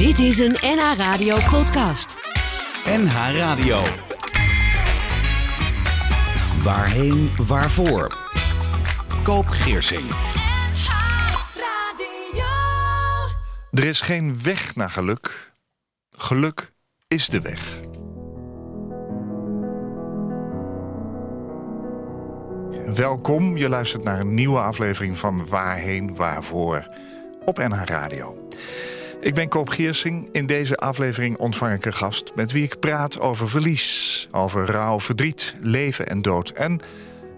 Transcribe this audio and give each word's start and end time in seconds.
Dit 0.00 0.18
is 0.18 0.38
een 0.38 0.56
NH 0.60 0.96
Radio 0.96 1.36
podcast. 1.50 2.16
NH 2.84 3.36
Radio. 3.36 3.82
Waarheen, 6.62 7.30
waarvoor? 7.36 8.16
Koop 9.22 9.46
Geersing. 9.46 10.10
Er 13.70 13.84
is 13.84 14.00
geen 14.00 14.42
weg 14.42 14.74
naar 14.74 14.90
geluk. 14.90 15.52
Geluk 16.10 16.72
is 17.08 17.28
de 17.28 17.40
weg. 17.40 17.80
Welkom, 22.94 23.56
je 23.56 23.68
luistert 23.68 24.04
naar 24.04 24.20
een 24.20 24.34
nieuwe 24.34 24.60
aflevering 24.60 25.18
van 25.18 25.46
Waarheen, 25.46 26.14
Waarvoor 26.14 26.86
op 27.44 27.58
NH 27.58 27.82
Radio. 27.84 28.48
Ik 29.20 29.34
ben 29.34 29.48
Koop 29.48 29.68
Geersing. 29.68 30.28
In 30.32 30.46
deze 30.46 30.76
aflevering 30.76 31.38
ontvang 31.38 31.74
ik 31.74 31.84
een 31.84 31.94
gast 31.94 32.32
met 32.34 32.52
wie 32.52 32.64
ik 32.64 32.78
praat 32.78 33.20
over 33.20 33.48
verlies, 33.48 34.28
over 34.30 34.66
rouw, 34.66 35.00
verdriet, 35.00 35.54
leven 35.62 36.06
en 36.06 36.22
dood 36.22 36.50
en 36.50 36.80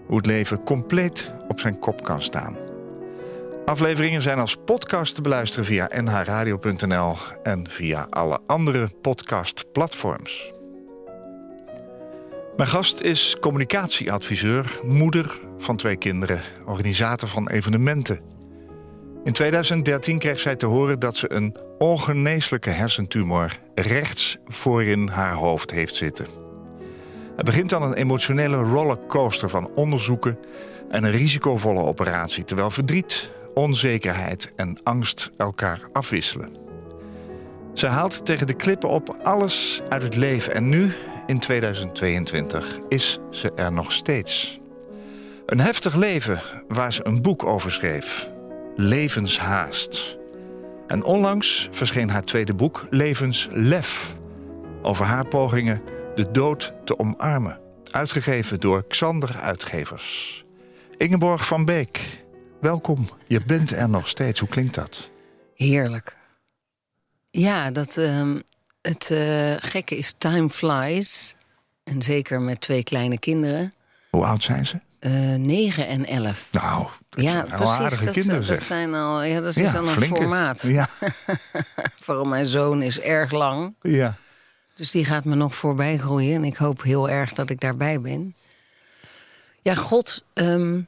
hoe 0.05 0.17
het 0.17 0.25
leven 0.25 0.63
compleet 0.63 1.31
op 1.47 1.59
zijn 1.59 1.79
kop 1.79 2.03
kan 2.03 2.21
staan. 2.21 2.57
Afleveringen 3.65 4.21
zijn 4.21 4.39
als 4.39 4.57
podcast 4.65 5.15
te 5.15 5.21
beluisteren 5.21 5.65
via 5.65 5.89
nhradio.nl 6.01 7.15
en 7.43 7.69
via 7.69 8.07
alle 8.09 8.39
andere 8.47 8.89
podcastplatforms. 9.01 10.51
Mijn 12.55 12.69
gast 12.69 13.01
is 13.01 13.37
communicatieadviseur, 13.39 14.79
moeder 14.83 15.39
van 15.57 15.77
twee 15.77 15.95
kinderen, 15.95 16.41
organisator 16.65 17.27
van 17.27 17.49
evenementen. 17.49 18.19
In 19.23 19.33
2013 19.33 20.19
kreeg 20.19 20.39
zij 20.39 20.55
te 20.55 20.65
horen 20.65 20.99
dat 20.99 21.15
ze 21.15 21.31
een 21.31 21.55
ongeneeslijke 21.83 22.69
hersentumor 22.69 23.57
rechts 23.75 24.37
voorin 24.47 25.07
haar 25.07 25.33
hoofd 25.33 25.71
heeft 25.71 25.95
zitten. 25.95 26.25
Het 27.35 27.45
begint 27.45 27.69
dan 27.69 27.83
een 27.83 27.93
emotionele 27.93 28.55
rollercoaster 28.55 29.49
van 29.49 29.69
onderzoeken 29.75 30.37
en 30.89 31.03
een 31.03 31.11
risicovolle 31.11 31.83
operatie, 31.83 32.43
terwijl 32.43 32.71
verdriet, 32.71 33.29
onzekerheid 33.53 34.51
en 34.55 34.77
angst 34.83 35.31
elkaar 35.37 35.79
afwisselen. 35.93 36.55
Ze 37.73 37.87
haalt 37.87 38.25
tegen 38.25 38.47
de 38.47 38.55
klippen 38.55 38.89
op 38.89 39.17
alles 39.23 39.81
uit 39.89 40.03
het 40.03 40.15
leven 40.15 40.53
en 40.53 40.69
nu, 40.69 40.93
in 41.27 41.39
2022, 41.39 42.79
is 42.87 43.19
ze 43.31 43.51
er 43.55 43.71
nog 43.71 43.91
steeds. 43.91 44.59
Een 45.45 45.59
heftig 45.59 45.95
leven 45.95 46.41
waar 46.67 46.93
ze 46.93 47.05
een 47.05 47.21
boek 47.21 47.45
over 47.45 47.71
schreef. 47.71 48.29
Levenshaast. 48.75 50.21
En 50.87 51.03
onlangs 51.03 51.67
verscheen 51.71 52.09
haar 52.09 52.23
tweede 52.23 52.53
boek 52.53 52.87
Levenslef. 52.89 54.15
Over 54.81 55.05
haar 55.05 55.27
pogingen 55.27 55.81
de 56.15 56.31
dood 56.31 56.73
te 56.83 56.99
omarmen. 56.99 57.59
Uitgegeven 57.91 58.59
door 58.59 58.87
Xander 58.87 59.37
Uitgevers. 59.37 60.45
Ingeborg 60.97 61.47
van 61.47 61.65
Beek, 61.65 62.23
welkom. 62.61 63.07
Je 63.27 63.41
bent 63.45 63.71
er 63.71 63.89
nog 63.89 64.07
steeds. 64.07 64.39
Hoe 64.39 64.49
klinkt 64.49 64.75
dat? 64.75 65.09
Heerlijk. 65.55 66.17
Ja, 67.29 67.71
dat, 67.71 67.97
uh, 67.97 68.35
het 68.81 69.09
uh, 69.11 69.53
gekke 69.57 69.97
is 69.97 70.13
time 70.17 70.49
flies. 70.49 71.35
En 71.83 72.01
zeker 72.01 72.41
met 72.41 72.61
twee 72.61 72.83
kleine 72.83 73.19
kinderen. 73.19 73.73
Hoe 74.09 74.25
oud 74.25 74.43
zijn 74.43 74.65
ze? 74.65 74.77
Uh, 75.05 75.35
9 75.35 75.87
en 75.87 76.05
11. 76.05 76.47
Nou, 76.51 76.87
dat 77.09 77.23
ja, 77.23 77.41
precies. 77.41 77.99
Dat, 77.99 78.09
kinderen, 78.13 78.47
dat 78.47 78.63
zijn 78.63 78.93
al, 78.93 79.23
ja, 79.23 79.41
dat 79.41 79.55
Ja, 79.55 79.65
is 79.65 79.71
dan 79.71 79.87
een 79.87 79.93
flinke. 79.93 80.15
formaat. 80.15 80.61
Ja, 80.61 80.89
Vooral 82.01 82.23
mijn 82.23 82.45
zoon 82.45 82.81
is 82.81 82.99
erg 82.99 83.31
lang. 83.31 83.75
ja. 83.81 84.15
Dus 84.75 84.91
die 84.91 85.05
gaat 85.05 85.25
me 85.25 85.35
nog 85.35 85.55
voorbij 85.55 85.97
groeien. 85.97 86.35
En 86.35 86.43
ik 86.43 86.55
hoop 86.55 86.83
heel 86.83 87.09
erg 87.09 87.33
dat 87.33 87.49
ik 87.49 87.59
daarbij 87.59 88.01
ben. 88.01 88.35
Ja, 89.61 89.75
God, 89.75 90.23
ehm, 90.33 90.81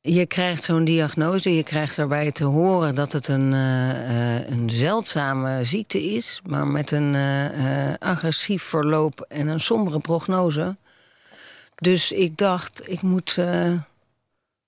je 0.00 0.26
krijgt 0.26 0.64
zo'n 0.64 0.84
diagnose. 0.84 1.54
Je 1.56 1.62
krijgt 1.62 1.96
daarbij 1.96 2.32
te 2.32 2.44
horen 2.44 2.94
dat 2.94 3.12
het 3.12 3.28
een, 3.28 3.52
eh, 3.52 4.36
eh, 4.38 4.48
een 4.50 4.70
zeldzame 4.70 5.64
ziekte 5.64 6.02
is. 6.14 6.40
Maar 6.46 6.66
met 6.66 6.90
een 6.90 7.14
eh, 7.14 7.88
eh, 7.90 7.94
agressief 7.98 8.62
verloop 8.62 9.24
en 9.28 9.46
een 9.48 9.60
sombere 9.60 9.98
prognose. 10.00 10.76
Dus 11.82 12.12
ik 12.12 12.36
dacht, 12.38 12.90
ik 12.90 13.02
moet. 13.02 13.34
eh, 13.38 13.72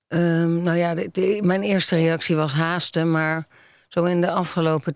ehm, 0.09 0.63
nou 0.63 0.77
ja, 0.77 0.95
de- 0.95 1.09
de- 1.13 1.41
mijn 1.43 1.63
eerste 1.63 1.97
reactie 1.97 2.37
was 2.37 2.53
haasten. 2.53 3.11
Maar 3.11 3.47
zo 3.89 4.05
in 4.05 4.21
de 4.21 4.31
afgelopen 4.31 4.95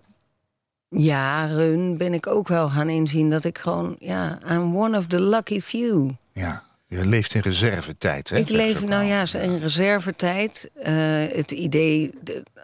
jaren 0.89 1.97
ben 1.97 2.13
ik 2.13 2.27
ook 2.27 2.47
wel 2.47 2.69
gaan 2.69 2.89
inzien 2.89 3.29
dat 3.29 3.45
ik 3.45 3.57
gewoon, 3.57 3.95
ja, 3.99 4.39
I'm 4.51 4.77
one 4.77 4.97
of 4.97 5.07
the 5.07 5.21
lucky 5.21 5.61
few. 5.61 6.09
ja. 6.33 6.67
Je 6.91 7.05
leeft 7.05 7.33
in 7.33 7.41
reservetijd, 7.41 8.29
hè? 8.29 8.37
ik 8.37 8.49
leef, 8.49 8.83
nou 8.83 9.03
ja, 9.03 9.25
in 9.33 9.57
reservetijd. 9.57 10.69
Eh, 10.73 10.93
het 11.35 11.51
idee 11.51 12.11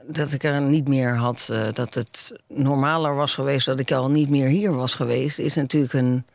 dat 0.07 0.31
ik 0.31 0.43
er 0.43 0.61
niet 0.61 0.87
meer 0.87 1.15
had, 1.15 1.49
eh, 1.51 1.67
dat 1.73 1.93
het 1.93 2.31
normaler 2.47 3.15
was 3.15 3.33
geweest, 3.33 3.65
dat 3.65 3.79
ik 3.79 3.91
al 3.91 4.09
niet 4.09 4.29
meer 4.29 4.47
hier 4.47 4.71
was 4.73 4.95
geweest, 4.95 5.39
is 5.39 5.55
natuurlijk 5.55 5.93
een. 5.93 6.25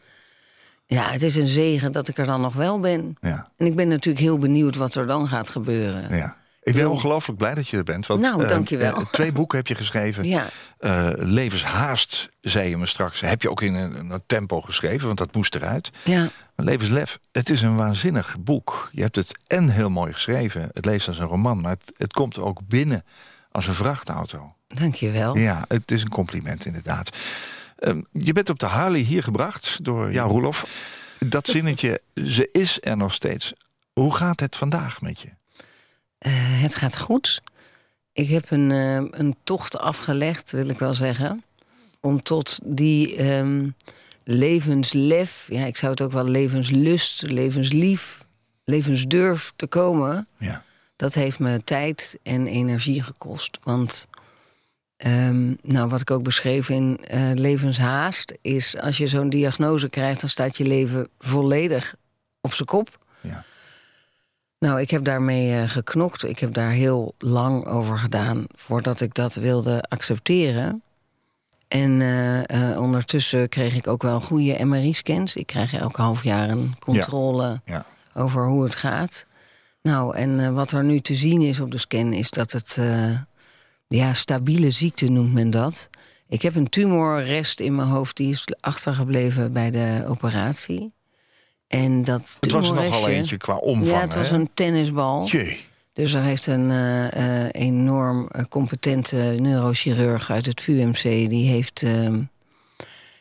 Ja, 0.90 1.10
het 1.10 1.22
is 1.22 1.34
een 1.36 1.46
zegen 1.46 1.92
dat 1.92 2.08
ik 2.08 2.18
er 2.18 2.26
dan 2.26 2.40
nog 2.40 2.54
wel 2.54 2.80
ben. 2.80 3.16
Ja, 3.20 3.48
En 3.56 3.66
ik 3.66 3.76
ben 3.76 3.88
natuurlijk 3.88 4.24
heel 4.24 4.38
benieuwd 4.38 4.76
wat 4.76 4.94
er 4.94 5.06
dan 5.06 5.28
gaat 5.28 5.48
gebeuren. 5.50 6.16
ja. 6.16 6.38
Ik 6.62 6.74
ben 6.74 6.90
ongelooflijk 6.90 7.38
blij 7.38 7.54
dat 7.54 7.68
je 7.68 7.76
er 7.76 7.82
bent. 7.84 8.06
Want, 8.06 8.20
Nou, 8.20 8.42
eh, 8.42 8.48
dankjewel. 8.48 8.94
eh, 8.94 9.06
twee 9.10 9.32
boeken 9.32 9.58
heb 9.58 9.66
je 9.66 9.74
geschreven. 9.74 10.24
Ja. 10.28 10.46
Eh, 10.78 11.08
Levenshaast, 11.16 12.28
zei 12.40 12.68
je 12.68 12.76
me 12.76 12.86
straks. 12.86 13.20
Heb 13.20 13.42
je 13.42 13.50
ook 13.50 13.62
in 13.62 13.74
een, 13.74 14.10
een 14.10 14.22
tempo 14.26 14.60
geschreven, 14.60 15.06
want 15.06 15.18
dat 15.18 15.34
moest 15.34 15.54
eruit. 15.54 15.90
Ja, 16.04 16.28
Maar 16.56 16.66
Levenslef, 16.66 17.18
het 17.32 17.48
is 17.50 17.62
een 17.62 17.76
waanzinnig 17.76 18.36
boek. 18.40 18.88
Je 18.92 19.02
hebt 19.02 19.16
het 19.16 19.38
en 19.46 19.68
heel 19.68 19.90
mooi 19.90 20.12
geschreven. 20.12 20.68
Het 20.72 20.84
leest 20.84 21.08
als 21.08 21.18
een 21.18 21.26
roman, 21.26 21.60
maar 21.60 21.70
het, 21.80 21.92
het 21.96 22.12
komt 22.12 22.38
ook 22.38 22.58
binnen 22.68 23.04
als 23.52 23.66
een 23.66 23.74
vrachtauto. 23.74 24.54
dankjewel. 24.66 25.36
Ja, 25.36 25.64
het 25.68 25.90
is 25.90 26.02
een 26.02 26.08
compliment 26.08 26.66
inderdaad. 26.66 27.10
Ehm, 27.80 28.00
je 28.12 28.32
bent 28.32 28.50
op 28.50 28.58
de 28.58 28.66
Harley 28.66 29.00
hier 29.00 29.22
gebracht 29.22 29.84
door 29.84 30.12
Jan 30.12 30.28
Roelof. 30.28 30.66
Dat 31.18 31.48
zinnetje, 31.48 32.00
ze 32.14 32.48
is 32.52 32.78
er 32.80 32.96
nog 32.96 33.12
steeds. 33.12 33.52
Hoe 33.92 34.14
gaat 34.14 34.40
het 34.40 34.56
vandaag 34.56 35.00
met 35.00 35.20
je? 35.20 35.28
Eh, 36.18 36.32
het 36.62 36.74
gaat 36.74 36.98
goed. 36.98 37.42
Ik 38.12 38.28
heb 38.28 38.50
een, 38.50 38.70
eh, 38.70 39.20
een 39.20 39.36
tocht 39.44 39.78
afgelegd, 39.78 40.50
wil 40.50 40.68
ik 40.68 40.78
wel 40.78 40.94
zeggen. 40.94 41.44
Om 42.00 42.22
tot 42.22 42.58
die 42.64 43.16
ehm, 43.16 43.68
levenslef, 44.24 45.46
ja, 45.48 45.64
ik 45.64 45.76
zou 45.76 45.92
het 45.92 46.00
ook 46.00 46.12
wel 46.12 46.24
levenslust, 46.24 47.22
levenslief, 47.22 48.24
levensdurf 48.64 49.52
te 49.56 49.66
komen. 49.66 50.26
Ja, 50.38 50.62
Dat 50.96 51.14
heeft 51.14 51.38
me 51.38 51.64
tijd 51.64 52.18
en 52.22 52.46
energie 52.46 53.02
gekost. 53.02 53.58
Want, 53.62 54.06
ehm, 55.00 55.54
nou, 55.62 55.88
wat 55.88 56.00
ik 56.00 56.10
ook 56.10 56.22
beschreef 56.22 56.68
in 56.68 56.98
eh, 57.04 57.30
levenshaast, 57.34 58.38
is 58.40 58.78
als 58.78 58.96
je 58.96 59.06
zo'n 59.06 59.28
diagnose 59.28 59.88
krijgt, 59.88 60.20
dan 60.20 60.28
staat 60.28 60.56
je 60.56 60.64
leven 60.64 61.08
volledig 61.18 61.94
op 62.40 62.54
zijn 62.54 62.68
kop. 62.68 62.98
ja. 63.20 63.44
Nou, 64.58 64.80
ik 64.80 64.90
heb 64.90 65.04
daarmee 65.04 65.54
eh, 65.54 65.68
geknokt. 65.68 66.28
Ik 66.28 66.38
heb 66.38 66.54
daar 66.54 66.70
heel 66.70 67.14
lang 67.18 67.66
over 67.66 67.98
gedaan 67.98 68.44
voordat 68.54 69.00
ik 69.00 69.14
dat 69.14 69.34
wilde 69.34 69.82
accepteren. 69.88 70.82
En 71.68 72.00
eh, 72.46 72.80
ondertussen 72.80 73.48
kreeg 73.48 73.74
ik 73.74 73.86
ook 73.86 74.02
wel 74.02 74.20
goede 74.20 74.64
MRI-scans. 74.64 75.36
Ik 75.36 75.46
krijg 75.46 75.74
elk 75.74 75.96
half 75.96 76.24
jaar 76.24 76.48
een 76.48 76.74
controle 76.78 77.60
ja. 77.64 77.84
over 78.14 78.46
hoe 78.46 78.64
het 78.64 78.76
gaat. 78.76 79.26
Nou, 79.82 80.16
en 80.16 80.54
wat 80.54 80.72
er 80.72 80.84
nu 80.84 81.00
te 81.00 81.14
zien 81.14 81.40
is 81.40 81.60
op 81.60 81.70
de 81.70 81.78
scan 81.78 82.12
is 82.12 82.30
dat 82.30 82.52
het... 82.52 82.78
ja, 83.96 84.14
stabiele 84.14 84.70
ziekte 84.70 85.06
noemt 85.06 85.32
men 85.32 85.50
dat. 85.50 85.90
Ik 86.28 86.42
heb 86.42 86.54
een 86.54 86.68
tumorrest 86.68 87.60
in 87.60 87.74
mijn 87.74 87.88
hoofd 87.88 88.16
die 88.16 88.30
is 88.30 88.46
achtergebleven 88.60 89.52
bij 89.52 89.70
de 89.70 90.04
operatie. 90.06 90.92
En 91.66 92.04
dat 92.04 92.36
Het 92.40 92.52
was 92.52 92.72
nogal 92.72 93.08
eentje 93.08 93.36
qua 93.36 93.56
omvang. 93.56 93.90
ja, 93.90 94.00
het 94.00 94.14
was 94.14 94.30
hè? 94.30 94.36
een 94.36 94.50
tennisbal. 94.54 95.26
Jee. 95.26 95.60
Dus 95.92 96.14
er 96.14 96.22
heeft 96.22 96.46
een 96.46 96.70
eh, 96.70 97.44
eh, 97.44 97.48
enorm 97.52 98.28
eh, 98.28 98.44
competente 98.48 99.16
neurochirurg 99.16 100.30
uit 100.30 100.46
het 100.46 100.60
VUMC... 100.60 101.02
die 101.02 101.48
heeft, 101.48 101.82
ehm, 101.82 102.22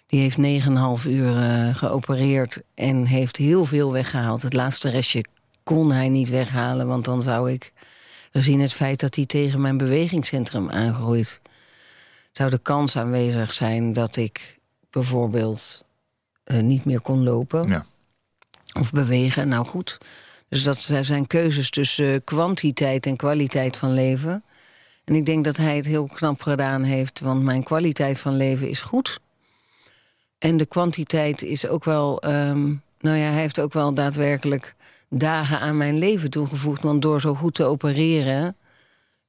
die 0.05 0.19
heeft 0.19 0.37
9,5 0.37 1.05
uur 1.07 1.33
geopereerd 1.75 2.61
en 2.73 3.05
heeft 3.05 3.37
heel 3.37 3.65
veel 3.65 3.91
weggehaald. 3.91 4.41
Het 4.41 4.53
laatste 4.53 4.89
restje 4.89 5.25
kon 5.63 5.91
hij 5.91 6.09
niet 6.09 6.29
weghalen, 6.29 6.87
want 6.87 7.05
dan 7.05 7.21
zou 7.21 7.51
ik... 7.51 7.71
gezien 8.31 8.59
het 8.59 8.73
feit 8.73 8.99
dat 8.99 9.15
hij 9.15 9.25
tegen 9.25 9.61
mijn 9.61 9.77
bewegingscentrum 9.77 10.69
aangroeit... 10.69 11.41
zou 12.31 12.49
de 12.49 12.57
kans 12.59 12.95
aanwezig 12.97 13.53
zijn 13.53 13.93
dat 13.93 14.15
ik 14.15 14.59
bijvoorbeeld 14.89 15.85
eh, 16.43 16.59
niet 16.59 16.85
meer 16.85 17.01
kon 17.01 17.23
lopen 17.23 17.67
Ja. 17.67 17.85
of 18.79 18.91
bewegen. 18.91 19.47
Nou 19.47 19.65
goed, 19.65 19.97
dus 20.49 20.63
dat 20.63 20.81
zijn 21.01 21.27
keuzes 21.27 21.69
tussen 21.69 22.23
kwantiteit 22.23 23.05
en 23.05 23.15
kwaliteit 23.15 23.77
van 23.77 23.93
leven. 23.93 24.43
En 25.05 25.15
ik 25.15 25.25
denk 25.25 25.43
dat 25.45 25.57
hij 25.57 25.75
het 25.75 25.85
heel 25.85 26.07
knap 26.07 26.41
gedaan 26.41 26.83
heeft, 26.83 27.19
want 27.19 27.43
mijn 27.43 27.63
kwaliteit 27.63 28.19
van 28.19 28.35
leven 28.35 28.69
is 28.69 28.81
goed. 28.81 29.19
En 30.37 30.57
de 30.57 30.65
kwantiteit 30.65 31.41
is 31.43 31.67
ook 31.67 31.83
wel. 31.83 32.21
ehm, 32.21 32.65
nou 32.99 33.17
ja, 33.17 33.29
hij 33.31 33.39
heeft 33.41 33.59
ook 33.59 33.73
wel 33.73 33.93
daadwerkelijk 33.93 34.75
dagen 35.09 35.59
aan 35.59 35.77
mijn 35.77 35.97
leven 35.97 36.29
toegevoegd. 36.29 36.81
Want 36.83 37.01
door 37.01 37.21
zo 37.21 37.35
goed 37.35 37.53
te 37.53 37.63
opereren. 37.63 38.55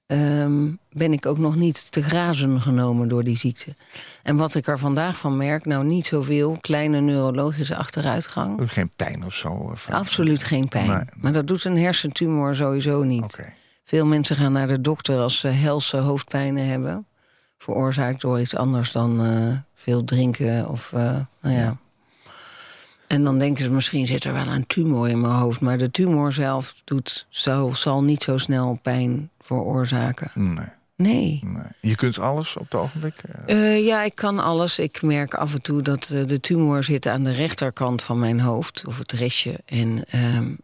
ehm, 0.07 0.69
ben 0.93 1.13
ik 1.13 1.27
ook 1.27 1.39
nog 1.39 1.57
niet 1.57 1.93
te 1.93 2.03
grazen 2.03 2.63
genomen 2.63 3.09
door 3.09 3.25
die 3.25 3.37
ziekte. 3.39 3.75
En 4.23 4.37
wat 4.37 4.55
ik 4.55 4.67
er 4.67 4.79
vandaag 4.79 5.17
van 5.19 5.37
merk, 5.37 5.65
nou 5.65 5.85
niet 5.85 6.07
zoveel. 6.07 6.59
Kleine 6.61 7.01
neurologische 7.01 7.77
achteruitgang. 7.77 8.71
Geen 8.73 8.91
pijn 8.97 9.25
of 9.25 9.35
zo? 9.35 9.49
Of, 9.49 9.89
Absoluut 9.91 10.45
geen 10.45 10.69
pijn. 10.69 10.87
Nee. 10.87 11.05
Maar 11.21 11.33
dat 11.33 11.47
doet 11.47 11.65
een 11.65 11.79
hersentumor 11.79 12.55
sowieso 12.55 13.03
niet. 13.03 13.41
Veel 13.85 14.07
mensen 14.07 14.37
gaan 14.37 14.53
naar 14.53 14.69
de 14.69 14.81
dokter 14.81 15.19
als 15.19 15.39
ze 15.39 15.49
helse 15.49 15.97
hoofdpijnen 15.97 16.67
hebben. 16.67 17.07
Veroorzaakt 17.59 18.21
door 18.21 18.41
iets 18.41 18.57
anders 18.57 18.93
dan 18.93 19.25
eh, 19.25 19.57
veel 19.75 20.05
drinken 20.05 20.69
of 20.69 20.93
eh, 20.93 21.17
nou 21.41 21.55
ja. 21.57 21.77
En 23.11 23.25
dan 23.25 23.39
denken 23.39 23.65
ze 23.65 23.71
misschien 23.71 24.07
zit 24.07 24.25
er 24.25 24.33
wel 24.33 24.47
een 24.47 24.67
tumor 24.67 25.09
in 25.09 25.21
mijn 25.21 25.33
hoofd. 25.35 25.61
Maar 25.61 25.79
de 25.79 25.91
tumor 25.91 26.33
zelf 26.33 26.83
doet, 26.85 27.27
zal, 27.29 27.75
zal 27.75 28.03
niet 28.03 28.23
zo 28.23 28.37
snel 28.39 28.79
pijn 28.83 29.31
veroorzaken. 29.41 30.31
Nee, 30.35 30.67
Nee. 30.97 31.41
nee. 31.43 31.63
Je 31.81 31.95
kunt 31.95 32.19
alles 32.19 32.57
op 32.57 32.63
het 32.65 32.75
ogenblik? 32.75 33.15
eh, 33.47 33.77
Eh, 33.77 33.85
ja, 33.87 34.03
ik 34.03 34.15
kan 34.15 34.39
alles. 34.39 34.79
Ik 34.79 35.03
merk 35.03 35.35
af 35.35 35.53
en 35.55 35.63
toe 35.63 35.83
dat 35.83 36.11
eh, 36.11 36.27
de 36.27 36.41
tumor 36.41 36.85
zit 36.85 37.07
aan 37.07 37.25
de 37.25 37.33
rechterkant 37.33 38.03
van 38.03 38.19
mijn 38.19 38.41
hoofd, 38.41 38.87
of 38.87 38.99
het 38.99 39.13
restje. 39.13 39.59
En 39.67 40.05
ehm, 40.05 40.55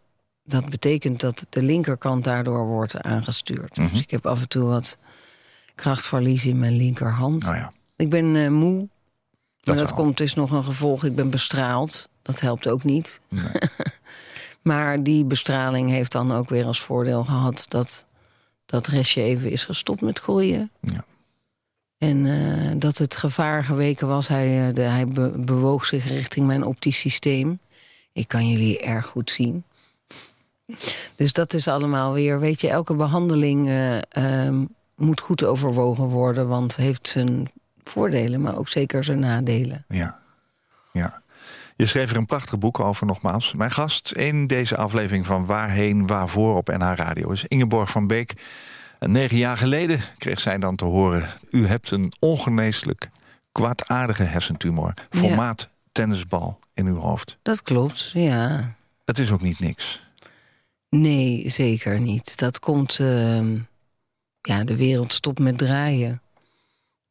dat 0.43 0.69
betekent 0.69 1.19
dat 1.19 1.45
de 1.49 1.61
linkerkant 1.63 2.23
daardoor 2.23 2.65
wordt 2.67 3.01
aangestuurd. 3.01 3.75
Dus 3.75 4.01
ik 4.01 4.11
heb 4.11 4.25
af 4.25 4.41
en 4.41 4.47
toe 4.47 4.63
wat 4.65 4.97
krachtverlies 5.75 6.45
in 6.45 6.59
mijn 6.59 6.75
linkerhand. 6.75 7.43
Nou 7.43 7.55
ja, 7.55 7.71
Ik 7.95 8.09
ben 8.09 8.53
moe. 8.53 8.87
Dat 9.67 9.77
dat 9.77 9.95
wel. 9.95 10.03
komt 10.03 10.17
dus 10.17 10.33
nog 10.33 10.51
een 10.51 10.63
gevolg. 10.63 11.03
Ik 11.03 11.15
ben 11.15 11.29
bestraald. 11.29 12.09
Dat 12.21 12.39
helpt 12.39 12.67
ook 12.67 12.83
niet. 12.83 13.19
Nee. 13.27 13.43
maar 14.61 15.03
die 15.03 15.25
bestraling 15.25 15.89
heeft 15.89 16.11
dan 16.11 16.31
ook 16.31 16.49
weer 16.49 16.65
als 16.65 16.81
voordeel 16.81 17.23
gehad 17.23 17.65
dat 17.67 18.05
dat 18.65 18.87
restje 18.87 19.21
even 19.21 19.51
is 19.51 19.63
gestopt 19.63 20.01
met 20.01 20.19
groeien. 20.19 20.71
Ja. 20.81 21.05
En 21.97 22.25
eh, 22.25 22.71
dat 22.77 22.97
het 22.97 23.15
gevaar 23.15 23.63
geweken 23.63 24.07
was. 24.07 24.27
Hij, 24.27 24.67
eh, 24.67 24.73
de, 24.73 24.81
hij 24.81 25.07
be- 25.07 25.33
bewoog 25.35 25.85
zich 25.85 26.07
richting 26.07 26.47
mijn 26.47 26.63
optisch 26.63 26.99
systeem. 26.99 27.59
Ik 28.13 28.27
kan 28.27 28.49
jullie 28.49 28.79
erg 28.79 29.05
goed 29.05 29.31
zien. 29.31 29.63
Dus 31.15 31.33
dat 31.33 31.53
is 31.53 31.67
allemaal 31.67 32.13
weer, 32.13 32.39
weet 32.39 32.61
je, 32.61 32.69
elke 32.69 32.95
behandeling 32.95 33.67
eh, 33.67 33.97
ehm, 34.09 34.65
moet 34.95 35.21
goed 35.21 35.43
overwogen 35.43 36.05
worden. 36.05 36.47
Want 36.47 36.75
heeft 36.75 37.07
zijn 37.07 37.51
voordelen, 37.87 38.41
maar 38.41 38.57
ook 38.57 38.67
zeker 38.67 39.03
zijn 39.03 39.19
nadelen. 39.19 39.85
ja. 39.87 40.19
ja. 40.93 41.21
Je 41.75 41.85
schreef 41.85 42.11
er 42.11 42.17
een 42.17 42.25
prachtig 42.25 42.59
boek 42.59 42.79
over 42.79 43.05
nogmaals. 43.05 43.53
Mijn 43.53 43.71
gast 43.71 44.11
in 44.11 44.47
deze 44.47 44.77
aflevering 44.77 45.25
van 45.25 45.45
Waarheen, 45.45 46.07
Waarvoor 46.07 46.55
op 46.55 46.67
NH 46.67 46.93
Radio 46.95 47.31
is 47.31 47.45
Ingeborg 47.45 47.89
van 47.89 48.07
Beek. 48.07 48.33
En 48.99 49.11
negen 49.11 49.37
jaar 49.37 49.57
geleden 49.57 49.99
kreeg 50.17 50.39
zij 50.39 50.57
dan 50.57 50.75
te 50.75 50.85
horen... 50.85 51.29
u 51.49 51.67
hebt 51.67 51.91
een 51.91 52.13
ongeneeslijk 52.19 53.09
kwaadaardige 53.51 54.23
hersentumor. 54.23 54.93
Ja. 55.09 55.19
Formaat 55.19 55.69
tennisbal 55.91 56.59
in 56.73 56.85
uw 56.85 56.99
hoofd. 56.99 57.37
Dat 57.41 57.61
klopt, 57.61 58.09
ja. 58.13 58.73
Het 59.05 59.19
is 59.19 59.31
ook 59.31 59.41
niet 59.41 59.59
niks. 59.59 60.01
Nee, 60.89 61.49
zeker 61.49 61.99
niet. 61.99 62.37
Dat 62.37 62.59
komt. 62.59 62.99
ehm, 62.99 63.57
ja, 64.41 64.63
de 64.63 64.75
wereld 64.75 65.13
stopt 65.13 65.39
met 65.39 65.57
draaien. 65.57 66.21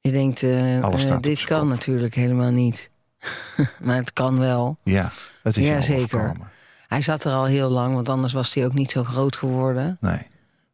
Je 0.07 0.13
denkt, 0.13 0.43
eh, 0.43 0.77
eh, 0.79 1.21
dit 1.21 1.45
kan 1.45 1.69
natuurlijk 1.69 2.15
helemaal 2.15 2.51
niet. 2.51 2.91
maar 3.85 3.97
het 3.97 4.13
kan 4.13 4.39
wel. 4.39 4.77
Ja, 4.83 5.11
het 5.43 5.57
is 5.57 5.65
Ja, 5.65 5.81
zeker. 5.81 6.19
overkomen. 6.19 6.49
Hij 6.89 7.03
zat 7.03 7.25
er 7.25 7.33
al 7.33 7.45
heel 7.45 7.71
lang, 7.71 7.95
want 7.95 8.09
anders 8.09 8.33
was 8.33 8.55
hij 8.55 8.65
ook 8.65 8.75
niet 8.75 8.91
zo 8.91 9.05
groot 9.05 9.37
geworden. 9.37 9.97
Nee, 10.01 10.19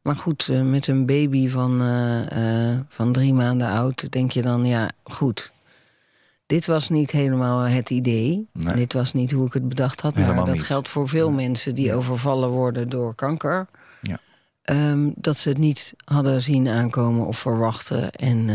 Maar 0.02 0.17
goed, 0.17 0.49
eh, 0.49 0.61
met 0.62 0.87
een 0.87 1.06
baby 1.06 1.49
van, 1.49 1.79
van 2.88 3.12
drie 3.12 3.34
maanden 3.34 3.69
oud, 3.69 4.12
denk 4.12 4.31
je 4.31 4.43
dan, 4.43 4.64
ja, 4.64 4.90
goed. 5.05 5.52
Dit 6.46 6.67
was 6.67 6.88
niet 6.88 7.11
helemaal 7.11 7.58
het 7.61 7.90
idee. 7.90 8.49
Nee. 8.52 8.75
Dit 8.75 8.93
was 8.93 9.12
niet 9.12 9.31
hoe 9.32 9.46
ik 9.46 9.52
het 9.52 9.69
bedacht 9.69 10.00
had. 10.00 10.14
Helemaal 10.14 10.35
maar 10.35 10.44
dat 10.46 10.55
niet. 10.55 10.64
geldt 10.64 10.88
voor 10.88 11.08
veel 11.08 11.31
mensen 11.31 11.75
die 11.75 11.94
overvallen 11.94 12.49
worden 12.49 12.88
door 12.88 13.14
kanker. 13.14 13.67
Ja. 14.00 14.19
Ehm, 14.62 15.11
dat 15.14 15.37
ze 15.38 15.49
het 15.49 15.58
niet 15.58 15.94
hadden 16.05 16.43
zien 16.43 16.69
aankomen 16.69 17.26
of 17.26 17.38
verwachten. 17.38 18.11
En 18.12 18.49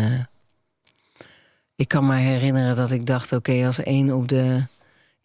ik 1.77 1.87
kan 1.87 2.05
me 2.05 2.15
herinneren 2.15 2.75
dat 2.75 2.91
ik 2.91 3.05
dacht: 3.05 3.31
oké, 3.31 3.65
als 3.65 3.83
één 3.83 4.11
op 4.11 4.27
de 4.27 4.63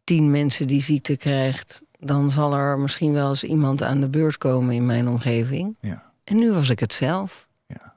tien 0.05 0.31
mensen 0.31 0.67
die 0.67 0.83
ziekte 0.83 1.17
krijgt, 1.17 1.83
dan 1.99 2.31
zal 2.31 2.55
er 2.55 2.79
misschien 2.79 3.13
wel 3.13 3.29
eens 3.29 3.45
iemand 3.45 3.83
aan 3.83 4.01
de 4.01 4.09
beurt 4.09 4.39
komen 4.39 4.75
in 4.75 4.87
mijn 4.87 5.09
omgeving. 5.09 5.77
ja, 5.81 6.13
En 6.25 6.37
nu 6.37 6.53
was 6.53 6.69
ik 6.71 6.81
het 6.81 6.93
zelf. 6.93 7.49
ja. 7.67 7.95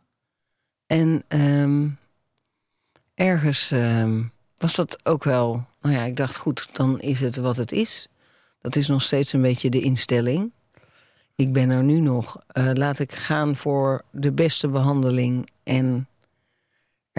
En 0.87 1.23
ehm, 1.27 1.87
ergens 3.13 3.71
ehm, 3.71 4.23
was 4.55 4.75
dat 4.75 4.99
ook 5.03 5.23
wel. 5.23 5.65
Nou 5.81 5.95
ja, 5.95 6.03
ik 6.03 6.15
dacht, 6.17 6.37
goed, 6.37 6.69
dan 6.75 6.99
is 7.01 7.19
het 7.19 7.37
wat 7.37 7.55
het 7.57 7.71
is. 7.71 8.07
Dat 8.61 8.75
is 8.75 8.87
nog 8.87 9.01
steeds 9.01 9.33
een 9.33 9.41
beetje 9.41 9.69
de 9.69 9.81
instelling. 9.81 10.51
Ik 11.35 11.53
ben 11.53 11.69
er 11.69 11.83
nu 11.83 11.99
nog. 11.99 12.37
eh, 12.47 12.69
laat 12.73 12.99
ik 12.99 13.13
gaan 13.13 13.55
voor 13.55 14.03
de 14.11 14.31
beste 14.31 14.67
behandeling 14.67 15.49
en 15.63 16.07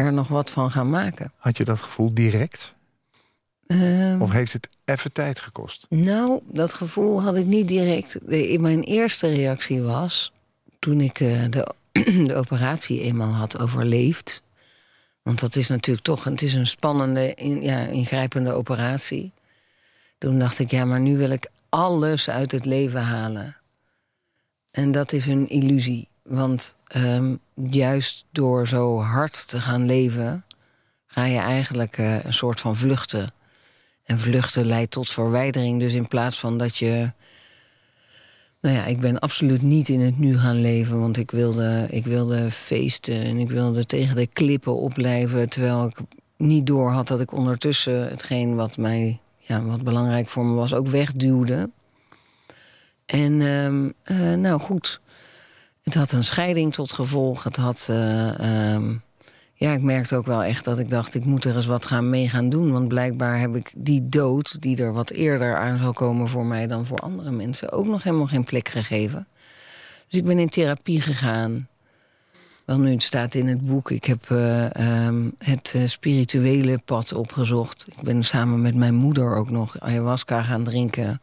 er 0.04 0.12
nog 0.12 0.28
wat 0.28 0.50
van 0.50 0.70
gaan 0.70 0.90
maken. 0.90 1.32
Had 1.36 1.56
je 1.56 1.64
dat 1.64 1.80
gevoel 1.80 2.14
direct? 2.14 2.74
Ehm, 3.66 4.22
Of 4.22 4.30
heeft 4.30 4.52
het 4.52 4.68
even 4.84 5.12
tijd 5.12 5.40
gekost? 5.40 5.86
Nou, 5.88 6.40
dat 6.46 6.74
gevoel 6.74 7.22
had 7.22 7.36
ik 7.36 7.46
niet 7.46 7.68
direct. 7.68 8.18
Mijn 8.60 8.82
eerste 8.82 9.32
reactie 9.34 9.82
was 9.82 10.32
toen 10.78 11.00
ik 11.00 11.20
eh, 11.20 11.44
de, 11.50 11.74
de 12.26 12.34
operatie 12.34 13.00
eenmaal 13.00 13.32
had 13.32 13.58
overleefd. 13.58 14.42
Want 15.22 15.40
dat 15.40 15.56
is 15.56 15.68
natuurlijk 15.68 16.06
toch 16.06 16.24
het 16.24 16.42
is 16.42 16.54
een 16.54 16.66
spannende, 16.66 17.34
ja, 17.60 17.78
ingrijpende 17.86 18.52
operatie. 18.52 19.32
Toen 20.18 20.38
dacht 20.38 20.58
ik, 20.58 20.70
ja, 20.70 20.84
maar 20.84 21.00
nu 21.00 21.16
wil 21.16 21.30
ik 21.30 21.50
alles 21.68 22.30
uit 22.30 22.52
het 22.52 22.64
leven 22.64 23.02
halen. 23.02 23.56
En 24.70 24.92
dat 24.92 25.12
is 25.12 25.26
een 25.26 25.48
illusie. 25.48 26.08
Want 26.26 26.76
ehm, 26.86 27.36
juist 27.54 28.24
door 28.32 28.68
zo 28.68 29.00
hard 29.00 29.48
te 29.48 29.60
gaan 29.60 29.86
leven, 29.86 30.44
ga 31.06 31.24
je 31.24 31.38
eigenlijk 31.38 31.98
eh, 31.98 32.24
een 32.24 32.34
soort 32.34 32.60
van 32.60 32.76
vluchten. 32.76 33.30
En 34.04 34.18
vluchten 34.18 34.66
leidt 34.66 34.90
tot 34.90 35.10
verwijdering. 35.10 35.80
Dus 35.80 35.94
in 35.94 36.08
plaats 36.08 36.38
van 36.38 36.58
dat 36.58 36.76
je. 36.76 37.12
Nou 38.60 38.76
ja, 38.76 38.84
ik 38.84 39.00
ben 39.00 39.18
absoluut 39.18 39.62
niet 39.62 39.88
in 39.88 40.00
het 40.00 40.18
nu 40.18 40.38
gaan 40.38 40.60
leven. 40.60 41.00
Want 41.00 41.16
ik 41.16 41.30
wilde, 41.30 41.86
ik 41.90 42.04
wilde 42.04 42.50
feesten 42.50 43.22
en 43.22 43.38
ik 43.38 43.48
wilde 43.48 43.84
tegen 43.84 44.16
de 44.16 44.26
klippen 44.26 44.76
opblijven. 44.76 45.48
Terwijl 45.48 45.86
ik 45.86 45.98
niet 46.36 46.66
door 46.66 46.90
had 46.90 47.08
dat 47.08 47.20
ik 47.20 47.32
ondertussen 47.32 48.08
hetgeen 48.08 48.54
wat 48.54 48.76
mij. 48.76 49.20
Ja, 49.36 49.62
wat 49.62 49.82
belangrijk 49.82 50.28
voor 50.28 50.44
me 50.44 50.54
was, 50.54 50.74
ook 50.74 50.88
wegduwde. 50.88 51.70
En 53.06 53.40
ehm, 53.40 53.90
eh, 54.02 54.38
nou 54.38 54.60
goed. 54.60 55.00
Het 55.86 55.94
had 55.94 56.12
een 56.12 56.24
scheiding 56.24 56.72
tot 56.72 56.92
gevolg. 56.92 57.44
Het 57.44 57.56
had. 57.56 57.86
eh, 57.90 58.72
ehm, 58.74 58.94
ja, 59.54 59.72
ik 59.72 59.82
merkte 59.82 60.16
ook 60.16 60.26
wel 60.26 60.42
echt 60.42 60.64
dat 60.64 60.78
ik 60.78 60.88
dacht, 60.90 61.14
ik 61.14 61.24
moet 61.24 61.44
er 61.44 61.56
eens 61.56 61.66
wat 61.66 61.86
gaan 61.86 62.10
mee 62.10 62.28
gaan 62.28 62.48
doen. 62.48 62.72
Want 62.72 62.88
blijkbaar 62.88 63.38
heb 63.40 63.56
ik 63.56 63.72
die 63.76 64.08
dood, 64.08 64.62
die 64.62 64.82
er 64.82 64.92
wat 64.92 65.10
eerder 65.10 65.56
aan 65.56 65.78
zal 65.78 65.92
komen 65.92 66.28
voor 66.28 66.46
mij 66.46 66.66
dan 66.66 66.86
voor 66.86 66.98
andere 66.98 67.30
mensen, 67.30 67.72
ook 67.72 67.86
nog 67.86 68.02
helemaal 68.02 68.26
geen 68.26 68.44
plek 68.44 68.68
gegeven. 68.68 69.26
Dus 70.08 70.18
ik 70.18 70.24
ben 70.24 70.38
in 70.38 70.48
therapie 70.48 71.00
gegaan. 71.00 71.68
Wel 72.64 72.78
nu, 72.78 72.90
het 72.90 73.02
staat 73.02 73.34
in 73.34 73.48
het 73.48 73.60
boek. 73.66 73.90
Ik 73.90 74.04
heb 74.04 74.30
eh, 74.30 74.74
ehm, 74.74 75.30
het 75.38 75.72
eh, 75.76 75.86
spirituele 75.86 76.78
pad 76.84 77.12
opgezocht. 77.12 77.84
Ik 77.88 78.02
ben 78.02 78.24
samen 78.24 78.62
met 78.62 78.74
mijn 78.74 78.94
moeder 78.94 79.36
ook 79.36 79.50
nog 79.50 79.80
ayahuasca 79.80 80.42
gaan 80.42 80.64
drinken. 80.64 81.20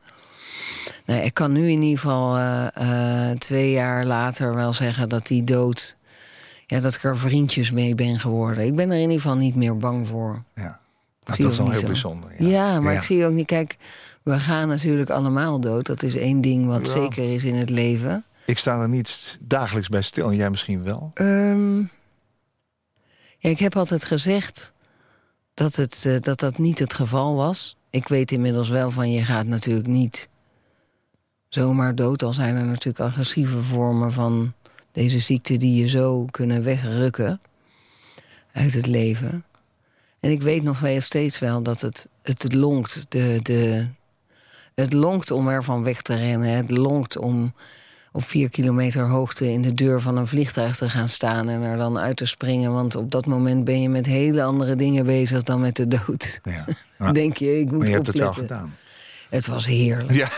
Nou, 1.06 1.22
ik 1.22 1.34
kan 1.34 1.52
nu 1.52 1.70
in 1.70 1.82
ieder 1.82 2.00
geval 2.00 2.38
eh, 2.38 3.30
eh, 3.32 3.38
twee 3.38 3.72
jaar 3.72 4.06
later 4.06 4.56
wel 4.56 4.74
zeggen 4.74 5.10
dat 5.10 5.28
die 5.28 5.44
dood 5.44 5.98
ja, 6.68 6.80
dat 6.80 6.94
ik 6.96 7.04
er 7.04 7.18
vriendjes 7.18 7.72
mee 7.72 7.96
ben 7.96 8.20
geworden. 8.20 8.66
Ik 8.66 8.76
ben 8.76 8.90
er 8.90 8.96
in 8.96 9.02
ieder 9.02 9.16
geval 9.22 9.36
niet 9.36 9.56
meer 9.56 9.78
bang 9.78 10.08
voor. 10.08 10.44
Ja. 10.56 10.80
Nou, 11.24 11.42
dat 11.44 11.52
is 11.52 11.58
wel 11.58 11.70
heel 11.72 11.80
zo. 11.80 11.86
bijzonder. 11.88 12.44
Ja, 12.44 12.80
maar 12.80 12.92
Ja. 12.94 12.98
ik 13.00 13.06
zie 13.06 13.26
ook 13.26 13.34
niet... 13.34 13.46
Kijk, 13.46 13.78
we 14.24 14.40
gaan 14.40 14.68
natuurlijk 14.68 15.10
allemaal 15.10 15.60
dood. 15.60 15.86
Dat 15.86 16.04
is 16.04 16.16
één 16.16 16.42
ding 16.42 16.66
wat 16.66 16.88
Ja. 16.88 16.92
zeker 16.94 17.34
is 17.34 17.44
in 17.44 17.56
het 17.56 17.70
leven. 17.70 18.24
Ik 18.46 18.58
sta 18.58 18.82
er 18.82 18.90
niet 18.90 19.38
dagelijks 19.40 19.90
bij 19.90 20.02
stil. 20.02 20.30
En 20.30 20.36
jij 20.36 20.50
misschien 20.50 20.84
wel? 20.84 21.12
Ehm, 21.14 21.80
ja, 23.38 23.50
ik 23.50 23.60
heb 23.60 23.76
altijd 23.78 24.04
gezegd 24.06 24.74
dat, 25.54 25.76
het, 25.76 26.04
eh, 26.08 26.16
dat 26.20 26.40
dat 26.40 26.58
niet 26.58 26.80
het 26.80 26.94
geval 26.94 27.36
was. 27.36 27.76
Ik 27.90 28.08
weet 28.08 28.32
inmiddels 28.32 28.70
wel 28.70 28.92
van 28.92 29.12
je 29.12 29.24
gaat 29.24 29.46
natuurlijk 29.46 29.88
niet 29.88 30.30
zomaar 31.54 31.96
dood. 31.96 32.24
Al 32.24 32.34
zijn 32.34 32.56
er 32.56 32.66
natuurlijk 32.66 33.00
agressieve 33.00 33.62
vormen 33.62 34.12
van 34.12 34.54
Deze 34.92 35.20
ziekte 35.20 35.58
die 35.58 35.82
je 35.82 35.88
zo 35.88 36.26
kunnen 36.26 36.64
wegrukken 36.64 37.42
uit 38.52 38.74
het 38.74 38.88
leven. 38.88 39.44
En 40.20 40.32
ik 40.32 40.42
weet 40.42 40.64
nog 40.64 40.80
wel 40.80 41.02
steeds 41.02 41.40
wel 41.40 41.62
dat 41.62 41.82
het, 41.82 42.10
het 42.22 42.54
lonkt. 42.54 43.06
De, 43.10 43.40
de, 43.42 43.88
het 44.76 44.94
lonkt 44.94 45.32
om 45.32 45.48
ervan 45.48 45.84
weg 45.84 46.02
te 46.02 46.16
rennen. 46.16 46.50
Het 46.50 46.72
lonkt 46.72 47.18
om 47.18 47.54
op 48.12 48.24
vier 48.24 48.50
kilometer 48.50 49.08
hoogte 49.08 49.52
in 49.52 49.62
de 49.62 49.74
deur 49.74 50.02
van 50.02 50.18
een 50.18 50.28
vliegtuig 50.28 50.76
te 50.76 50.90
gaan 50.90 51.10
staan 51.10 51.50
en 51.50 51.62
er 51.62 51.78
dan 51.78 51.98
uit 51.98 52.18
te 52.18 52.26
springen. 52.26 52.74
Want 52.74 52.96
op 52.96 53.12
dat 53.12 53.26
moment 53.26 53.64
ben 53.64 53.82
je 53.82 53.90
met 53.90 54.06
hele 54.06 54.44
andere 54.44 54.76
dingen 54.76 55.06
bezig 55.06 55.44
dan 55.44 55.60
met 55.60 55.76
de 55.76 55.88
dood. 55.88 56.40
Ja. 56.98 57.12
Denk 57.12 57.38
je, 57.38 57.60
ik 57.60 57.72
moet 57.72 57.80
maar 57.80 57.88
je 57.88 57.94
hebt 57.94 58.08
het 58.08 58.18
wel 58.18 58.34
gedaan. 58.34 58.74
Het 59.34 59.48
was 59.48 59.66
heerlijk. 59.66 60.12
Ja. 60.14 60.30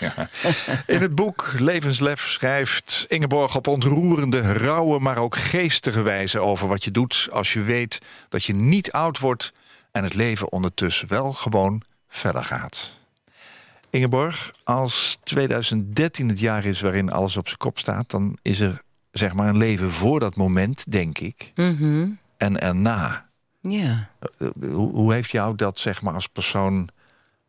ja. 0.00 0.28
In 0.94 1.00
het 1.00 1.14
boek 1.14 1.54
Levenslef 1.58 2.20
schrijft 2.20 3.04
Ingeborg 3.08 3.56
op 3.56 3.66
ontroerende, 3.66 4.40
rauwe, 4.40 5.00
maar 5.00 5.18
ook 5.18 5.36
geestige 5.36 6.02
wijze 6.02 6.38
over 6.38 6.68
wat 6.68 6.84
je 6.84 6.90
doet 6.90 7.28
als 7.32 7.52
je 7.52 7.62
weet 7.62 7.98
dat 8.28 8.44
je 8.44 8.54
niet 8.54 8.92
oud 8.92 9.18
wordt 9.18 9.52
en 9.92 10.04
het 10.04 10.14
leven 10.14 10.52
ondertussen 10.52 11.08
wel 11.08 11.32
gewoon 11.32 11.82
verder 12.08 12.44
gaat. 12.44 12.98
Ingeborg, 13.90 14.52
als 14.64 15.18
2013 15.22 16.28
het 16.28 16.40
jaar 16.40 16.64
is 16.64 16.80
waarin 16.80 17.12
alles 17.12 17.36
op 17.36 17.46
zijn 17.46 17.58
kop 17.58 17.78
staat, 17.78 18.10
dan 18.10 18.38
is 18.42 18.60
er 18.60 18.80
zeg 19.10 19.32
maar 19.32 19.48
een 19.48 19.56
leven 19.56 19.92
voor 19.92 20.20
dat 20.20 20.36
moment, 20.36 20.92
denk 20.92 21.18
ik. 21.18 21.52
Mhm. 21.54 22.08
En 22.36 22.60
erna. 22.60 23.28
Ja. 23.60 24.10
Hoe, 24.60 24.92
hoe 24.92 25.12
heeft 25.12 25.30
jou 25.30 25.54
dat 25.54 25.78
zeg 25.78 26.02
maar 26.02 26.14
als 26.14 26.26
persoon 26.26 26.90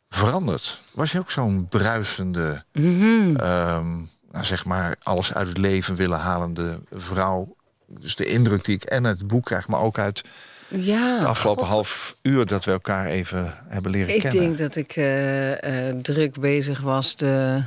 veranderd? 0.10 0.82
Was 0.92 1.12
je 1.12 1.20
ook 1.20 1.32
zo'n 1.32 1.68
bruisende, 1.68 2.64
Mhm. 2.74 3.36
ehm, 3.36 3.96
nou, 4.32 4.46
zeg 4.46 4.66
maar 4.66 4.96
alles 5.04 5.34
uit 5.34 5.48
het 5.48 5.58
leven 5.58 5.96
willen 5.96 6.20
halende 6.20 6.80
vrouw? 6.92 7.56
Dus 7.88 8.16
de 8.16 8.26
indruk 8.26 8.66
die 8.66 8.76
ik 8.76 8.84
en 8.84 9.06
uit 9.06 9.18
het 9.18 9.28
boek 9.28 9.46
krijg, 9.46 9.68
maar 9.68 9.80
ook 9.80 10.00
uit 10.00 10.24
Ja, 10.68 11.16
het 11.16 11.24
afgelopen 11.26 11.64
God. 11.64 11.74
half 11.74 12.16
uur 12.22 12.46
dat 12.46 12.66
we 12.66 12.72
elkaar 12.72 13.06
even 13.06 13.54
hebben 13.68 13.92
leren 13.92 14.16
Ik 14.16 14.22
kennen. 14.22 14.40
denk 14.42 14.58
dat 14.58 14.76
ik 14.76 14.92
eh, 14.96 15.90
eh, 15.90 15.96
druk 16.02 16.40
bezig 16.40 16.80
was 16.80 17.16
de, 17.16 17.64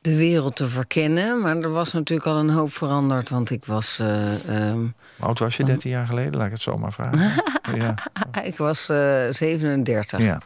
de 0.00 0.16
wereld 0.16 0.56
te 0.56 0.68
verkennen. 0.68 1.40
Maar 1.40 1.56
er 1.56 1.70
was 1.72 1.92
natuurlijk 1.92 2.28
al 2.28 2.36
een 2.36 2.50
hoop 2.50 2.72
veranderd. 2.74 3.28
Want 3.28 3.50
ik 3.50 3.64
was, 3.64 3.96
Hoe 3.96 4.92
oud 5.18 5.38
was 5.38 5.56
je 5.56 5.64
13 5.64 5.90
jaar 5.90 6.06
geleden? 6.06 6.36
Laat 6.36 6.46
ik 6.46 6.52
het 6.52 6.62
zomaar 6.62 6.92
vragen. 6.92 7.32
ja. 7.80 7.94
ik 8.42 8.56
was 8.56 8.88
eh 8.88 9.26
37. 9.30 10.18
Ja. 10.18 10.40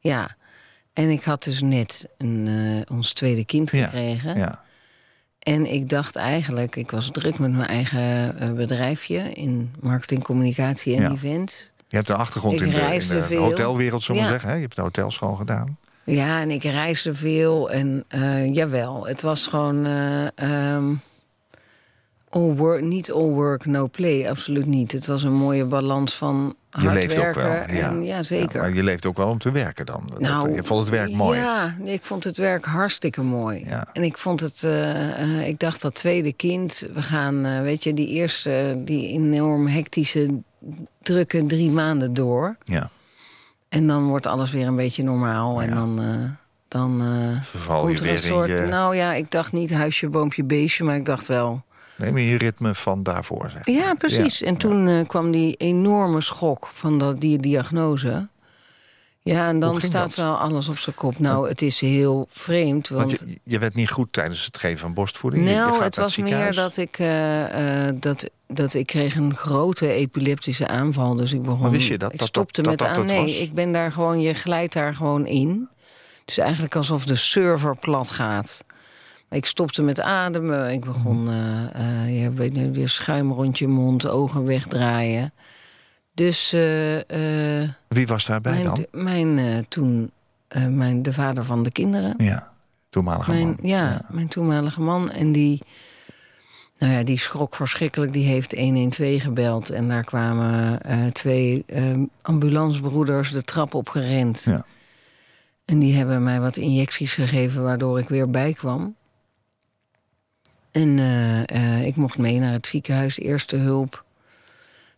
Ja. 0.00 0.36
En 0.98 1.10
ik 1.10 1.24
had 1.24 1.42
dus 1.44 1.60
net 1.62 2.08
een, 2.16 2.48
eh, 2.48 2.96
ons 2.96 3.12
tweede 3.12 3.44
kind 3.44 3.70
gekregen. 3.70 4.36
ja. 4.36 4.60
En 5.38 5.72
ik 5.72 5.88
dacht 5.88 6.16
eigenlijk, 6.16 6.76
ik 6.76 6.90
was 6.90 7.10
druk 7.10 7.38
met 7.38 7.52
mijn 7.52 7.66
eigen 7.68 8.38
eh, 8.38 8.52
bedrijfje 8.52 9.18
in 9.32 9.70
marketing, 9.80 10.22
communicatie 10.22 10.96
en 10.96 11.02
Ja. 11.02 11.10
events. 11.10 11.70
Je 11.88 11.96
hebt 11.96 12.08
een 12.08 12.16
achtergrond 12.16 12.54
Ik 12.60 12.66
in 12.66 12.72
de, 12.72 12.80
in 12.94 13.28
de 13.28 13.36
hotelwereld, 13.36 14.02
zullen 14.02 14.20
we 14.20 14.26
Ja. 14.26 14.32
zeggen. 14.32 14.48
Hè? 14.48 14.54
Je 14.54 14.60
hebt 14.62 14.76
de 14.76 14.82
hotelschool 14.82 15.34
gedaan. 15.34 15.76
Ja, 16.04 16.40
en 16.40 16.50
ik 16.50 16.62
reisde 16.62 17.14
veel. 17.14 17.70
En 17.70 18.04
eh, 18.08 18.54
jawel, 18.54 19.06
het 19.06 19.22
was 19.22 19.46
gewoon 19.46 19.86
eh, 19.86 20.26
ehm, 20.34 20.94
all 22.30 22.54
work, 22.54 22.82
niet 22.82 23.12
all 23.12 23.28
work, 23.28 23.66
no 23.66 23.88
play. 23.88 24.28
Absoluut 24.28 24.66
niet. 24.66 24.92
Het 24.92 25.06
was 25.06 25.22
een 25.22 25.32
mooie 25.32 25.64
balans 25.64 26.14
van 26.14 26.54
Je 26.70 26.84
hard 26.86 26.94
leeft 26.94 27.18
ook 27.18 27.34
wel. 27.34 27.46
Ja. 27.46 27.66
En, 27.66 28.04
ja, 28.04 28.22
zeker. 28.22 28.60
maar 28.60 28.74
je 28.74 28.82
leeft 28.82 29.06
ook 29.06 29.16
wel 29.16 29.28
om 29.28 29.38
te 29.38 29.50
werken 29.50 29.86
dan. 29.86 30.10
Nou, 30.18 30.54
je 30.54 30.64
vond 30.64 30.80
het 30.80 30.90
werk 30.90 31.12
mooi. 31.12 31.38
Ja, 31.38 31.76
ik 31.84 32.02
vond 32.02 32.24
het 32.24 32.36
werk 32.36 32.64
hartstikke 32.64 33.22
mooi. 33.22 33.64
Ja. 33.64 33.86
En 33.92 34.02
ik 34.02 34.18
vond 34.18 34.40
het, 34.40 34.62
eh, 34.62 35.20
eh, 35.20 35.48
ik 35.48 35.58
dacht 35.58 35.82
dat 35.82 35.94
tweede 35.94 36.32
kind, 36.32 36.86
we 36.94 37.02
gaan, 37.02 37.44
eh, 37.44 37.60
weet 37.60 37.84
je, 37.84 37.94
die 37.94 38.08
eerste, 38.08 38.82
die 38.84 39.08
enorm 39.12 39.66
hectische, 39.66 40.34
drukke 41.02 41.46
drie 41.46 41.70
maanden 41.70 42.14
door. 42.14 42.56
Ja. 42.62 42.90
En 43.68 43.86
dan 43.86 44.06
wordt 44.08 44.26
alles 44.26 44.50
weer 44.50 44.66
een 44.66 44.76
beetje 44.76 45.02
normaal. 45.02 45.62
En 45.62 45.70
dan, 45.70 46.00
eh, 46.00 46.30
dan 46.68 47.00
eh, 47.00 47.42
Verval 47.42 47.88
je 47.88 47.94
er 47.94 48.00
een 48.00 48.06
weer 48.06 48.18
soort. 48.18 48.48
in 48.48 48.54
je, 48.54 48.66
Nou 48.66 48.96
ja, 48.96 49.14
ik 49.14 49.30
dacht 49.30 49.52
niet 49.52 49.72
huisje, 49.72 50.08
boompje, 50.08 50.44
beestje, 50.44 50.84
maar 50.84 50.96
ik 50.96 51.04
dacht 51.04 51.26
wel. 51.26 51.62
Neem 51.98 52.18
je 52.18 52.38
ritme 52.38 52.74
van 52.74 53.02
daarvoor. 53.02 53.50
Zeg. 53.50 53.66
Ja, 53.66 53.94
precies. 53.94 54.38
Ja, 54.38 54.46
En 54.46 54.56
toen 54.56 54.88
eh, 54.88 55.06
kwam 55.08 55.30
die 55.30 55.54
enorme 55.56 56.20
schok 56.20 56.66
van 56.72 56.98
dat, 56.98 57.20
die 57.20 57.38
diagnose. 57.38 58.28
Ja, 59.22 59.48
en 59.48 59.58
dan 59.58 59.80
staat 59.80 59.92
dat? 60.02 60.14
wel 60.14 60.36
alles 60.36 60.68
op 60.68 60.78
zijn 60.78 60.94
kop. 60.96 61.18
Nou, 61.18 61.48
het 61.48 61.62
is 61.62 61.80
heel 61.80 62.26
vreemd. 62.30 62.88
Want, 62.88 63.18
Want 63.18 63.30
je, 63.30 63.38
je 63.44 63.58
werd 63.58 63.74
niet 63.74 63.90
goed 63.90 64.12
tijdens 64.12 64.44
het 64.44 64.58
geven 64.58 64.78
van 64.78 64.94
borstvoeding. 64.94 65.44
Je- 65.44 65.50
je 65.50 65.56
nou, 65.56 65.82
het 65.82 65.96
was 65.96 66.16
meer 66.16 66.54
dat 66.54 66.76
ik, 66.76 66.98
eh, 66.98 67.86
eh, 67.88 67.94
dat, 68.00 68.30
dat 68.46 68.74
ik 68.74 68.86
kreeg 68.86 69.14
een 69.16 69.36
grote 69.36 69.88
epileptische 69.92 70.68
aanval. 70.68 71.14
Dus 71.16 71.32
ik 71.32 71.42
begon. 71.42 71.60
Maar 71.60 71.70
wist 71.70 71.88
je 71.88 71.98
dat- 71.98 72.12
Ik 72.12 72.18
dat- 72.18 72.28
stopte 72.28 72.62
dat- 72.62 72.70
met 72.70 72.78
dat 72.88 72.98
aan. 72.98 73.06
Nee, 73.06 73.22
was? 73.22 73.38
ik 73.38 73.52
ben 73.52 73.72
daar 73.72 73.92
gewoon. 73.92 74.20
Je 74.20 74.34
glijdt 74.34 74.72
daar 74.72 74.94
gewoon 74.94 75.26
in. 75.26 75.68
Dus 76.24 76.38
eigenlijk 76.38 76.76
alsof 76.76 77.04
de 77.06 77.16
server 77.16 77.76
plat 77.78 78.10
gaat. 78.10 78.64
Ik 79.30 79.46
stopte 79.46 79.82
met 79.82 80.00
ademen. 80.00 80.72
Ik 80.72 80.84
begon. 80.84 81.28
Eh, 81.30 82.22
je 82.22 82.32
weet 82.32 82.52
nu 82.52 82.72
weer 82.72 82.88
schuim 82.88 83.32
rond 83.32 83.58
je 83.58 83.68
mond, 83.68 84.08
ogen 84.08 84.44
wegdraaien. 84.44 85.32
Dus 86.14 86.52
eh, 86.52 87.68
Wie 87.88 88.06
was 88.06 88.26
daarbij 88.26 88.52
mijn, 88.52 88.64
dan? 88.64 88.86
mijn 88.90 89.66
toen 89.68 90.10
mijn, 90.68 91.02
de 91.02 91.12
vader 91.12 91.44
van 91.44 91.62
de 91.62 91.70
kinderen. 91.70 92.14
Ja, 92.18 92.52
toenmalige 92.88 93.30
Mijn, 93.30 93.46
man. 93.46 93.56
ja, 93.62 94.00
mijn 94.08 94.28
toenmalige 94.28 94.80
man. 94.80 95.10
En 95.10 95.32
die, 95.32 95.62
nou 96.78 96.92
ja, 96.92 97.02
die 97.02 97.18
schrok 97.18 97.54
verschrikkelijk. 97.54 98.12
Die 98.12 98.26
heeft 98.26 98.54
112 98.58 99.22
gebeld. 99.22 99.70
En 99.70 99.88
daar 99.88 100.04
kwamen 100.04 100.80
twee 101.12 101.64
eh, 101.66 101.82
ambulancebroeders 102.22 103.32
de 103.32 103.42
trap 103.42 103.74
op 103.74 103.88
gerend. 103.88 104.42
Ja. 104.44 104.64
En 105.64 105.78
die 105.78 105.94
hebben 105.96 106.22
mij 106.22 106.40
wat 106.40 106.56
injecties 106.56 107.14
gegeven, 107.14 107.62
waardoor 107.62 107.98
ik 107.98 108.08
weer 108.08 108.30
bijkwam. 108.30 108.96
En 110.70 110.98
eh, 110.98 111.48
eh, 111.48 111.86
ik 111.86 111.96
mocht 111.96 112.18
mee 112.18 112.38
naar 112.38 112.52
het 112.52 112.66
ziekenhuis, 112.66 113.18
eerste 113.18 113.56
hulp. 113.56 114.04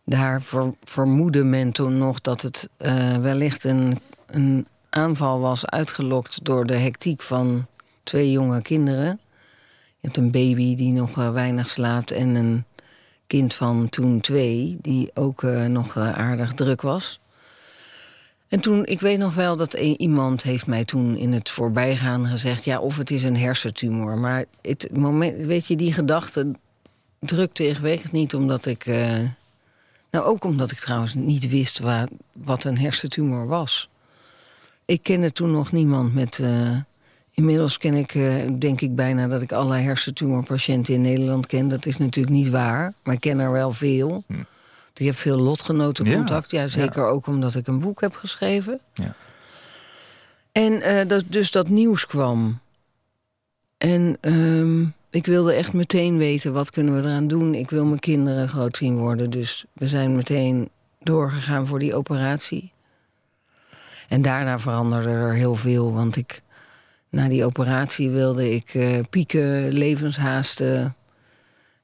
Daar 0.05 0.41
ver- 0.41 0.73
vermoedde 0.83 1.43
men 1.43 1.71
toen 1.71 1.97
nog 1.97 2.21
dat 2.21 2.41
het 2.41 2.69
eh, 2.77 3.17
wellicht 3.17 3.63
een, 3.63 3.97
een 4.25 4.67
aanval 4.89 5.39
was 5.39 5.65
uitgelokt 5.65 6.45
door 6.45 6.65
de 6.65 6.75
hectiek 6.75 7.21
van 7.21 7.65
twee 8.03 8.31
jonge 8.31 8.61
kinderen. 8.61 9.19
Je 9.99 10.07
hebt 10.07 10.17
een 10.17 10.31
baby 10.31 10.75
die 10.75 10.91
nog 10.91 11.15
weinig 11.15 11.69
slaapt 11.69 12.11
en 12.11 12.35
een 12.35 12.63
kind 13.27 13.53
van 13.53 13.89
toen 13.89 14.19
twee, 14.21 14.77
die 14.81 15.11
ook 15.13 15.41
nog 15.67 15.97
aardig 15.97 16.53
druk 16.53 16.81
was. 16.81 17.20
En 18.51 18.59
toen, 18.59 18.85
ik 18.85 18.99
weet 18.99 19.17
nog 19.19 19.33
wel 19.33 19.55
dat 19.55 19.73
iemand 19.73 20.43
heeft 20.43 20.67
mij 20.67 20.83
toen 20.83 21.17
in 21.17 21.33
het 21.33 21.49
voorbijgaan 21.49 22.25
gezegd... 22.25 22.65
ja, 22.65 22.79
of 22.79 22.97
het 22.97 23.11
is 23.11 23.23
een 23.23 23.37
hersentumor. 23.37 24.17
Maar 24.17 24.45
het 24.61 24.89
moment, 24.91 25.45
weet 25.45 25.67
je, 25.67 25.75
die 25.75 25.93
gedachte 25.93 26.51
drukte 27.19 27.67
ik. 27.67 28.11
Niet 28.11 28.35
omdat 28.35 28.65
ik... 28.65 28.85
eh, 28.85 29.19
nou, 30.11 30.25
ook 30.25 30.43
omdat 30.43 30.71
ik 30.71 30.79
trouwens 30.79 31.13
niet 31.13 31.49
wist 31.49 31.79
wa- 31.79 32.07
wat 32.31 32.63
een 32.63 32.77
hersentumor 32.77 33.47
was. 33.47 33.89
Ik 34.85 35.03
kende 35.03 35.31
toen 35.31 35.51
nog 35.51 35.71
niemand 35.71 36.13
met... 36.13 36.39
eh, 36.39 36.77
inmiddels 37.33 37.77
ken 37.77 37.93
ik, 37.93 38.15
eh, 38.15 38.33
denk 38.59 38.81
ik 38.81 38.95
bijna 38.95 39.27
dat 39.27 39.41
ik 39.41 39.51
alle 39.51 39.77
hersentumorpatiënten 39.77 40.93
in 40.93 41.01
Nederland 41.01 41.47
ken. 41.47 41.67
Dat 41.67 41.85
is 41.85 41.97
natuurlijk 41.97 42.35
niet 42.35 42.49
waar, 42.49 42.93
maar 43.03 43.13
ik 43.15 43.21
ken 43.21 43.39
er 43.39 43.51
wel 43.51 43.71
veel. 43.71 44.23
Ik 44.93 45.05
heb 45.05 45.15
veel 45.15 45.37
lotgenotencontact. 45.37 46.51
Ja, 46.51 46.67
zeker 46.67 47.05
ook 47.05 47.27
omdat 47.27 47.55
ik 47.55 47.67
een 47.67 47.79
boek 47.79 48.01
heb 48.01 48.15
geschreven. 48.15 48.79
Ja. 48.93 49.13
En 50.51 50.81
eh, 50.81 51.07
dat, 51.07 51.23
dus 51.27 51.51
dat 51.51 51.69
nieuws 51.69 52.07
kwam. 52.07 52.59
En 53.77 54.17
ehm, 54.21 54.85
ik 55.09 55.25
wilde 55.25 55.53
echt 55.53 55.73
meteen 55.73 56.17
weten, 56.17 56.53
wat 56.53 56.71
kunnen 56.71 56.95
we 56.95 57.01
eraan 57.01 57.27
doen? 57.27 57.53
Ik 57.53 57.69
wil 57.69 57.85
mijn 57.85 57.99
kinderen 57.99 58.49
groot 58.49 58.77
zien 58.77 58.97
worden. 58.97 59.29
Dus 59.29 59.65
we 59.73 59.87
zijn 59.87 60.15
meteen 60.15 60.69
doorgegaan 60.99 61.67
voor 61.67 61.79
die 61.79 61.95
operatie. 61.95 62.71
En 64.07 64.21
daarna 64.21 64.59
veranderde 64.59 65.09
er 65.09 65.33
heel 65.33 65.55
veel. 65.55 65.93
Want 65.93 66.15
ik, 66.15 66.41
na 67.09 67.27
die 67.27 67.45
operatie 67.45 68.09
wilde 68.09 68.53
ik 68.53 68.73
eh, 68.73 68.99
pieken, 69.09 69.73
levenshaasten. 69.73 70.95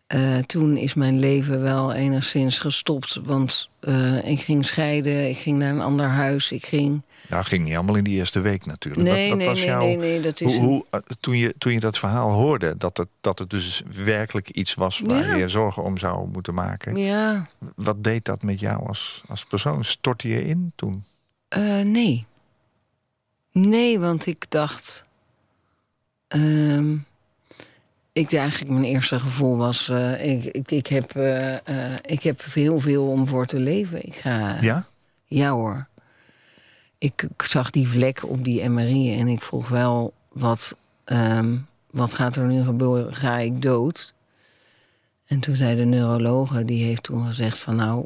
Eh, 0.07 0.37
toen 0.37 0.77
is 0.77 0.93
mijn 0.93 1.19
leven 1.19 1.61
wel 1.61 1.93
enigszins 1.93 2.59
gestopt. 2.59 3.19
Want 3.23 3.69
eh, 3.79 4.29
ik 4.29 4.39
ging 4.39 4.65
scheiden, 4.65 5.29
ik 5.29 5.37
ging 5.37 5.57
naar 5.59 5.69
een 5.73 5.81
ander 5.81 6.05
huis. 6.07 6.51
Ik 6.51 6.65
ging. 6.65 7.01
Nou, 7.29 7.43
ging 7.43 7.63
niet 7.63 7.75
allemaal 7.75 7.95
in 7.95 8.03
die 8.03 8.15
eerste 8.15 8.39
week 8.39 8.65
natuurlijk. 8.65 9.09
Nee, 9.09 9.29
wat 9.29 9.37
nee, 9.37 9.47
was 9.47 9.57
nee, 9.57 9.67
jouw- 9.67 9.79
nee, 9.79 9.97
nee, 9.97 10.21
dat 10.21 10.41
is 10.41 10.57
hoe, 10.57 10.65
hoe, 10.67 10.85
eh, 10.89 10.99
toen, 11.19 11.37
je, 11.37 11.55
toen 11.57 11.73
je 11.73 11.79
dat 11.79 11.97
verhaal 11.97 12.31
hoorde, 12.31 12.77
dat 12.77 12.97
het, 12.97 13.07
dat 13.21 13.39
het 13.39 13.49
dus 13.49 13.83
werkelijk 14.03 14.49
iets 14.49 14.73
was 14.73 14.99
waar 14.99 15.25
Ja. 15.25 15.33
je 15.33 15.39
je 15.41 15.47
zorgen 15.47 15.83
om 15.83 15.97
zou 15.97 16.27
moeten 16.27 16.53
maken. 16.53 16.95
Ja, 16.97 17.47
Wat 17.75 18.03
deed 18.03 18.25
dat 18.25 18.41
met 18.43 18.59
jou 18.59 18.87
als, 18.87 19.21
als 19.27 19.45
persoon? 19.45 19.83
Stortte 19.83 20.27
je 20.27 20.43
in 20.45 20.71
toen? 20.75 21.03
nee. 21.83 22.25
Nee, 23.51 23.99
want 23.99 24.25
ik 24.25 24.45
dacht. 24.51 25.05
ehm, 26.27 26.95
ik 28.17 28.33
eigenlijk 28.33 28.71
mijn 28.71 28.83
eerste 28.83 29.19
gevoel 29.19 29.57
was... 29.57 29.89
eh, 29.89 30.25
ik, 30.31 30.43
ik, 30.43 30.71
ik, 30.71 30.87
heb, 30.87 31.15
eh, 31.15 31.95
ik 32.05 32.23
heb 32.23 32.43
heel 32.43 32.79
veel 32.79 33.07
om 33.07 33.27
voor 33.27 33.45
te 33.45 33.59
leven. 33.59 34.05
Ik 34.05 34.15
ga... 34.15 34.57
Ja? 34.61 34.85
Ja 35.25 35.51
hoor. 35.51 35.87
Ik, 36.97 37.21
ik 37.21 37.41
zag 37.41 37.69
die 37.69 37.87
vlek 37.87 38.23
op 38.23 38.43
die 38.43 38.69
MRI 38.69 39.19
en 39.19 39.27
ik 39.27 39.41
vroeg 39.41 39.67
wel... 39.67 40.13
wat, 40.31 40.77
ehm, 41.03 41.57
wat 41.91 42.13
gaat 42.13 42.35
er 42.35 42.45
nu 42.45 42.63
gebeuren? 42.63 43.13
Ga 43.13 43.37
ik 43.37 43.61
dood? 43.61 44.13
En 45.25 45.39
toen 45.39 45.55
zei 45.55 45.75
de 45.75 45.85
neurologe, 45.85 46.65
die 46.65 46.83
heeft 46.83 47.03
toen 47.03 47.25
gezegd 47.25 47.57
van... 47.57 47.75
nou, 47.75 48.05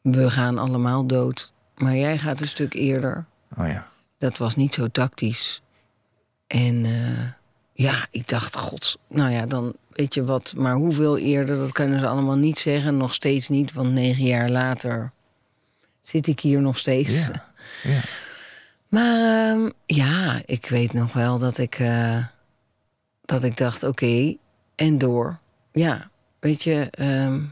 we 0.00 0.30
gaan 0.30 0.58
allemaal 0.58 1.06
dood, 1.06 1.52
maar 1.76 1.96
jij 1.96 2.18
gaat 2.18 2.40
een 2.40 2.48
stuk 2.48 2.74
eerder. 2.74 3.24
Oh 3.58 3.66
ja. 3.66 3.86
Dat 4.18 4.38
was 4.38 4.56
niet 4.56 4.74
zo 4.74 4.88
tactisch. 4.88 5.62
En 6.46 6.86
ja, 7.80 8.06
ik 8.10 8.28
dacht, 8.28 8.56
god, 8.56 8.98
nou 9.08 9.30
ja, 9.30 9.46
dan 9.46 9.74
weet 9.92 10.14
je 10.14 10.24
wat... 10.24 10.52
maar 10.56 10.74
hoeveel 10.74 11.18
eerder, 11.18 11.56
dat 11.56 11.72
kunnen 11.72 12.00
ze 12.00 12.06
allemaal 12.06 12.36
niet 12.36 12.58
zeggen. 12.58 12.96
Nog 12.96 13.14
steeds 13.14 13.48
niet, 13.48 13.72
want 13.72 13.92
negen 13.92 14.24
jaar 14.24 14.50
later 14.50 15.12
zit 16.02 16.26
ik 16.26 16.40
hier 16.40 16.60
nog 16.60 16.78
steeds. 16.78 17.26
Ja. 17.26 17.52
ja. 17.82 18.00
Maar 18.88 19.50
ehm, 19.50 19.70
ja, 19.86 20.42
ik 20.44 20.68
weet 20.68 20.92
nog 20.92 21.12
wel 21.12 21.38
dat 21.38 21.58
ik, 21.58 21.78
eh, 21.78 22.24
dat 23.24 23.44
ik 23.44 23.56
dacht, 23.56 23.82
oké, 23.82 24.36
en 24.74 24.98
door. 24.98 25.38
Ja, 25.72 26.10
weet 26.40 26.62
je. 26.62 26.88
ehm, 26.90 27.42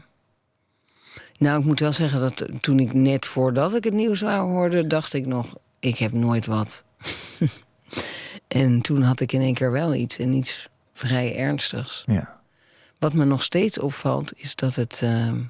nou, 1.37 1.59
ik 1.59 1.65
moet 1.65 1.79
wel 1.79 1.91
zeggen 1.91 2.19
dat 2.19 2.45
toen 2.61 2.79
ik 2.79 2.93
net 2.93 3.25
voordat 3.25 3.75
ik 3.75 3.83
het 3.83 3.93
nieuws 3.93 4.21
hoorde, 4.21 4.87
dacht 4.87 5.13
ik 5.13 5.25
nog, 5.25 5.55
ik 5.79 5.97
heb 5.97 6.11
nooit 6.11 6.45
wat. 6.45 6.83
en 8.49 8.81
toen 8.81 9.01
had 9.01 9.19
ik 9.19 9.31
in 9.31 9.41
één 9.41 9.53
keer 9.53 9.71
wel 9.71 9.93
iets 9.93 10.17
en 10.17 10.33
iets 10.33 10.69
vrij 10.93 11.35
ernstigs. 11.37 12.03
ja. 12.05 12.37
Wat 12.99 13.13
me 13.13 13.25
nog 13.25 13.43
steeds 13.43 13.79
opvalt, 13.79 14.33
is 14.39 14.55
dat 14.55 14.75
het. 14.75 15.01
ehm, 15.03 15.41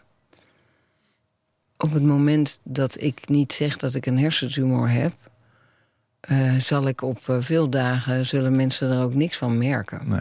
op 1.77 1.91
het 1.93 2.03
moment 2.03 2.59
dat 2.63 3.01
ik 3.01 3.27
niet 3.29 3.53
zeg 3.53 3.77
dat 3.77 3.93
ik 3.93 4.05
een 4.05 4.17
hersentumor 4.19 4.89
heb. 4.89 5.13
eh, 6.19 6.55
zal 6.55 6.87
ik 6.87 7.01
op 7.01 7.29
eh, 7.29 7.35
veel 7.39 7.69
dagen. 7.69 8.25
zullen 8.25 8.55
mensen 8.55 8.91
er 8.91 9.03
ook 9.03 9.13
niks 9.13 9.37
van 9.37 9.57
merken. 9.57 10.01
Nee. 10.09 10.19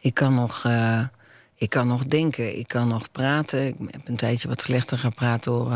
Ik 0.00 0.14
kan 0.14 0.34
nog. 0.34 0.64
eh, 0.64 1.06
ik 1.54 1.70
kan 1.70 1.86
nog 1.88 2.04
denken, 2.04 2.58
ik 2.58 2.68
kan 2.68 2.88
nog 2.88 3.10
praten. 3.10 3.66
Ik 3.66 3.76
heb 3.90 4.08
een 4.08 4.16
tijdje 4.16 4.48
wat 4.48 4.60
slechter 4.62 4.98
gepraat 4.98 5.44
door 5.44 5.70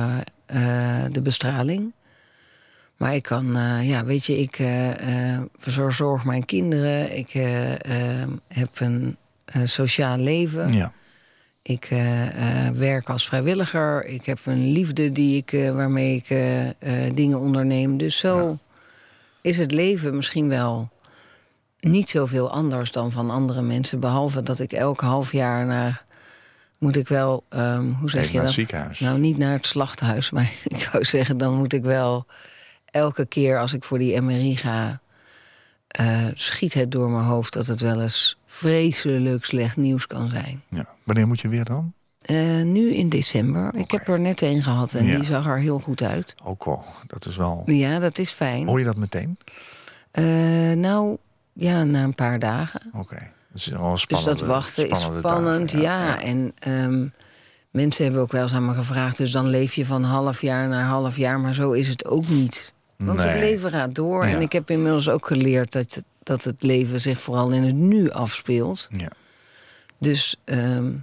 de 1.12 1.20
bestraling. 1.22 1.92
Maar 2.98 3.14
ik 3.14 3.22
kan, 3.22 3.56
eh, 3.56 3.88
ja, 3.88 4.04
weet 4.04 4.24
je, 4.24 4.38
ik 4.38 4.58
eh, 4.58 5.40
verzorg 5.56 6.24
mijn 6.24 6.44
kinderen. 6.44 7.16
Ik 7.16 7.30
heb 8.48 8.80
een 8.80 9.16
sociaal 9.64 10.16
leven. 10.16 10.72
Ja. 10.72 10.92
Ik 11.62 11.88
werk 12.74 13.08
als 13.08 13.26
vrijwilliger. 13.26 14.04
Ik 14.04 14.24
heb 14.24 14.38
een 14.44 14.72
liefde 14.72 15.12
die 15.12 15.36
ik, 15.36 15.72
waarmee 15.72 16.22
ik 16.24 16.28
dingen 17.14 17.38
onderneem. 17.38 17.96
Dus 17.96 18.18
zo 18.18 18.58
is 19.40 19.58
het 19.58 19.72
leven 19.72 20.16
misschien 20.16 20.48
wel 20.48 20.90
niet 21.80 22.08
zoveel 22.08 22.50
anders 22.50 22.92
dan 22.92 23.12
van 23.12 23.30
andere 23.30 23.62
mensen. 23.62 24.00
Behalve 24.00 24.42
dat 24.42 24.60
ik 24.60 24.72
elk 24.72 25.00
half 25.00 25.32
jaar 25.32 25.66
naar. 25.66 26.04
Moet 26.78 26.96
ik 26.96 27.08
wel, 27.08 27.44
ehm, 27.48 27.90
hoe 27.92 28.10
zeg 28.10 28.20
Even 28.20 28.32
je 28.32 28.38
naar 28.38 28.46
dat? 28.46 28.54
het 28.54 28.64
ziekenhuis. 28.64 29.00
Nou, 29.00 29.18
niet 29.18 29.38
naar 29.38 29.52
het 29.52 29.66
slachthuis, 29.66 30.30
maar 30.34 30.52
ik 30.64 30.78
zou 30.78 31.04
zeggen, 31.04 31.38
dan 31.38 31.54
moet 31.54 31.72
ik 31.72 31.84
wel 31.84 32.26
elke 32.90 33.26
keer 33.26 33.58
als 33.60 33.72
ik 33.72 33.84
voor 33.84 33.98
die 33.98 34.20
MRI 34.20 34.56
ga, 34.56 35.00
eh, 35.88 36.24
schiet 36.34 36.74
het 36.74 36.92
door 36.92 37.10
mijn 37.10 37.24
hoofd 37.24 37.52
dat 37.52 37.66
het 37.66 37.80
wel 37.80 38.00
eens 38.02 38.38
vreselijk 38.46 39.44
slecht 39.44 39.76
nieuws 39.76 40.06
kan 40.06 40.30
zijn. 40.30 40.62
ja. 40.68 40.86
Wanneer 41.04 41.26
moet 41.26 41.40
je 41.40 41.48
weer 41.48 41.64
dan? 41.64 41.92
Eh, 42.20 42.62
nu 42.62 42.94
in 42.94 43.08
december. 43.08 43.74
Ik 43.74 43.90
heb 43.90 44.08
er 44.08 44.20
net 44.20 44.40
een 44.42 44.62
gehad 44.62 44.94
en 44.94 45.06
Ja. 45.06 45.16
die 45.16 45.24
zag 45.24 45.46
er 45.46 45.58
heel 45.58 45.78
goed 45.78 46.02
uit. 46.02 46.34
Ook 46.44 46.62
al. 46.64 46.84
Dat 47.06 47.26
is 47.26 47.36
wel... 47.36 47.62
Ja, 47.66 47.98
dat 47.98 48.18
is 48.18 48.30
fijn. 48.30 48.66
Hoor 48.66 48.78
je 48.78 48.84
dat 48.84 48.96
meteen? 48.96 49.38
Eh, 50.10 50.24
nou, 50.72 51.16
ja, 51.52 51.84
na 51.84 52.02
een 52.02 52.14
paar 52.14 52.38
dagen. 52.38 52.80
Oké. 52.94 53.30
Een 53.70 53.96
Dus 54.08 54.24
dat 54.24 54.40
wachten 54.40 54.88
is 54.90 55.00
spannend, 55.00 55.72
dagen, 55.72 55.80
ja. 55.82 56.22
En 56.22 56.52
ehm, 56.58 57.06
mensen 57.70 58.04
hebben 58.04 58.22
ook 58.22 58.32
wel 58.32 58.42
eens 58.42 58.52
aan 58.54 58.66
me 58.66 58.74
gevraagd... 58.74 59.16
dus 59.16 59.30
dan 59.30 59.46
leef 59.48 59.74
je 59.74 59.86
van 59.86 60.02
half 60.02 60.40
jaar 60.40 60.68
naar 60.68 60.84
half 60.84 61.16
jaar, 61.16 61.40
maar 61.40 61.54
zo 61.54 61.72
is 61.72 61.88
het 61.88 62.06
ook 62.06 62.28
niet. 62.28 62.72
Want 63.04 63.22
het 63.22 63.34
leven 63.40 63.70
gaat 63.70 63.94
door. 63.94 64.26
Ja. 64.26 64.34
En 64.34 64.40
ik 64.40 64.52
heb 64.52 64.70
inmiddels 64.70 65.08
ook 65.08 65.26
geleerd 65.26 65.72
dat, 65.72 66.02
dat 66.22 66.44
het 66.44 66.62
leven 66.62 67.00
zich 67.00 67.20
vooral 67.20 67.50
in 67.50 67.62
het 67.62 67.74
nu 67.74 68.10
afspeelt. 68.10 68.88
Ja. 68.90 69.10
Dus 69.98 70.36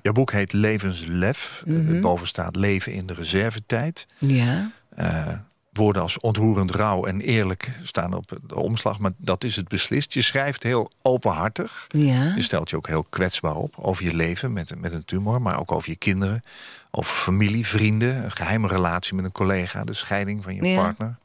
Jouw 0.01 0.13
boek 0.13 0.31
heet 0.31 0.53
Levenslef. 0.53 1.63
Mhm. 1.65 2.01
Boven 2.01 2.27
staat 2.27 2.55
Leven 2.55 2.91
in 2.91 3.05
de 3.05 3.13
reservetijd. 3.13 4.05
ja, 4.17 4.71
Eh, 4.95 5.27
woorden 5.73 6.01
als 6.01 6.19
ontroerend 6.19 6.71
rauw 6.71 7.05
en 7.05 7.21
eerlijk 7.21 7.71
staan 7.83 8.13
op 8.13 8.39
de 8.47 8.55
omslag. 8.55 8.99
Maar 8.99 9.11
dat 9.17 9.43
is 9.43 9.55
het 9.55 9.67
beslist. 9.67 10.13
Je 10.13 10.21
schrijft 10.21 10.63
heel 10.63 10.91
openhartig. 11.01 11.87
ja, 11.87 12.33
Je 12.35 12.41
stelt 12.41 12.69
je 12.69 12.75
ook 12.75 12.87
heel 12.87 13.05
kwetsbaar 13.09 13.55
op 13.55 13.75
over 13.77 14.03
je 14.03 14.13
leven 14.15 14.53
met, 14.53 14.79
met 14.81 14.93
een 14.93 15.05
tumor. 15.05 15.41
Maar 15.41 15.59
ook 15.59 15.71
over 15.71 15.89
je 15.89 15.95
kinderen. 15.95 16.43
Over 16.91 17.15
familie, 17.15 17.67
vrienden. 17.67 18.23
Een 18.23 18.31
geheime 18.31 18.67
relatie 18.67 19.15
met 19.15 19.25
een 19.25 19.31
collega. 19.31 19.83
De 19.83 19.93
scheiding 19.93 20.43
van 20.43 20.55
je 20.55 20.63
Ja. 20.63 20.81
partner. 20.83 21.15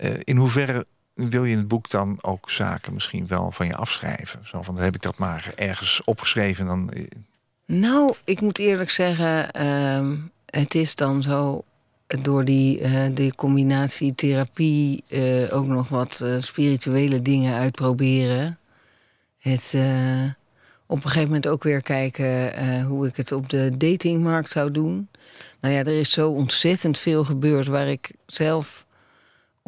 Eh, 0.00 0.10
in 0.24 0.36
hoeverre 0.36 0.86
wil 1.14 1.44
je 1.44 1.52
in 1.52 1.58
het 1.58 1.68
boek 1.68 1.90
dan 1.90 2.18
ook 2.22 2.50
zaken 2.50 2.94
misschien 2.94 3.26
wel 3.26 3.50
van 3.50 3.66
je 3.66 3.76
afschrijven? 3.76 4.40
Zo 4.44 4.62
van, 4.62 4.74
dan 4.74 4.84
heb 4.84 4.94
ik 4.94 5.02
dat 5.02 5.18
maar 5.18 5.52
ergens 5.56 6.04
opgeschreven. 6.04 6.66
Dan, 6.66 6.90
eh, 6.90 7.04
Nou, 7.66 8.14
ik 8.24 8.40
moet 8.40 8.58
eerlijk 8.58 8.90
zeggen, 8.90 9.50
ehm, 9.50 10.16
het 10.46 10.74
is 10.74 10.94
dan 10.94 11.22
zo 11.22 11.64
door 12.22 12.44
die, 12.44 12.80
eh 12.80 13.06
die 13.14 13.34
combinatie 13.34 14.14
therapie 14.14 15.04
ook 15.50 15.66
nog 15.66 15.88
wat 15.88 16.24
spirituele 16.40 17.22
dingen 17.22 17.54
uitproberen. 17.54 18.58
Het 19.38 19.76
op 20.86 20.96
een 20.96 21.02
gegeven 21.02 21.26
moment 21.26 21.46
ook 21.46 21.62
weer 21.62 21.82
kijken 21.82 22.84
hoe 22.84 23.06
ik 23.06 23.16
het 23.16 23.32
op 23.32 23.48
de 23.48 23.70
datingmarkt 23.76 24.50
zou 24.50 24.70
doen. 24.70 25.08
Nou 25.60 25.74
ja, 25.74 25.80
er 25.80 26.00
is 26.00 26.10
zo 26.10 26.30
ontzettend 26.30 26.98
veel 26.98 27.24
gebeurd 27.24 27.66
waar 27.66 27.88
ik 27.88 28.10
zelf 28.26 28.86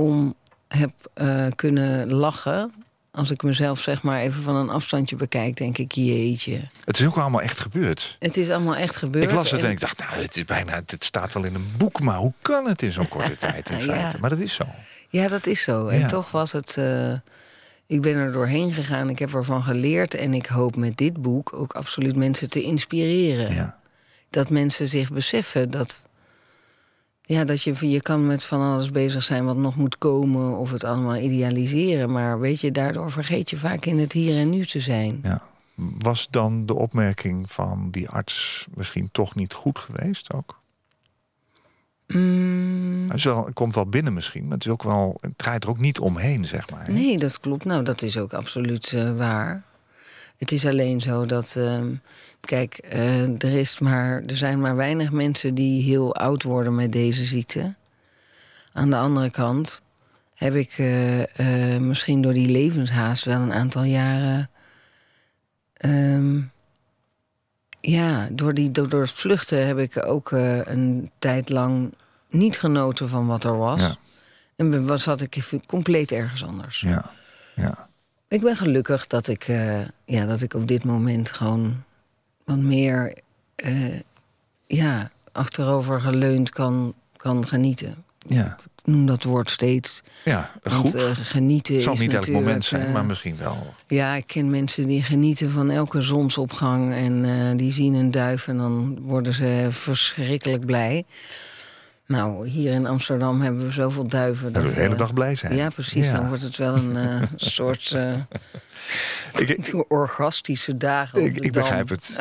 om 0.02 0.34
heb 0.68 0.92
eh, 1.14 1.46
kunnen 1.56 2.12
lachen. 2.12 2.72
Als 3.10 3.30
ik 3.30 3.42
mezelf 3.42 3.80
zeg 3.80 4.02
maar 4.02 4.20
even 4.20 4.42
van 4.42 4.56
een 4.56 4.68
afstandje 4.68 5.16
bekijk, 5.16 5.56
denk 5.56 5.78
ik, 5.78 5.92
jeetje. 5.92 6.68
het 6.84 7.00
is 7.00 7.06
ook 7.06 7.16
allemaal 7.16 7.40
echt 7.40 7.60
gebeurd. 7.60 8.16
Het 8.18 8.36
is 8.36 8.50
allemaal 8.50 8.76
echt 8.76 8.96
gebeurd. 8.96 9.24
Ik 9.24 9.32
las 9.32 9.50
het 9.50 9.60
en- 9.60 9.66
en 9.66 9.72
ik 9.72 9.80
dacht, 9.80 9.98
nou, 9.98 10.22
het 10.22 10.36
is 10.36 10.44
bijna, 10.44 10.72
het 10.86 11.04
staat 11.04 11.32
wel 11.32 11.44
in 11.44 11.54
een 11.54 11.72
boek, 11.76 12.00
maar 12.00 12.16
hoe 12.16 12.32
kan 12.42 12.66
het 12.68 12.82
in 12.82 12.92
zo'n 12.92 13.08
korte 13.08 13.36
tijd 13.46 13.70
in 13.70 13.78
Ja. 13.78 13.82
feite? 13.84 14.18
Maar 14.20 14.30
dat 14.30 14.38
is 14.38 14.54
zo. 14.54 14.64
Ja, 15.08 15.28
dat 15.28 15.46
is 15.46 15.62
zo. 15.62 15.86
En 15.86 15.98
Ja. 15.98 16.06
toch 16.06 16.30
was 16.30 16.52
het. 16.52 16.76
eh, 16.76 17.12
ik 17.86 18.00
ben 18.00 18.14
er 18.16 18.32
doorheen 18.32 18.72
gegaan, 18.72 19.08
ik 19.10 19.18
heb 19.18 19.34
ervan 19.34 19.62
geleerd. 19.62 20.14
En 20.14 20.34
ik 20.34 20.46
hoop 20.46 20.76
met 20.76 20.96
dit 20.96 21.22
boek 21.22 21.52
ook 21.52 21.72
absoluut 21.72 22.16
mensen 22.16 22.50
te 22.50 22.62
inspireren. 22.62 23.54
Ja. 23.54 23.78
Dat 24.30 24.50
mensen 24.50 24.88
zich 24.88 25.10
beseffen 25.12 25.70
dat. 25.70 26.08
Ja, 27.32 27.44
dat 27.44 27.62
je, 27.62 27.90
je 27.90 28.00
kan 28.02 28.26
met 28.26 28.44
van 28.44 28.60
alles 28.60 28.90
bezig 28.90 29.22
zijn 29.22 29.44
wat 29.44 29.56
nog 29.56 29.76
moet 29.76 29.98
komen. 29.98 30.56
Of 30.58 30.70
het 30.72 30.84
allemaal 30.84 31.16
idealiseren. 31.16 32.12
Maar 32.12 32.40
weet 32.40 32.60
je, 32.60 32.70
daardoor 32.70 33.10
vergeet 33.10 33.50
je 33.50 33.56
vaak 33.56 33.84
in 33.84 33.98
het 33.98 34.12
hier 34.12 34.36
en 34.38 34.50
nu 34.50 34.66
te 34.66 34.80
zijn. 34.80 35.20
Ja. 35.22 35.42
Was 35.74 36.28
dan 36.30 36.66
de 36.66 36.74
opmerking 36.76 37.50
van 37.52 37.88
die 37.90 38.08
arts 38.08 38.66
misschien 38.74 39.08
toch 39.12 39.34
niet 39.34 39.52
goed 39.52 39.78
geweest 39.78 40.32
ook? 40.32 40.60
Mm, 42.06 43.04
Het, 43.08 43.16
is 43.16 43.24
wel, 43.24 43.44
het 43.44 43.54
komt 43.54 43.74
wel 43.74 43.86
binnen 43.86 44.12
misschien, 44.12 44.42
maar 44.42 44.52
het, 44.56 44.66
is 44.66 44.72
ook 44.72 44.82
wel, 44.82 45.16
het 45.20 45.32
draait 45.38 45.64
er 45.64 45.70
ook 45.70 45.78
niet 45.78 45.98
omheen, 45.98 46.46
zeg 46.46 46.70
maar. 46.70 46.86
hè? 46.86 46.92
Nee, 46.92 47.18
dat 47.18 47.40
klopt. 47.40 47.64
Nou, 47.64 47.84
dat 47.84 48.02
is 48.02 48.18
ook 48.18 48.32
absoluut 48.32 48.92
eh, 48.92 49.16
waar. 49.16 49.62
Het 50.36 50.52
is 50.52 50.66
alleen 50.66 51.00
zo 51.00 51.26
dat. 51.26 51.54
ehm, 51.58 51.94
kijk, 52.46 52.74
eh, 52.78 53.42
er, 53.42 53.58
is 53.58 53.78
maar, 53.78 54.22
er 54.26 54.36
zijn 54.36 54.60
maar 54.60 54.76
weinig 54.76 55.10
mensen 55.10 55.54
die 55.54 55.82
heel 55.82 56.14
oud 56.14 56.42
worden 56.42 56.74
met 56.74 56.92
deze 56.92 57.24
ziekte. 57.24 57.74
Aan 58.72 58.90
de 58.90 58.96
andere 58.96 59.30
kant 59.30 59.82
heb 60.34 60.54
ik 60.54 60.74
eh, 60.78 61.74
eh, 61.74 61.80
misschien 61.80 62.22
door 62.22 62.32
die 62.32 62.48
levenshaast 62.48 63.24
wel 63.24 63.40
een 63.40 63.52
aantal 63.52 63.82
jaren. 63.82 64.50
ehm, 65.72 66.40
ja, 67.80 68.28
door, 68.32 68.54
die, 68.54 68.70
door, 68.70 68.88
door 68.88 69.00
het 69.00 69.10
vluchten 69.10 69.66
heb 69.66 69.78
ik 69.78 70.06
ook 70.06 70.30
een 70.64 71.10
tijd 71.18 71.48
lang 71.48 71.94
niet 72.30 72.58
genoten 72.58 73.08
van 73.08 73.26
wat 73.26 73.44
er 73.44 73.58
was. 73.58 73.80
Ja. 73.80 73.96
En 74.56 74.86
was, 74.86 75.02
zat 75.02 75.20
ik 75.20 75.42
compleet 75.66 76.12
ergens 76.12 76.44
anders. 76.44 76.80
Ja, 76.80 77.10
ja. 77.54 77.88
Ik 78.28 78.40
ben 78.40 78.56
gelukkig 78.56 79.06
dat 79.06 79.28
ik, 79.28 79.44
ja, 80.04 80.26
dat 80.26 80.42
ik 80.42 80.54
op 80.54 80.68
dit 80.68 80.84
moment 80.84 81.30
gewoon 81.30 81.84
wat 82.56 82.64
meer 82.64 83.14
eh, 83.54 84.00
ja, 84.66 85.10
achterover 85.32 86.00
geleund 86.00 86.50
kan, 86.50 86.94
kan 87.16 87.46
genieten. 87.48 88.04
Ja, 88.18 88.58
Ik 88.76 88.86
noem 88.86 89.06
dat 89.06 89.22
woord 89.24 89.50
steeds. 89.50 90.02
ja 90.24 90.50
Want 90.62 90.74
goed. 90.76 90.94
eh, 90.94 91.10
genieten 91.12 91.74
Het 91.74 91.82
zal 91.84 91.92
is 91.92 92.00
niet 92.00 92.14
elk 92.14 92.28
moment 92.28 92.64
zijn, 92.64 92.86
eh, 92.86 92.92
maar 92.92 93.04
misschien 93.04 93.36
wel. 93.36 93.74
Ja, 93.86 94.14
ik 94.14 94.26
ken 94.26 94.50
mensen 94.50 94.86
die 94.86 95.02
genieten 95.02 95.50
van 95.50 95.70
elke 95.70 96.02
zonsopgang. 96.02 96.94
En 96.94 97.56
die 97.56 97.72
zien 97.72 97.94
een 97.94 98.10
duif 98.10 98.48
en 98.48 98.56
dan 98.56 98.98
worden 99.00 99.34
ze 99.34 99.66
verschrikkelijk 99.70 100.66
blij. 100.66 101.04
Nou, 102.06 102.48
hier 102.48 102.72
in 102.72 102.86
Amsterdam 102.86 103.40
hebben 103.40 103.64
we 103.66 103.72
zoveel 103.72 104.06
duiven. 104.08 104.52
Dat 104.52 104.62
we 104.62 104.68
de 104.74 104.80
hele 104.80 104.92
eh, 104.92 104.98
dag 104.98 105.12
blij 105.14 105.34
zijn. 105.34 105.56
Ja, 105.56 105.68
precies. 105.70 106.10
Ja. 106.10 106.16
Dan 106.16 106.28
wordt 106.28 106.42
het 106.42 106.56
wel 106.56 106.74
een 106.76 106.96
eh, 106.96 107.22
soort 107.36 107.96
Ik, 109.38 109.48
ik, 109.48 109.84
orgastische 109.88 110.76
dagen 110.76 111.24
ik, 111.24 111.52
begrijp 111.52 111.88
het. 111.88 112.16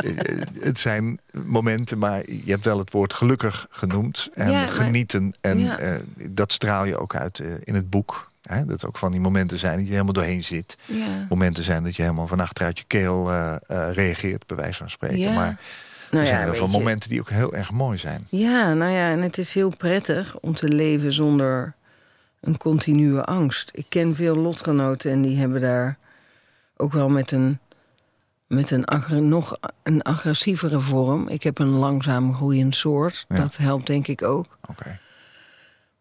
Het 0.60 0.80
zijn 0.80 1.20
momenten, 1.46 1.98
maar 1.98 2.18
je 2.30 2.52
hebt 2.52 2.66
wel 2.66 2.78
het 2.80 2.92
woord 2.92 3.14
gelukkig 3.14 3.68
genoemd. 3.70 4.30
En 4.34 4.52
Ja, 4.52 4.60
maar- 4.60 4.70
genieten. 4.70 5.34
En 5.42 5.60
Ja. 5.60 5.98
dat 6.30 6.52
straal 6.52 6.86
je 6.86 6.98
ook 6.98 7.16
uit 7.16 7.42
in 7.64 7.76
het 7.76 7.90
boek. 7.90 8.30
Hè? 8.42 8.66
Dat 8.66 8.86
ook 8.86 8.98
van 8.98 9.12
die 9.12 9.20
momenten 9.22 9.60
zijn 9.60 9.76
dat 9.78 9.86
je 9.86 9.92
helemaal 9.92 10.14
doorheen 10.14 10.44
zit. 10.44 10.78
Momenten 11.30 11.64
zijn 11.64 11.84
dat 11.84 11.96
je 11.96 12.02
helemaal 12.02 12.28
van 12.28 12.40
achteruit 12.40 12.78
je 12.78 12.84
keel 12.88 13.32
reageert, 13.92 14.48
bij 14.48 14.58
wijze 14.58 14.78
van 14.78 14.90
spreken. 14.90 15.20
Ja. 15.20 15.34
Maar 15.34 15.60
Nou 16.12 16.24
er 16.24 16.30
zijn 16.30 16.40
ja, 16.40 16.46
heel 16.46 16.56
veel 16.56 16.72
je. 16.72 16.78
momenten 16.78 17.10
die 17.10 17.20
ook 17.20 17.30
heel 17.30 17.54
erg 17.54 17.72
mooi 17.72 17.98
zijn. 17.98 18.28
Ja, 18.30 18.74
nou 18.74 18.92
ja, 18.92 19.12
en 19.12 19.22
het 19.22 19.38
is 19.38 19.54
heel 19.54 19.76
prettig 19.78 20.40
om 20.40 20.54
te 20.54 20.68
leven 20.68 21.12
zonder 21.12 21.74
een 22.40 22.58
continue 22.58 23.22
angst. 23.22 23.70
Ik 23.74 23.86
ken 23.90 24.16
veel 24.16 24.36
lotgenoten 24.36 25.12
en 25.12 25.22
die 25.22 25.38
hebben 25.38 25.62
daar 25.62 25.98
ook 26.78 26.94
wel 26.94 27.10
met 27.10 27.32
een, 27.32 27.60
met 28.48 28.72
een 28.72 29.28
nog 29.28 29.58
een 29.84 30.02
agressievere 30.02 30.80
vorm. 30.80 31.28
Ik 31.28 31.44
heb 31.44 31.60
een 31.60 31.70
langzaam 31.70 32.34
groeiend 32.34 32.76
soort. 32.76 33.26
Ja. 33.28 33.38
Dat 33.38 33.58
helpt 33.58 33.88
denk 33.88 34.08
ik 34.08 34.22
ook. 34.22 34.58
Oké. 34.70 35.00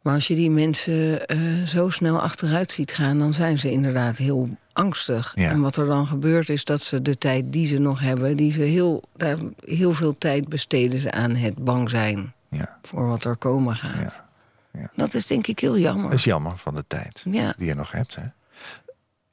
Maar 0.02 0.14
als 0.14 0.26
je 0.26 0.34
die 0.34 0.50
mensen 0.50 1.26
eh, 1.26 1.38
zo 1.66 1.90
snel 1.90 2.20
achteruit 2.20 2.70
ziet 2.72 2.92
gaan, 2.92 3.18
dan 3.18 3.32
zijn 3.32 3.58
ze 3.58 3.70
inderdaad 3.70 4.16
heel 4.16 4.48
angstig. 4.72 5.32
Ja. 5.34 5.50
En 5.50 5.60
wat 5.60 5.76
er 5.76 5.86
dan 5.86 6.06
gebeurt 6.06 6.48
is 6.48 6.64
dat 6.64 6.82
ze 6.82 7.02
de 7.02 7.18
tijd 7.18 7.52
die 7.52 7.66
ze 7.66 7.78
nog 7.78 8.00
hebben, 8.00 8.36
die 8.36 8.52
ze 8.52 8.62
heel, 8.62 9.02
daar, 9.16 9.36
heel 9.64 9.92
veel 9.92 10.18
tijd 10.18 10.48
besteden 10.48 11.00
ze 11.00 11.10
aan 11.12 11.34
het 11.34 11.64
bang 11.64 11.90
zijn 11.90 12.32
Ja. 12.50 12.78
voor 12.82 13.06
wat 13.06 13.24
er 13.24 13.36
komen 13.36 13.76
gaat. 13.76 14.24
Ja. 14.72 14.80
Ja. 14.80 14.90
Dat 14.96 15.14
is 15.14 15.26
denk 15.26 15.46
ik 15.46 15.58
heel 15.58 15.78
jammer. 15.78 16.04
Dat 16.10 16.12
is 16.18 16.24
jammer 16.24 16.56
van 16.56 16.74
de 16.74 16.84
tijd 16.86 17.22
die 17.56 17.66
je 17.66 17.74
nog 17.74 17.92
hebt. 17.92 18.14
Hè? 18.14 18.22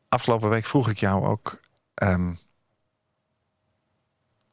Afgelopen 0.10 0.50
week 0.50 0.66
vroeg 0.66 0.90
ik 0.90 0.98
jou 0.98 1.26
ook... 1.26 1.60
ehm, 1.94 2.32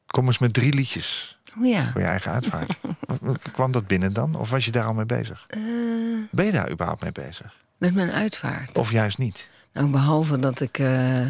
kom 0.05 0.25
eens 0.27 0.37
met 0.37 0.53
drie 0.53 0.73
liedjes 0.73 1.39
Oh 1.57 1.65
ja. 1.65 1.91
voor 1.91 2.01
je 2.01 2.07
eigen 2.07 2.31
uitvaart. 2.31 2.77
Kwam 3.53 3.71
dat 3.71 3.87
binnen 3.87 4.13
dan? 4.13 4.35
Of 4.35 4.49
was 4.49 4.65
je 4.65 4.71
daar 4.71 4.85
al 4.85 4.93
mee 4.93 5.05
bezig? 5.05 5.45
Eh, 5.49 5.59
Ben 6.31 6.45
je 6.45 6.51
daar 6.51 6.71
überhaupt 6.71 7.01
mee 7.01 7.11
bezig? 7.11 7.55
met 7.77 7.93
mijn 7.93 8.11
uitvaart. 8.11 8.77
Of 8.77 8.91
juist 8.91 9.17
niet? 9.17 9.49
Nou, 9.75 9.89
behalve 9.89 10.39
dat 10.39 10.59
ik, 10.59 10.77
eh, 10.77 11.25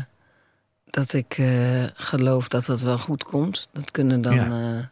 dat 0.90 1.14
ik 1.14 1.38
eh, 1.38 1.84
geloof 1.94 2.48
dat 2.48 2.66
dat 2.66 2.82
wel 2.82 2.98
goed 2.98 3.24
komt. 3.24 3.68
Dat 3.72 3.92
kunnen 3.92 4.22
dan. 4.22 4.34
Ja. 4.34 4.92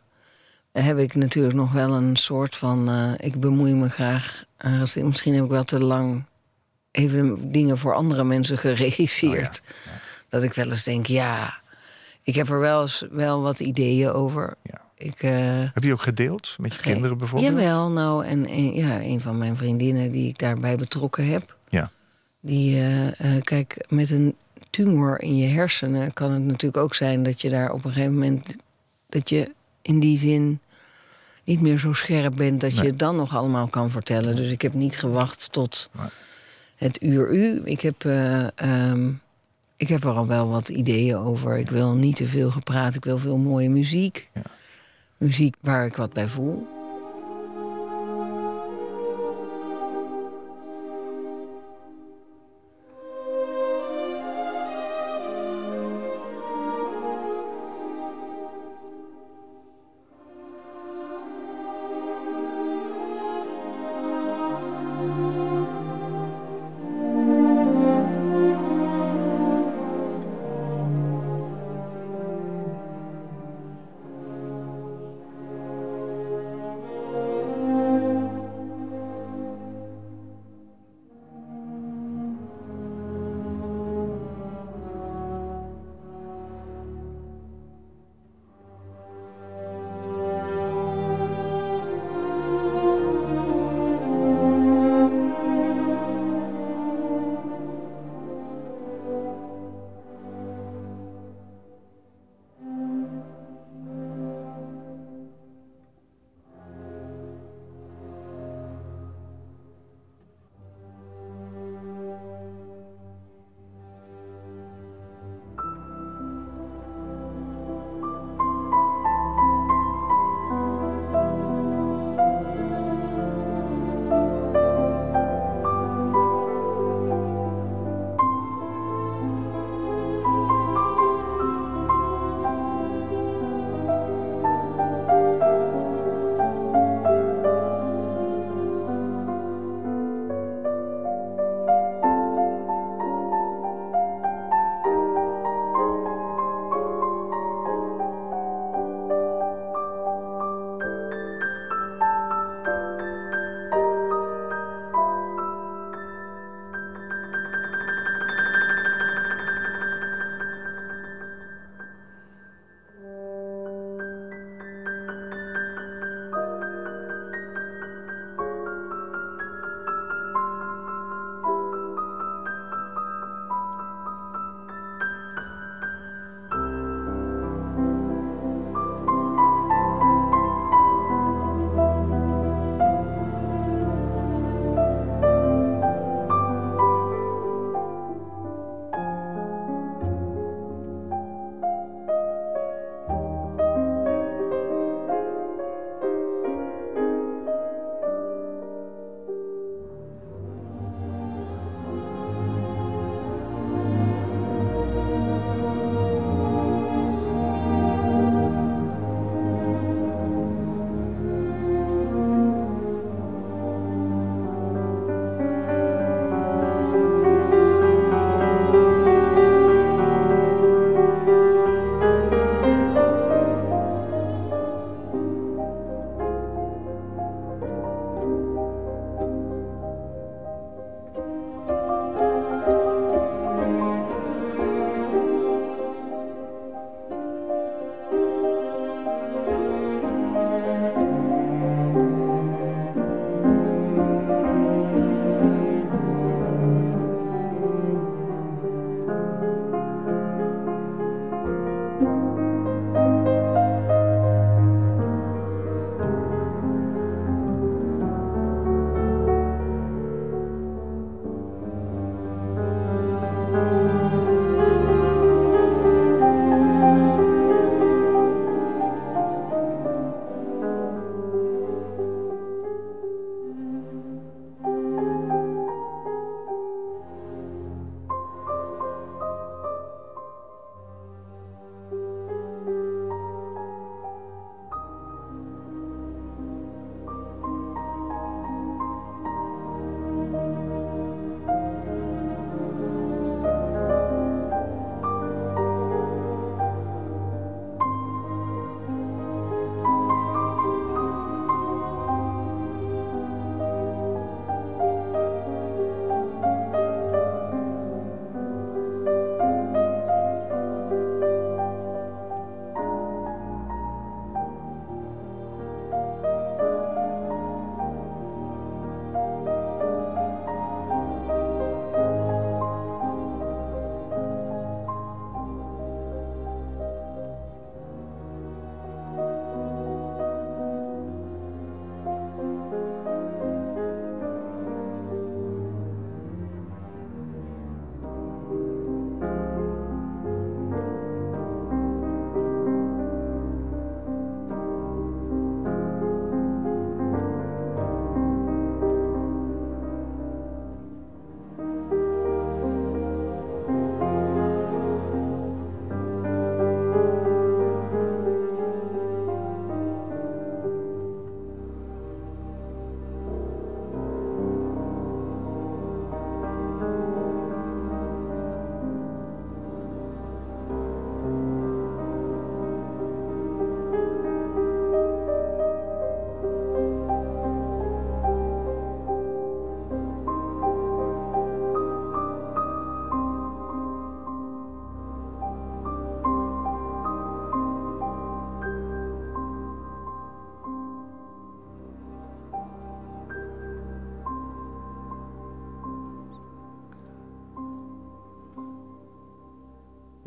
eh, 0.72 0.86
heb 0.86 0.98
ik 0.98 1.16
natuurlijk 1.16 1.56
nog 1.56 1.72
wel 1.72 1.92
een 1.94 2.16
soort 2.16 2.56
van. 2.56 2.90
ik 3.20 3.40
bemoei 3.40 3.74
me 3.74 3.90
graag. 3.90 4.44
misschien 4.96 5.34
heb 5.34 5.44
ik 5.44 5.50
wel 5.50 5.64
te 5.64 5.80
lang 5.80 6.26
even 6.92 7.52
dingen 7.52 7.78
voor 7.78 7.94
andere 7.94 8.24
mensen 8.24 8.58
geregisseerd. 8.68 9.62
Oh 9.64 9.94
Dat 10.30 10.44
ik 10.44 10.54
wel 10.54 10.70
eens 10.70 10.84
denk, 10.84 11.06
ja. 11.06 11.62
Ik 12.24 12.36
heb 12.36 12.50
er 12.50 12.60
wel 12.60 12.82
eens 12.82 13.06
wel 13.12 13.42
wat 13.42 13.60
ideeën 13.60 14.12
over. 14.12 14.56
Ik, 14.98 15.20
Heb 15.74 15.84
je 15.84 15.94
ook 15.94 16.02
gedeeld 16.02 16.56
met 16.60 16.74
je 16.74 16.82
kinderen 16.82 17.18
bijvoorbeeld? 17.18 17.52
Jawel, 17.52 17.90
nou, 17.90 18.26
en 18.26 18.50
een, 18.50 18.74
ja, 18.74 19.02
een 19.02 19.22
van 19.22 19.38
mijn 19.38 19.58
vriendinnen 19.58 20.12
die 20.12 20.30
ik 20.30 20.38
daarbij 20.38 20.76
betrokken 20.76 21.28
heb. 21.28 21.56
Die, 22.46 22.76
eh, 22.76 23.08
eh, 23.08 23.42
kijk, 23.44 23.86
met 23.90 24.12
een 24.12 24.36
tumor 24.70 25.22
in 25.22 25.38
je 25.38 25.48
hersenen 25.48 26.14
kan 26.14 26.32
het 26.32 26.44
natuurlijk 26.44 26.84
ook 26.84 26.96
zijn 26.96 27.24
dat 27.24 27.42
je 27.42 27.50
daar 27.50 27.72
op 27.72 27.86
een 27.86 27.92
gegeven 27.92 28.14
moment. 28.14 28.56
dat 29.10 29.30
je 29.30 29.52
in 29.82 30.00
die 30.00 30.18
zin 30.18 30.60
niet 31.44 31.62
meer 31.62 31.78
zo 31.80 31.94
scherp 31.94 32.36
bent 32.36 32.62
dat 32.62 32.76
je 32.76 32.82
het 32.86 33.00
dan 33.00 33.16
nog 33.16 33.36
allemaal 33.36 33.68
kan 33.68 33.92
vertellen. 33.92 34.36
Dus 34.36 34.52
ik 34.52 34.62
heb 34.62 34.74
niet 34.74 34.98
gewacht 34.98 35.52
tot 35.52 35.90
Nee. 35.98 36.08
het 36.76 37.04
uur 37.04 37.32
u. 37.34 37.62
Ik 37.64 37.82
heb, 37.82 38.06
eh, 38.06 38.58
ehm, 38.58 39.12
ik 39.78 39.88
heb 39.88 40.04
er 40.04 40.10
al 40.10 40.28
wel 40.28 40.50
wat 40.50 40.70
ideeën 40.70 41.16
over. 41.18 41.58
Ik 41.58 41.70
wil 41.70 41.96
niet 41.96 42.16
te 42.16 42.28
veel 42.28 42.52
gepraat, 42.52 42.96
ik 42.96 43.04
wil 43.06 43.18
veel 43.18 43.38
mooie 43.38 43.70
muziek. 43.70 44.30
Ja. 44.34 44.42
Muziek 45.18 45.56
waar 45.60 45.86
ik 45.86 45.96
wat 45.96 46.14
bij 46.14 46.28
voel. 46.28 46.68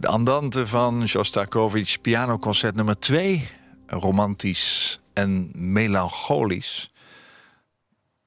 De 0.06 0.12
Andante 0.12 0.66
van 0.66 1.08
Shostakovich, 1.08 2.00
pianoconcert 2.00 2.74
nummer 2.74 2.98
2. 2.98 3.48
Romantisch 3.86 4.98
en 5.12 5.50
melancholisch. 5.54 6.92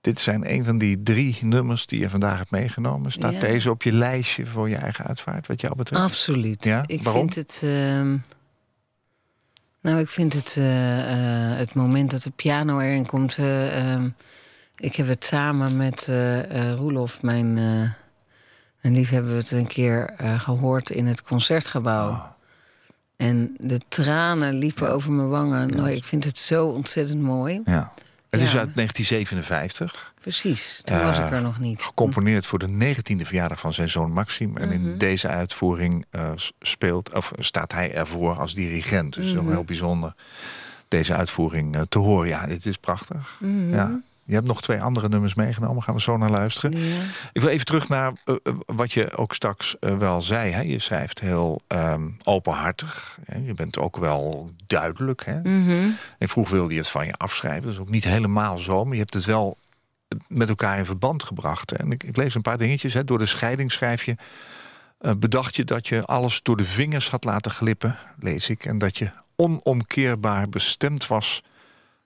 Dit 0.01 0.19
zijn 0.19 0.53
een 0.53 0.65
van 0.65 0.77
die 0.77 1.03
drie 1.03 1.37
nummers 1.41 1.85
die 1.85 1.99
je 1.99 2.09
vandaag 2.09 2.37
hebt 2.37 2.51
meegenomen. 2.51 3.11
Staat 3.11 3.33
Ja. 3.33 3.39
deze 3.39 3.69
op 3.69 3.83
je 3.83 3.91
lijstje 3.91 4.45
voor 4.45 4.69
je 4.69 4.75
eigen 4.75 5.05
uitvaart, 5.05 5.47
wat 5.47 5.61
jou 5.61 5.75
betreft? 5.75 6.01
Absoluut. 6.03 6.63
Ja, 6.63 6.83
Ik 6.87 7.03
waarom? 7.03 7.31
vind 7.31 7.35
het. 7.51 7.61
ehm, 7.63 8.17
nou, 9.81 9.99
ik 9.99 10.09
vind 10.09 10.33
het. 10.33 10.55
eh, 10.57 11.51
eh, 11.51 11.57
het 11.57 11.73
moment 11.73 12.11
dat 12.11 12.21
de 12.21 12.31
piano 12.35 12.79
erin 12.79 13.05
komt. 13.05 13.35
eh, 13.37 13.91
ehm, 13.93 14.09
ik 14.75 14.95
heb 14.95 15.07
het 15.07 15.25
samen 15.25 15.77
met 15.77 16.09
Roelof, 16.75 17.21
mijn, 17.21 17.57
eh 18.81 18.91
mijn 18.91 18.93
lief, 18.93 19.09
hebben 19.09 19.31
we 19.31 19.37
het 19.37 19.51
een 19.51 19.67
keer 19.67 20.05
eh, 20.17 20.39
gehoord 20.39 20.89
in 20.89 21.07
het 21.07 21.21
concertgebouw. 21.21 22.09
Oh. 22.09 22.23
En 23.17 23.55
de 23.59 23.79
tranen 23.87 24.53
liepen 24.57 24.91
over 24.93 25.11
mijn 25.11 25.29
wangen. 25.29 25.67
Nou, 25.67 25.91
ik 25.91 26.03
vind 26.03 26.23
het 26.23 26.37
zo 26.37 26.67
ontzettend 26.67 27.21
mooi. 27.21 27.61
Ja. 27.65 27.93
Het 28.29 28.41
is 28.41 28.57
uit 28.57 28.75
1957. 28.75 30.13
Precies, 30.21 30.81
toen 30.83 30.99
was 30.99 31.17
Eh, 31.17 31.25
ik 31.25 31.31
er 31.31 31.41
nog 31.41 31.59
niet. 31.59 31.81
Gecomponeerd 31.81 32.45
voor 32.45 32.59
de 32.59 32.67
19e 32.67 33.25
verjaardag 33.25 33.59
van 33.59 33.73
zijn 33.73 33.89
zoon 33.89 34.11
Maxim. 34.11 34.57
En 34.57 34.67
Mhm. 34.67 34.75
in 34.77 34.97
deze 34.97 35.27
uitvoering 35.27 36.05
eh, 36.09 36.31
speelt, 36.59 37.13
of 37.13 37.31
staat 37.37 37.71
hij 37.71 37.93
ervoor 37.93 38.35
als 38.39 38.53
dirigent. 38.53 39.13
Dus 39.13 39.25
Mhm. 39.33 39.43
wel 39.43 39.51
heel 39.53 39.63
bijzonder 39.63 40.13
deze 40.87 41.13
uitvoering 41.13 41.75
eh, 41.75 41.81
te 41.89 41.99
horen. 41.99 42.27
Ja, 42.27 42.45
dit 42.47 42.65
is 42.65 42.77
prachtig. 42.77 43.37
Mhm. 43.39 43.73
Ja. 43.73 43.99
Je 44.29 44.35
hebt 44.35 44.47
nog 44.47 44.61
twee 44.61 44.81
andere 44.81 45.09
nummers 45.09 45.33
meegenomen. 45.33 45.83
Gaan 45.83 45.95
we 45.95 46.01
zo 46.01 46.17
naar 46.17 46.29
luisteren. 46.29 46.77
Ja. 46.77 47.01
Ik 47.31 47.41
wil 47.41 47.49
even 47.49 47.65
terug 47.65 47.87
naar 47.87 48.13
eh, 48.25 48.35
eh, 48.43 48.53
wat 48.65 48.91
je 48.91 49.17
ook 49.17 49.33
straks 49.33 49.79
eh, 49.79 49.97
wel 49.97 50.21
zei. 50.21 50.51
Hè? 50.51 50.61
Je 50.61 50.79
schrijft 50.79 51.19
heel 51.19 51.61
ehm, 51.67 52.09
openhartig. 52.23 53.19
Hè? 53.25 53.39
Je 53.45 53.53
bent 53.53 53.77
ook 53.77 53.97
wel 53.97 54.49
duidelijk. 54.67 55.25
Hè? 55.25 55.39
Mhm. 55.39 55.89
En 56.17 56.29
vroeg 56.29 56.49
wilde 56.49 56.73
je 56.73 56.79
het 56.79 56.89
van 56.89 57.05
je 57.05 57.13
afschrijven. 57.13 57.63
Dat 57.63 57.71
is 57.71 57.79
ook 57.79 57.89
niet 57.89 58.03
helemaal 58.03 58.57
zo. 58.57 58.83
Maar 58.83 58.93
je 58.93 58.99
hebt 58.99 59.13
het 59.13 59.25
wel 59.25 59.57
met 60.27 60.49
elkaar 60.49 60.77
in 60.77 60.85
verband 60.85 61.23
gebracht. 61.23 61.71
En 61.71 61.91
ik, 61.91 62.03
ik 62.03 62.15
lees 62.15 62.35
een 62.35 62.41
paar 62.41 62.57
dingetjes. 62.57 62.93
Hè. 62.93 63.03
Door 63.03 63.17
de 63.17 63.25
scheiding 63.25 63.71
schrijf 63.71 64.03
je... 64.03 64.15
bedacht 65.17 65.55
je 65.55 65.63
dat 65.63 65.87
je 65.87 66.05
alles 66.05 66.41
door 66.41 66.57
de 66.57 66.65
vingers 66.65 67.09
had 67.09 67.23
laten 67.23 67.51
glippen, 67.51 67.97
lees 68.19 68.49
ik. 68.49 68.65
En 68.65 68.77
dat 68.77 68.97
je 68.97 69.09
onomkeerbaar 69.35 70.49
bestemd 70.49 71.07
was 71.07 71.43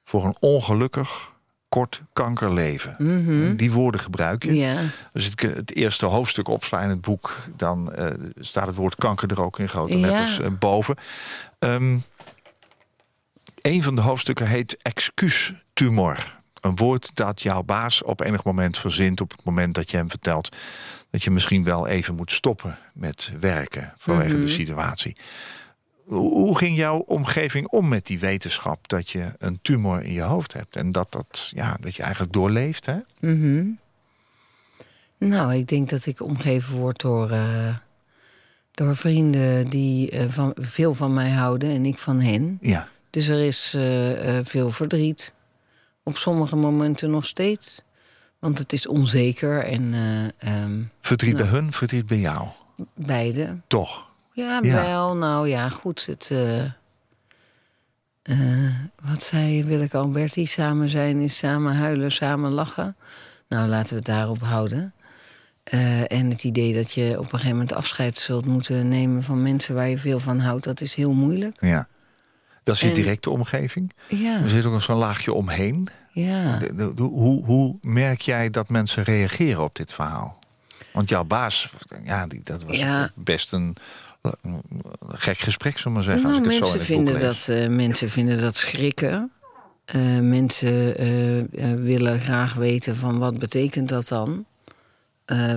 voor 0.04 0.26
een 0.26 0.38
ongelukkig, 0.40 1.33
kort 1.74 2.02
kankerleven. 2.14 2.96
Mhm. 2.98 3.56
Die 3.56 3.72
woorden 3.72 4.02
gebruik 4.02 4.44
je. 4.44 4.56
Ja. 4.56 4.76
Dus 5.14 5.26
het, 5.26 5.42
het 5.42 5.76
eerste 5.76 6.06
hoofdstuk 6.06 6.48
opslaan 6.48 6.84
in 6.84 6.90
het 6.90 7.02
boek... 7.02 7.38
dan 7.56 7.94
eh, 7.94 8.12
staat 8.40 8.68
het 8.68 8.76
woord 8.76 8.96
kanker 8.96 9.32
er 9.32 9.42
ook 9.42 9.60
in 9.60 9.70
grote 9.70 9.98
letters 9.98 10.40
eh, 10.40 10.50
boven. 10.60 10.96
Ehm, 11.60 11.98
een 13.62 13.84
van 13.84 13.96
de 13.96 14.02
hoofdstukken 14.02 14.48
heet 14.48 14.78
excuustumor. 14.82 16.38
Een 16.62 16.76
woord 16.76 17.12
dat 17.14 17.42
jouw 17.42 17.64
baas 17.64 18.04
op 18.04 18.22
enig 18.22 18.44
moment 18.44 18.78
verzint... 18.78 19.22
op 19.22 19.32
het 19.32 19.44
moment 19.44 19.76
dat 19.76 19.92
je 19.92 19.98
hem 19.98 20.10
vertelt... 20.10 20.56
dat 21.10 21.24
je 21.24 21.32
misschien 21.32 21.64
wel 21.64 21.88
even 21.88 22.16
moet 22.16 22.32
stoppen 22.32 22.78
met 22.94 23.32
werken... 23.40 23.94
vanwege 23.98 24.40
de 24.40 24.48
situatie. 24.48 25.16
Hoe 26.06 26.58
ging 26.58 26.78
jouw 26.78 26.98
omgeving 26.98 27.68
om 27.68 27.88
met 27.88 28.06
die 28.06 28.20
wetenschap... 28.20 28.88
dat 28.88 29.10
je 29.10 29.34
een 29.38 29.60
tumor 29.62 30.04
in 30.04 30.14
je 30.14 30.22
hoofd 30.22 30.54
hebt... 30.54 30.76
en 30.76 30.92
dat, 30.92 31.12
dat, 31.12 31.50
ja, 31.56 31.78
dat 31.80 31.96
je 31.96 32.04
eigenlijk 32.04 32.34
doorleeft, 32.34 32.86
hè? 32.86 32.98
Mhm. 33.20 33.66
Nou, 35.18 35.54
ik 35.54 35.68
denk 35.68 35.90
dat 35.90 36.06
ik 36.06 36.22
omgeven 36.22 36.76
word 36.76 37.02
door, 37.02 37.30
eh, 37.30 37.76
door 38.72 38.96
vrienden 38.96 39.68
die 39.68 40.12
eh, 40.12 40.26
van, 40.30 40.56
veel 40.60 40.94
van 40.94 41.14
mij 41.14 41.30
houden 41.30 41.70
en 41.70 41.86
ik 41.86 41.98
van 41.98 42.20
hen. 42.20 42.58
Ja. 42.62 42.88
Dus 43.10 43.28
er 43.28 43.40
is 43.40 43.74
eh, 43.74 44.40
veel 44.44 44.70
verdriet. 44.72 45.34
Op 46.04 46.18
sommige 46.18 46.56
momenten 46.56 47.10
nog 47.10 47.26
steeds. 47.26 47.84
Want 48.44 48.58
het 48.58 48.74
is 48.74 48.88
onzeker 48.88 49.60
en 49.64 49.94
eh, 49.94 50.26
ehm, 50.54 50.82
Verdriet 51.02 51.38
bij 51.38 51.46
hun, 51.46 51.72
verdriet 51.72 52.06
bij 52.06 52.18
jou. 52.18 52.48
beide. 52.94 53.62
Toch? 53.68 54.06
Ja, 54.34 54.60
Ja. 54.62 54.74
wel. 54.84 55.16
Nou 55.16 55.48
ja, 55.48 55.70
goed. 55.70 56.06
Het, 56.06 56.30
eh, 56.32 56.64
eh, 58.24 58.74
wat 59.04 59.24
zei 59.24 59.64
Willeke 59.64 59.98
Alberti? 59.98 60.46
Samen 60.46 60.90
zijn 60.90 61.20
is 61.20 61.38
samen 61.38 61.76
huilen, 61.76 62.12
samen 62.12 62.52
lachen. 62.52 62.96
Nou, 63.50 63.68
laten 63.68 63.90
we 63.90 63.96
het 63.96 64.06
daarop 64.06 64.42
houden. 64.42 64.94
Eh, 65.64 66.12
en 66.12 66.30
het 66.30 66.44
idee 66.44 66.74
dat 66.74 66.92
je 66.92 67.10
op 67.18 67.24
een 67.24 67.30
gegeven 67.30 67.52
moment 67.52 67.74
afscheid 67.74 68.18
zult 68.18 68.46
moeten 68.46 68.88
nemen 68.88 69.24
van 69.24 69.42
mensen 69.42 69.76
waar 69.76 69.90
je 69.90 69.98
veel 69.98 70.20
van 70.20 70.40
houdt, 70.40 70.64
dat 70.64 70.82
is 70.82 70.96
heel 70.96 71.12
moeilijk. 71.14 71.58
Ja. 71.60 71.88
Dat 72.64 72.76
is 72.76 72.82
je 72.82 72.88
En- 72.88 72.94
directe 72.94 73.30
omgeving. 73.30 73.92
Ja, 74.08 74.42
Er 74.42 74.50
zit 74.50 74.66
ook 74.66 74.72
nog 74.74 74.84
zo'n 74.84 74.98
laagje 74.98 75.34
omheen. 75.34 75.88
ja. 76.12 76.58
De- 76.58 76.74
de- 76.74 76.94
de- 76.94 77.02
hoe, 77.02 77.46
hoe 77.46 77.78
merk 77.82 78.22
jij 78.22 78.50
dat 78.50 78.70
mensen 78.70 79.04
reageren 79.04 79.64
op 79.64 79.76
dit 79.76 79.94
verhaal? 79.94 80.40
Want 80.92 81.10
jouw 81.10 81.24
baas, 81.24 81.70
ja, 82.04 82.28
die, 82.28 82.42
dat 82.44 82.64
was 82.64 82.78
Ja. 82.78 83.10
best 83.16 83.52
een 83.54 83.76
gek 85.10 85.38
gesprek, 85.38 85.78
zullen 85.78 85.94
maar 85.94 86.04
zeggen. 86.04 86.24
Nou, 86.24 86.36
als 86.36 86.46
ik 86.46 86.52
het 86.62 86.70
zo 86.70 86.74
in 86.76 86.80
mensen, 86.80 86.96
het 86.96 87.06
boek 87.06 87.16
vinden 87.16 87.36
dat, 87.36 87.48
eh, 87.48 87.78
mensen 87.78 88.10
vinden 88.10 88.42
dat 88.42 88.56
schrikken. 88.56 89.32
Eh, 89.86 90.20
mensen 90.20 90.98
eh, 90.98 91.74
willen 91.74 92.20
graag 92.20 92.54
weten 92.54 92.96
van 92.96 93.20
wat 93.20 93.40
betekent 93.40 93.90
dat 93.90 94.08
dan? 94.08 94.46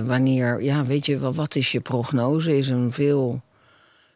Wanneer, 0.05 0.63
ja, 0.63 0.85
weet 0.85 1.05
je 1.05 1.17
wel, 1.17 1.33
wat 1.33 1.55
is 1.55 1.71
je 1.71 1.79
prognose? 1.79 2.57
Is 2.57 2.69
een 2.69 2.91
veel. 2.91 3.41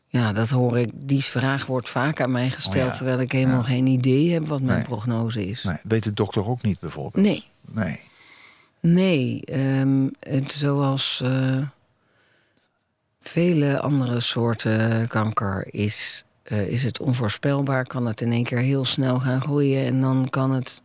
Ja, 0.08 0.34
dat 0.34 0.50
hoor 0.50 0.78
ik. 0.80 0.90
Die 1.08 1.24
vraag 1.24 1.66
wordt 1.66 1.90
vaak 1.90 2.22
aan 2.22 2.32
mij 2.32 2.50
gesteld, 2.50 2.76
Oh 2.86 2.92
ja, 2.92 2.96
terwijl 2.98 3.20
ik 3.20 3.32
helemaal 3.32 3.58
ja. 3.62 3.64
geen 3.68 3.88
idee 3.88 4.32
heb 4.32 4.48
wat 4.48 4.62
mijn 4.62 4.78
Nee. 4.78 4.88
prognose 4.88 5.48
is. 5.48 5.64
Nee, 5.64 5.78
weet 5.84 6.04
de 6.04 6.14
dokter 6.14 6.48
ook 6.48 6.62
niet 6.62 6.80
bijvoorbeeld? 6.80 7.26
Nee. 7.26 7.44
Nee. 7.62 8.00
Nee, 8.80 9.42
ehm, 9.46 10.08
het, 10.20 10.52
zoals 10.52 11.24
vele 13.22 13.80
andere 13.80 14.20
soorten 14.20 15.08
kanker 15.08 15.74
is, 15.74 16.24
eh, 16.44 16.68
is 16.68 16.84
het 16.84 17.00
onvoorspelbaar. 17.00 17.86
Kan 17.86 18.06
het 18.06 18.22
in 18.22 18.32
één 18.32 18.44
keer 18.44 18.58
heel 18.58 18.86
snel 18.86 19.20
gaan 19.20 19.42
groeien 19.42 19.86
en 19.86 20.02
dan 20.02 20.28
kan 20.30 20.52
het 20.52 20.82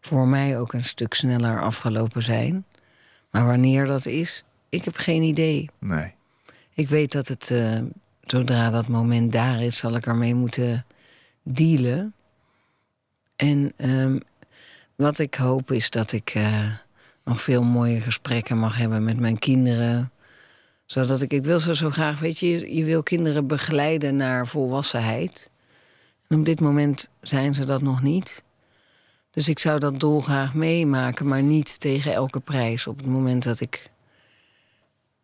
voor 0.00 0.28
mij 0.28 0.58
ook 0.58 0.72
een 0.72 0.84
stuk 0.84 1.14
sneller 1.14 1.62
afgelopen 1.62 2.22
zijn. 2.22 2.64
Maar 3.30 3.46
wanneer 3.46 3.86
dat 3.86 4.06
is, 4.06 4.44
ik 4.68 4.84
heb 4.84 4.96
geen 4.96 5.22
idee. 5.22 5.70
Nee. 5.78 6.14
Ik 6.74 6.88
weet 6.88 7.12
dat 7.12 7.28
het, 7.28 7.50
eh, 7.50 7.80
zodra 8.24 8.70
dat 8.70 8.88
moment 8.88 9.32
daar 9.32 9.62
is, 9.62 9.76
zal 9.76 9.96
ik 9.96 10.06
ermee 10.06 10.34
moeten 10.34 10.84
dealen. 11.42 12.14
En 13.36 13.72
ehm, 13.76 14.18
wat 14.96 15.18
ik 15.18 15.34
hoop 15.34 15.70
is 15.70 15.90
dat 15.90 16.12
ik 16.12 16.30
eh, 16.30 16.70
nog 17.24 17.40
veel 17.40 17.62
mooie 17.62 18.00
gesprekken 18.00 18.58
mag 18.58 18.76
hebben 18.76 19.04
met 19.04 19.18
mijn 19.20 19.38
kinderen. 19.38 20.12
Zodat 20.92 21.20
ik, 21.20 21.32
ik 21.32 21.44
wil 21.44 21.60
ze 21.60 21.76
zo 21.76 21.90
graag, 21.90 22.20
weet 22.20 22.38
je, 22.38 22.74
je- 22.76 22.84
wil 22.84 23.02
kinderen 23.02 23.46
begeleiden 23.46 24.16
naar 24.16 24.46
volwassenheid. 24.46 25.50
En 26.28 26.38
op 26.38 26.44
dit 26.44 26.60
moment 26.60 27.08
zijn 27.20 27.54
ze 27.54 27.64
dat 27.64 27.82
nog 27.82 28.02
niet. 28.02 28.42
Dus 29.30 29.48
ik 29.48 29.58
zou 29.58 29.78
dat 29.78 30.00
dolgraag 30.00 30.54
meemaken, 30.54 31.28
maar 31.28 31.42
niet 31.42 31.80
tegen 31.80 32.12
elke 32.12 32.40
prijs. 32.40 32.86
Op 32.86 32.96
het 32.96 33.06
moment 33.06 33.42
dat 33.42 33.60
ik 33.60 33.90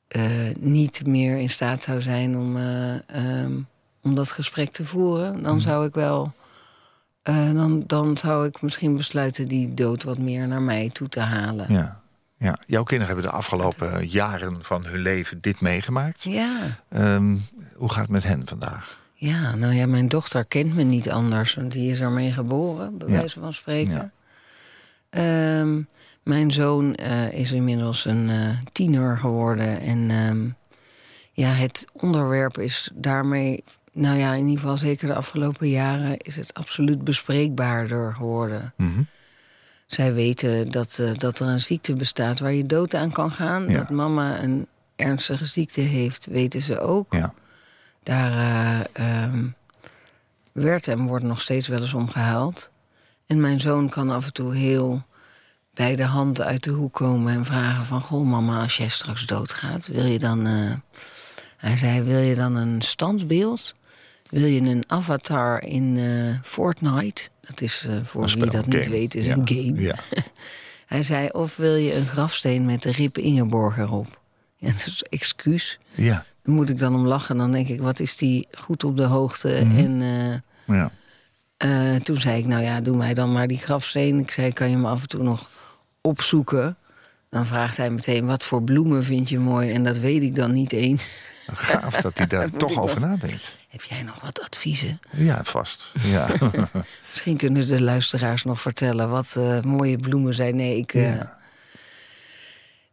eh, 0.09 0.24
niet 0.59 1.07
meer 1.07 1.37
in 1.38 1.50
staat 1.50 1.83
zou 1.83 2.02
zijn 2.02 2.37
om, 2.37 2.57
eh, 2.57 2.94
ehm, 3.09 3.52
om 4.02 4.14
dat 4.14 4.31
gesprek 4.33 4.72
te 4.72 4.85
voeren, 4.85 5.42
dan 5.42 5.61
zou 5.61 5.87
ik 5.87 5.94
wel. 5.94 6.33
eh, 7.22 7.52
dan, 7.52 7.83
dan 7.87 8.16
zou 8.18 8.46
ik 8.46 8.62
misschien 8.62 8.96
besluiten 8.96 9.48
die 9.48 9.74
dood 9.74 10.02
wat 10.02 10.18
meer 10.18 10.46
naar 10.48 10.62
mij 10.62 10.88
toe 10.92 11.09
te 11.09 11.20
halen. 11.20 11.66
Ja. 11.72 12.00
Ja. 12.38 12.59
Jouw 12.66 12.83
kinderen 12.83 13.14
hebben 13.14 13.31
de 13.33 13.37
afgelopen 13.38 14.07
jaren 14.09 14.57
van 14.64 14.85
hun 14.87 15.01
leven 15.01 15.40
dit 15.40 15.61
meegemaakt. 15.61 16.22
Ja, 16.22 16.59
Ehm, 16.88 17.37
hoe 17.77 17.90
gaat 17.90 18.01
het 18.03 18.11
met 18.11 18.22
hen 18.24 18.42
vandaag? 18.46 18.96
ja, 19.14 19.55
nou 19.55 19.72
ja, 19.74 19.87
mijn 19.87 20.09
dochter 20.09 20.44
kent 20.44 20.74
me 20.74 20.83
niet 20.83 21.11
anders, 21.11 21.55
want 21.55 21.72
die 21.72 21.90
is 21.90 22.01
ermee 22.01 22.33
geboren, 22.33 22.98
bij 22.98 23.09
Ja. 23.09 23.14
wijze 23.14 23.40
van 23.40 23.53
spreken. 23.53 23.92
Ja. 23.92 24.11
Ehm, 25.11 25.83
mijn 26.22 26.51
zoon 26.53 26.94
eh, 26.94 27.33
is 27.33 27.53
inmiddels 27.53 28.05
een 28.05 28.31
eh, 28.31 28.48
tiener 28.72 29.18
geworden. 29.18 29.81
En 29.81 30.11
ehm, 30.11 30.48
ja, 31.33 31.48
het 31.48 31.87
onderwerp 31.92 32.59
is 32.59 32.90
daarmee, 32.94 33.64
nou 33.92 34.18
ja, 34.18 34.33
in 34.33 34.46
ieder 34.46 34.61
geval 34.61 34.77
zeker 34.77 35.07
de 35.07 35.14
afgelopen 35.14 35.68
jaren, 35.68 36.16
is 36.18 36.37
het 36.37 36.55
absoluut 36.55 37.05
bespreekbaarder 37.05 38.14
geworden. 38.14 38.72
Mhm. 38.77 39.01
Zij 39.88 40.12
weten 40.14 40.66
dat, 40.66 40.98
eh, 40.98 41.11
dat 41.14 41.40
er 41.40 41.46
een 41.46 41.61
ziekte 41.61 41.94
bestaat 41.94 42.38
waar 42.38 42.53
je 42.53 42.66
dood 42.66 42.94
aan 42.94 43.12
kan 43.12 43.31
gaan. 43.31 43.68
Ja. 43.68 43.79
Dat 43.79 43.90
mama 43.90 44.42
een 44.42 44.66
ernstige 44.96 45.44
ziekte 45.44 45.81
heeft, 45.81 46.27
weten 46.27 46.62
ze 46.62 46.81
ook. 46.81 47.12
Ja. 47.12 47.35
Daar 48.03 48.33
eh, 48.92 49.22
ehm, 49.22 49.46
werd 50.53 50.88
en 50.88 51.07
wordt 51.07 51.24
nog 51.24 51.40
steeds 51.40 51.68
wel 51.68 51.81
eens 51.81 51.94
om 51.94 52.09
gehuild. 52.09 52.70
En 53.27 53.40
mijn 53.40 53.61
zoon 53.61 53.88
kan 53.88 54.11
af 54.11 54.27
en 54.27 54.33
toe 54.33 54.55
heel 54.55 55.03
bij 55.74 55.96
de 55.96 56.05
hand 56.05 56.40
uit 56.40 56.64
de 56.64 56.70
hoek 56.70 56.92
komen 56.92 57.33
en 57.35 57.44
vragen 57.44 57.87
van... 57.87 58.01
goh 58.01 58.27
mama, 58.27 58.62
als 58.62 58.77
jij 58.77 58.88
straks 58.88 59.27
doodgaat, 59.27 59.87
wil 59.87 60.05
je 60.05 60.18
dan... 60.18 60.46
eh, 60.46 60.72
Hij 61.57 61.77
zei, 61.77 62.03
wil 62.03 62.18
je 62.20 62.35
dan 62.35 62.55
een 62.57 62.83
standbeeld? 62.83 63.74
Wil 64.29 64.47
je 64.47 64.61
een 64.61 64.85
avatar 64.87 65.64
in 65.64 65.97
eh, 65.99 66.35
Fortnite? 66.43 67.29
Dat 67.41 67.61
is, 67.61 67.85
eh, 67.88 67.97
voor 68.03 68.27
wie 68.27 68.47
dat 68.51 68.67
niet 68.67 68.88
weet, 68.88 69.14
is 69.14 69.25
Ja. 69.25 69.33
een 69.37 69.49
game. 69.49 69.81
Ja. 69.81 69.95
Hij 70.87 71.03
zei, 71.03 71.29
of 71.29 71.57
wil 71.57 71.75
je 71.75 71.95
een 71.95 72.07
grafsteen 72.07 72.64
met 72.67 72.83
de 72.83 72.91
Rip 72.91 73.19
Ingeborg 73.19 73.79
erop? 73.79 74.07
Ja, 74.61 74.71
dat 74.71 74.87
is 74.87 75.03
excuus. 75.03 75.79
Ja. 75.95 76.25
Daar 76.43 76.55
moet 76.55 76.71
ik 76.71 76.79
dan 76.79 76.95
om 76.95 77.07
lachen. 77.07 77.37
Dan 77.37 77.53
denk 77.53 77.69
ik, 77.69 77.81
wat 77.81 78.01
is 78.01 78.17
die 78.17 78.47
goed 78.53 78.85
op 78.85 78.97
de 78.97 79.03
hoogte? 79.05 79.61
Mhm. 79.64 79.79
En 79.79 80.43
eh, 80.67 80.77
ja. 80.77 81.99
toen 81.99 82.21
zei 82.21 82.38
ik, 82.38 82.47
nou 82.47 82.62
ja, 82.62 82.81
doe 82.81 82.97
mij 82.97 83.14
dan 83.14 83.33
maar 83.33 83.47
die 83.47 83.59
grafsteen. 83.59 84.19
Ik 84.19 84.31
zei, 84.31 84.53
kan 84.53 84.71
je 84.71 84.77
me 84.77 84.88
af 84.88 85.03
en 85.03 85.09
toe 85.09 85.23
nog 85.23 85.49
opzoeken? 86.01 86.77
Dan 87.31 87.47
vraagt 87.47 87.77
hij 87.77 87.91
meteen, 87.91 88.27
wat 88.27 88.45
voor 88.45 88.62
bloemen 88.62 89.05
vind 89.05 89.29
je 89.29 89.38
mooi? 89.38 89.73
En 89.73 89.85
dat 89.85 89.99
weet 89.99 90.23
ik 90.23 90.35
dan 90.35 90.53
niet 90.53 90.73
eens. 90.73 91.25
Gaaf 91.53 91.97
dat 91.97 92.19
hij 92.19 92.27
daar 92.27 92.51
toch 92.57 92.79
over 92.79 93.01
nadenkt. 93.01 93.53
Heb 93.68 93.83
jij 93.83 94.02
nog 94.02 94.20
wat 94.20 94.40
adviezen? 94.42 95.00
Ja, 95.16 95.44
vast. 95.44 95.92
Ja. 96.02 96.28
Misschien 97.11 97.37
kunnen 97.37 97.66
de 97.66 97.83
luisteraars 97.83 98.44
nog 98.44 98.61
vertellen 98.61 99.11
wat 99.11 99.35
eh, 99.38 99.61
mooie 99.61 99.96
bloemen 99.98 100.35
zijn. 100.35 100.57
Nee, 100.57 100.76
ik, 100.76 100.94
eh, 100.94 101.14
Ja. 101.16 101.38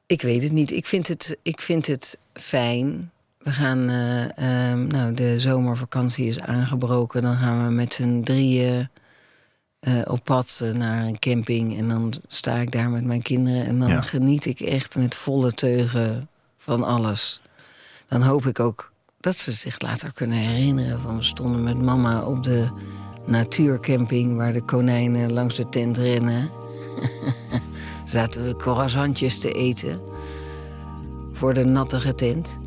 ik 0.05 0.21
weet 0.21 0.41
het 0.43 0.51
niet. 0.51 0.71
Ik 0.71 0.85
vind 0.85 1.07
het, 1.07 1.37
ik 1.41 1.61
vind 1.61 1.87
het 1.87 2.17
fijn. 2.33 3.11
We 3.37 3.51
gaan, 3.51 3.89
eh, 3.89 4.37
ehm, 4.71 4.87
nou, 4.87 5.13
de 5.13 5.39
zomervakantie 5.39 6.27
is 6.27 6.39
aangebroken. 6.39 7.21
Dan 7.21 7.37
gaan 7.37 7.65
we 7.65 7.71
met 7.73 7.93
z'n 7.93 8.21
drieën 8.23 8.89
eh, 9.79 10.01
op 10.05 10.23
pad 10.23 10.61
naar 10.73 11.03
een 11.05 11.19
camping. 11.19 11.77
En 11.77 11.87
dan 11.89 12.13
sta 12.27 12.55
ik 12.55 12.71
daar 12.71 12.89
met 12.89 13.03
mijn 13.03 13.21
kinderen. 13.21 13.65
En 13.65 13.79
dan 13.79 13.89
Ja. 13.89 14.01
geniet 14.01 14.45
ik 14.45 14.59
echt 14.59 14.95
met 14.95 15.15
volle 15.15 15.51
teugen 15.51 16.29
van 16.57 16.83
alles. 16.83 17.41
Dan 18.07 18.21
hoop 18.21 18.45
ik 18.45 18.59
ook 18.59 18.91
dat 19.25 19.35
ze 19.35 19.51
zich 19.51 19.81
later 19.81 20.13
kunnen 20.13 20.37
herinneren 20.37 20.99
van... 20.99 21.15
we 21.15 21.23
stonden 21.23 21.63
met 21.63 21.81
mama 21.81 22.21
op 22.21 22.43
de 22.43 22.69
natuurcamping... 23.25 24.35
waar 24.35 24.53
de 24.53 24.61
konijnen 24.61 25.33
langs 25.33 25.55
de 25.55 25.69
tent 25.69 25.97
rennen. 25.97 26.49
Zaten 28.05 28.45
we 28.45 28.55
croissantjes 28.55 29.39
te 29.39 29.51
eten 29.51 30.01
voor 31.33 31.53
de 31.53 31.63
nattige 31.63 32.15
tent. 32.15 32.59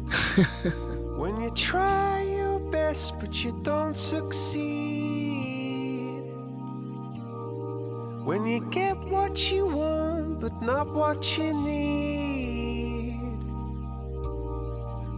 When 1.19 1.35
you 1.41 1.53
try 1.53 2.37
your 2.37 2.61
best 2.71 3.19
but 3.19 3.41
you 3.41 3.55
don't 3.63 3.97
succeed. 3.97 4.63
When 8.25 8.47
you 8.47 8.63
get 8.71 8.97
what 9.11 9.49
you 9.49 9.75
want 9.75 10.39
but 10.39 10.61
not 10.61 10.87
what 10.93 11.35
you 11.35 11.53
need. 11.53 12.48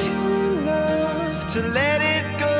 In 0.00 0.64
love 0.64 1.46
to 1.52 1.60
let 1.60 2.00
it 2.00 2.38
go. 2.38 2.56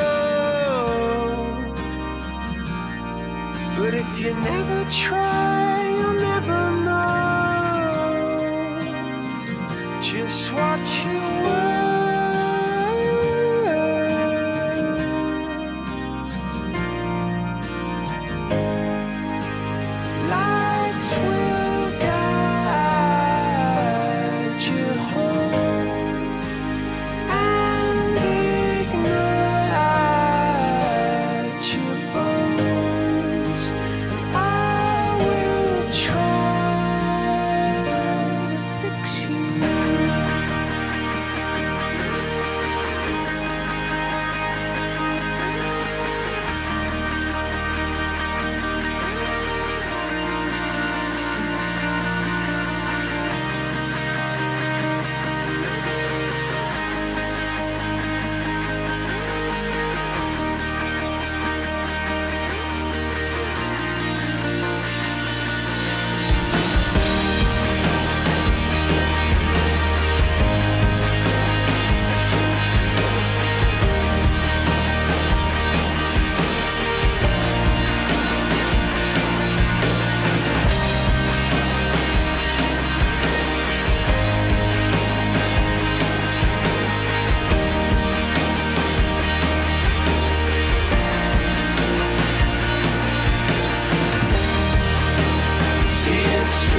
But 3.78 3.94
if 3.94 4.20
you 4.20 4.34
never 4.34 4.84
try, 4.90 5.31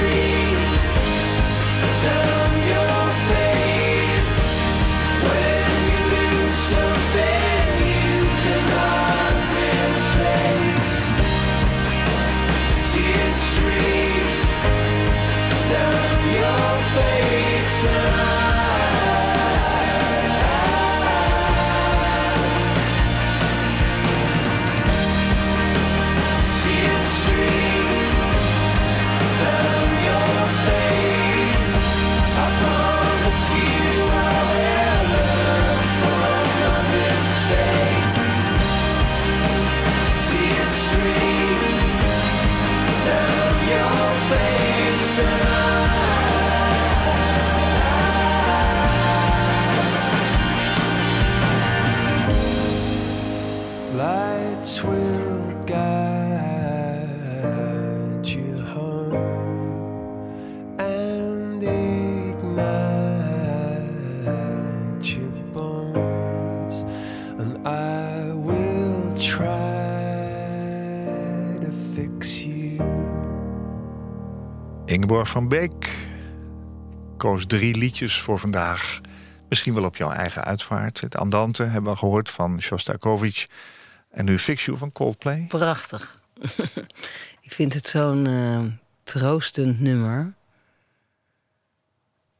free. 0.04 0.43
Ingeborg 75.04 75.30
van 75.30 75.48
Beek 75.48 76.08
koos 77.16 77.46
drie 77.46 77.76
liedjes 77.76 78.20
voor 78.20 78.38
vandaag. 78.38 79.00
Misschien 79.48 79.74
wel 79.74 79.84
op 79.84 79.96
jouw 79.96 80.10
eigen 80.10 80.44
uitvaart. 80.44 81.00
Het 81.00 81.16
Andante 81.16 81.62
hebben 81.62 81.92
we 81.92 81.98
gehoord 81.98 82.30
van 82.30 82.60
Shostakovich. 82.60 83.46
En 84.10 84.24
nu 84.24 84.38
Fix 84.38 84.64
You 84.64 84.78
van 84.78 84.92
Coldplay. 84.92 85.44
Prachtig. 85.48 86.22
ik 87.46 87.52
vind 87.52 87.74
het 87.74 87.86
zo'n 87.86 88.26
eh, 88.26 88.62
troostend 89.02 89.80
nummer. 89.80 90.34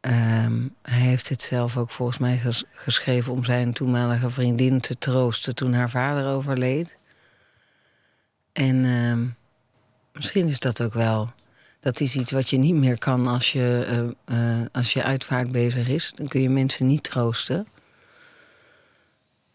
Ehm, 0.01 0.69
hij 0.83 0.99
heeft 1.01 1.29
het 1.29 1.43
zelf 1.43 1.77
ook 1.77 1.91
volgens 1.91 2.19
mij 2.19 2.39
ges- 2.39 2.65
geschreven 2.71 3.33
om 3.33 3.45
zijn 3.45 3.73
toenmalige 3.73 4.31
vriendin 4.31 4.81
te 4.81 4.99
troosten 4.99 5.55
toen 5.55 5.73
haar 5.73 5.91
vader 5.91 6.27
overleed. 6.27 6.97
En 8.53 8.85
ehm, 8.85 9.27
misschien 10.13 10.49
is 10.49 10.59
dat 10.59 10.83
ook 10.83 10.95
wel. 10.95 11.33
Dat 11.85 12.01
is 12.01 12.17
iets 12.17 12.31
wat 12.33 12.51
je 12.51 12.57
niet 12.59 12.75
meer 12.75 12.99
kan 12.99 13.27
als 13.27 13.53
je, 13.53 13.85
eh, 14.27 14.59
eh, 14.61 14.67
als 14.73 14.93
je 14.93 15.03
uitvaart 15.03 15.53
bezig 15.53 15.89
is. 15.89 16.13
Dan 16.15 16.29
kun 16.29 16.41
je 16.41 16.49
mensen 16.51 16.87
niet 16.87 17.03
troosten. 17.03 17.67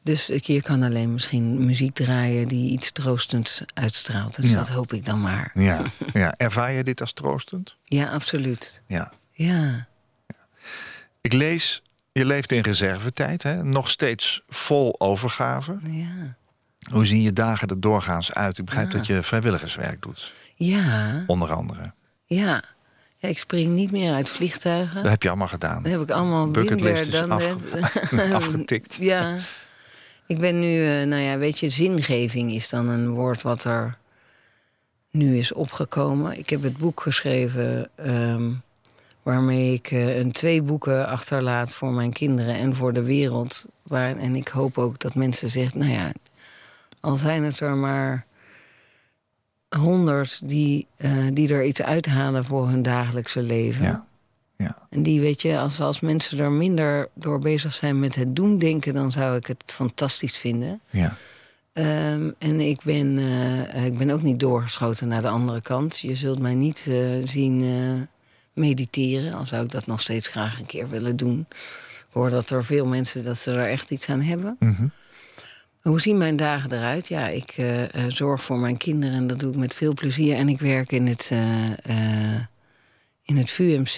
Dus 0.04 0.30
ik- 0.30 0.44
je 0.44 0.62
kan 0.62 0.84
alleen 0.84 1.14
misschien 1.14 1.66
muziek 1.66 1.94
draaien 1.96 2.48
die 2.48 2.72
iets 2.72 2.92
troostends 2.92 3.62
uitstraalt. 3.74 4.42
Dus 4.42 4.52
Ja. 4.52 4.58
dat 4.58 4.70
hoop 4.70 4.94
ik 4.94 5.06
dan 5.06 5.22
maar. 5.22 5.52
Ja, 5.54 5.82
ja. 6.14 6.34
Ervaar 6.38 6.72
je 6.72 6.84
dit 6.84 7.02
als 7.02 7.14
troostend? 7.14 7.76
Ja, 7.84 8.06
absoluut. 8.06 8.82
Ja. 8.88 9.12
Ja. 9.32 9.88
Ik 11.22 11.34
lees, 11.34 11.82
je 12.12 12.26
leeft 12.26 12.52
in 12.52 12.62
reservetijd, 12.62 13.44
hè? 13.44 13.64
nog 13.64 13.90
steeds 13.90 14.42
vol 14.48 14.96
overgave. 15.00 15.78
Ja. 15.84 16.38
Hoe 16.92 17.06
zien 17.06 17.22
je 17.22 17.34
dagen 17.34 17.68
er 17.68 17.80
doorgaans 17.80 18.34
uit? 18.34 18.58
Ik 18.58 18.66
begrijp 18.66 18.92
dat 18.92 19.06
je 19.08 19.24
vrijwilligerswerk 19.24 20.02
doet, 20.02 20.32
Ja. 20.56 21.24
onder 21.28 21.54
andere. 21.54 21.92
Ja. 22.38 22.64
ja. 23.18 23.28
Ik 23.28 23.38
spring 23.38 23.74
niet 23.76 23.92
meer 23.92 24.14
uit 24.14 24.30
vliegtuigen. 24.30 24.96
Dat 25.04 25.12
heb 25.12 25.22
je 25.24 25.28
allemaal 25.30 25.48
gedaan. 25.48 25.84
Dat 25.84 25.92
heb 25.92 26.02
ik 26.02 26.10
allemaal 26.12 26.52
Bucketlist 26.52 27.02
is 27.06 27.12
dan 27.12 27.32
afge- 27.32 28.34
afgetikt. 28.34 28.98
Ja. 29.12 29.38
Ik 30.28 30.40
ben 30.40 30.60
nu, 30.60 30.86
eh, 30.86 31.08
nou 31.08 31.22
ja, 31.22 31.38
weet 31.38 31.60
je, 31.60 31.70
zingeving 31.70 32.52
is 32.54 32.70
dan 32.70 32.88
een 32.88 33.10
woord 33.10 33.42
wat 33.42 33.64
er 33.64 33.98
nu 35.12 35.38
is 35.38 35.54
opgekomen. 35.54 36.38
Ik 36.38 36.50
heb 36.50 36.64
het 36.64 36.78
boek 36.78 37.02
geschreven 37.02 37.90
ehm, 37.96 38.52
waarmee 39.24 39.74
ik 39.74 39.92
eh, 39.92 40.18
een 40.18 40.32
twee 40.32 40.62
boeken 40.62 41.08
achterlaat 41.08 41.74
voor 41.74 41.92
mijn 41.92 42.12
kinderen 42.14 42.56
en 42.56 42.76
voor 42.76 42.94
de 42.94 43.04
wereld. 43.04 43.66
Waar, 43.84 44.18
en 44.18 44.36
ik 44.36 44.48
hoop 44.48 44.78
ook 44.78 45.00
dat 45.00 45.16
mensen 45.16 45.50
zeggen, 45.50 45.80
nou 45.80 45.92
ja, 45.92 46.12
al 47.00 47.16
zijn 47.16 47.44
het 47.44 47.60
er 47.60 47.76
maar 47.76 48.26
honderd 49.78 50.50
die, 50.50 50.88
eh, 50.96 51.12
die 51.34 51.54
er 51.54 51.66
iets 51.66 51.82
uithalen 51.82 52.46
voor 52.46 52.68
hun 52.68 52.82
dagelijkse 52.82 53.42
leven. 53.42 53.86
Ja. 53.86 54.08
Ja. 54.58 54.78
En 54.90 55.04
die, 55.04 55.20
weet 55.20 55.42
je, 55.42 55.58
als, 55.58 55.80
als 55.80 56.00
mensen 56.00 56.40
er 56.40 56.52
minder 56.52 57.10
door 57.14 57.40
bezig 57.40 57.74
zijn 57.74 58.00
met 58.00 58.16
het 58.16 58.36
doen 58.36 58.58
denken, 58.58 58.94
dan 58.94 59.12
zou 59.12 59.36
ik 59.36 59.48
het 59.48 59.64
fantastisch 59.66 60.38
vinden. 60.38 60.80
Ja. 60.90 61.16
Ehm, 61.74 62.32
en 62.38 62.60
ik 62.60 62.82
ben, 62.84 63.18
eh, 63.18 63.86
ik 63.86 63.98
ben 63.98 64.10
ook 64.10 64.22
niet 64.22 64.40
doorgeschoten 64.40 65.08
naar 65.08 65.22
de 65.22 65.28
andere 65.28 65.62
kant. 65.62 66.00
Je 66.00 66.16
zult 66.16 66.40
mij 66.40 66.54
niet 66.54 66.86
eh, 66.90 66.98
zien 67.24 68.08
mediteren, 68.54 69.34
al 69.34 69.46
zou 69.46 69.64
ik 69.64 69.72
dat 69.72 69.88
nog 69.88 70.02
steeds 70.02 70.28
graag 70.28 70.60
een 70.60 70.66
keer 70.66 70.90
willen 70.90 71.16
doen. 71.16 71.46
Ik 71.50 72.16
hoor 72.16 72.30
dat 72.30 72.50
er 72.50 72.66
veel 72.66 72.86
mensen 72.86 73.24
dat 73.24 73.38
ze 73.38 73.52
er 73.52 73.70
echt 73.70 73.92
iets 73.92 74.10
aan 74.10 74.22
hebben. 74.22 74.56
Mhm. 74.60 74.88
Hoe 75.82 76.02
zien 76.02 76.18
mijn 76.18 76.36
dagen 76.36 76.72
eruit? 76.72 77.08
Ja, 77.08 77.28
ik 77.28 77.52
eh, 77.58 77.84
eh, 77.84 77.90
zorg 78.08 78.44
voor 78.44 78.58
mijn 78.58 78.78
kinderen 78.78 79.16
en 79.16 79.28
dat 79.28 79.40
doe 79.40 79.52
ik 79.52 79.58
met 79.58 79.74
veel 79.74 79.94
plezier. 79.94 80.36
En 80.36 80.50
ik 80.50 80.60
werk 80.60 80.92
in 80.92 81.08
het, 81.08 81.30
eh, 81.32 82.40
in 83.24 83.38
het 83.38 83.52
VUMC 83.52 83.98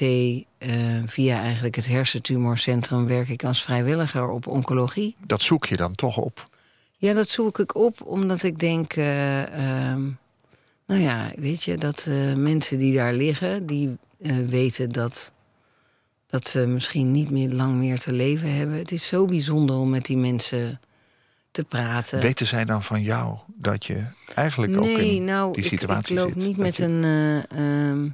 via 1.05 1.41
eigenlijk 1.41 1.75
het 1.75 1.87
hersentumorcentrum... 1.87 3.05
werk 3.05 3.29
ik 3.29 3.43
als 3.43 3.63
vrijwilliger 3.63 4.29
op 4.29 4.47
oncologie. 4.47 5.15
Dat 5.25 5.41
zoek 5.41 5.65
je 5.65 5.75
dan 5.75 5.91
toch 5.91 6.17
op. 6.17 6.49
Ja, 6.97 7.13
dat 7.13 7.27
zoek 7.27 7.59
ik 7.59 7.75
op 7.75 8.01
omdat 8.05 8.43
ik 8.43 8.59
denk... 8.59 8.93
eh, 8.93 9.41
ehm, 9.41 10.01
nou 10.87 11.01
ja, 11.01 11.31
weet 11.35 11.63
je, 11.63 11.77
dat 11.77 12.09
mensen 12.37 12.77
die 12.77 12.95
daar 12.95 13.13
liggen... 13.13 13.65
die 13.65 13.97
weten 14.45 14.89
dat, 14.89 15.31
dat 16.27 16.47
ze 16.47 16.65
misschien 16.65 17.11
niet 17.11 17.31
meer 17.31 17.49
lang 17.49 17.75
meer 17.75 17.99
te 17.99 18.11
leven 18.11 18.55
hebben. 18.55 18.77
Het 18.77 18.91
is 18.91 19.07
zo 19.07 19.25
bijzonder 19.25 19.75
om 19.75 19.89
met 19.89 20.05
die 20.05 20.17
mensen 20.17 20.79
te 21.51 21.63
praten. 21.63 22.19
Weten 22.19 22.47
zij 22.47 22.65
dan 22.65 22.83
van 22.83 23.01
jou 23.01 23.37
dat 23.55 23.85
je 23.85 24.03
eigenlijk 24.35 24.77
ook 24.77 24.85
in 24.85 25.23
nou, 25.23 25.53
die 25.53 25.63
ik, 25.63 25.69
situatie 25.69 26.13
ik 26.15 26.19
loop 26.21 26.27
zit? 26.33 26.37
niet 26.43 26.57
met 26.57 26.77
je- 26.77 26.83
een, 26.83 27.03
eh, 27.49 27.89
ehm, 27.89 28.09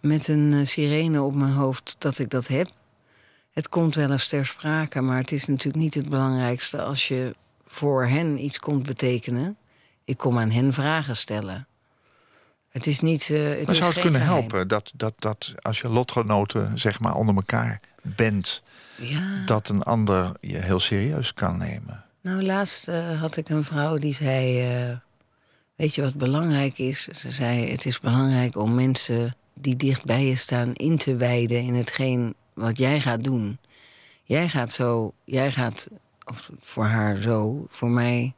met 0.00 0.28
een 0.28 0.52
eh, 0.52 0.66
sirene 0.66 1.22
op 1.22 1.34
mijn 1.34 1.52
hoofd 1.52 1.96
dat 1.98 2.18
ik 2.18 2.30
dat 2.30 2.46
heb. 2.48 2.68
Het 3.52 3.68
komt 3.68 3.94
wel 3.94 4.10
eens 4.10 4.28
ter 4.28 4.46
sprake, 4.46 5.00
maar 5.00 5.18
het 5.18 5.32
is 5.32 5.46
natuurlijk 5.46 5.82
niet 5.82 5.94
het 5.94 6.08
belangrijkste 6.08 6.82
als 6.82 7.08
je 7.08 7.34
voor 7.66 8.06
hen 8.06 8.44
iets 8.44 8.58
komt 8.58 8.86
betekenen. 8.86 9.56
Ik 10.04 10.16
kom 10.18 10.38
aan 10.38 10.50
hen 10.50 10.72
vragen 10.72 11.16
stellen. 11.16 11.66
Het 12.70 12.86
is 12.86 13.00
niet. 13.00 13.30
eh 13.30 13.48
het 13.48 13.64
Maar 13.66 13.70
is 13.74 13.78
zou 13.78 13.92
het 13.92 14.00
kunnen 14.00 14.20
geheim. 14.20 14.38
helpen 14.38 14.68
dat, 14.68 14.92
dat, 14.96 15.14
dat 15.18 15.52
als 15.60 15.80
je 15.80 15.88
lotgenoten 15.88 16.78
zeg 16.78 17.00
maar 17.00 17.14
onder 17.14 17.34
elkaar 17.34 17.80
bent... 18.02 18.62
Ja. 18.96 19.44
dat 19.46 19.68
een 19.68 19.82
ander 19.82 20.32
je 20.40 20.56
heel 20.56 20.80
serieus 20.80 21.34
kan 21.34 21.58
nemen? 21.58 22.04
Nou, 22.22 22.42
laatst 22.42 22.88
eh, 22.88 23.20
had 23.20 23.36
ik 23.36 23.48
een 23.48 23.64
vrouw 23.64 23.98
die 23.98 24.14
zei: 24.14 24.62
eh, 24.62 24.96
Weet 25.76 25.94
je 25.94 26.02
wat 26.02 26.14
belangrijk 26.14 26.78
is? 26.78 27.02
Ze 27.02 27.30
zei: 27.30 27.70
Het 27.70 27.86
is 27.86 28.00
belangrijk 28.00 28.56
om 28.56 28.74
mensen 28.74 29.36
die 29.54 29.76
dicht 29.76 30.04
bij 30.04 30.24
je 30.24 30.36
staan 30.36 30.74
in 30.74 30.96
te 30.96 31.16
wijden 31.16 31.62
in 31.62 31.74
hetgeen 31.74 32.34
wat 32.54 32.78
jij 32.78 33.00
gaat 33.00 33.24
doen. 33.24 33.58
Jij 34.24 34.48
gaat 34.48 34.72
zo, 34.72 35.12
jij 35.24 35.52
gaat, 35.52 35.88
of 36.24 36.50
voor 36.60 36.84
haar 36.84 37.16
zo, 37.16 37.66
voor 37.68 37.90
mij. 37.90 38.34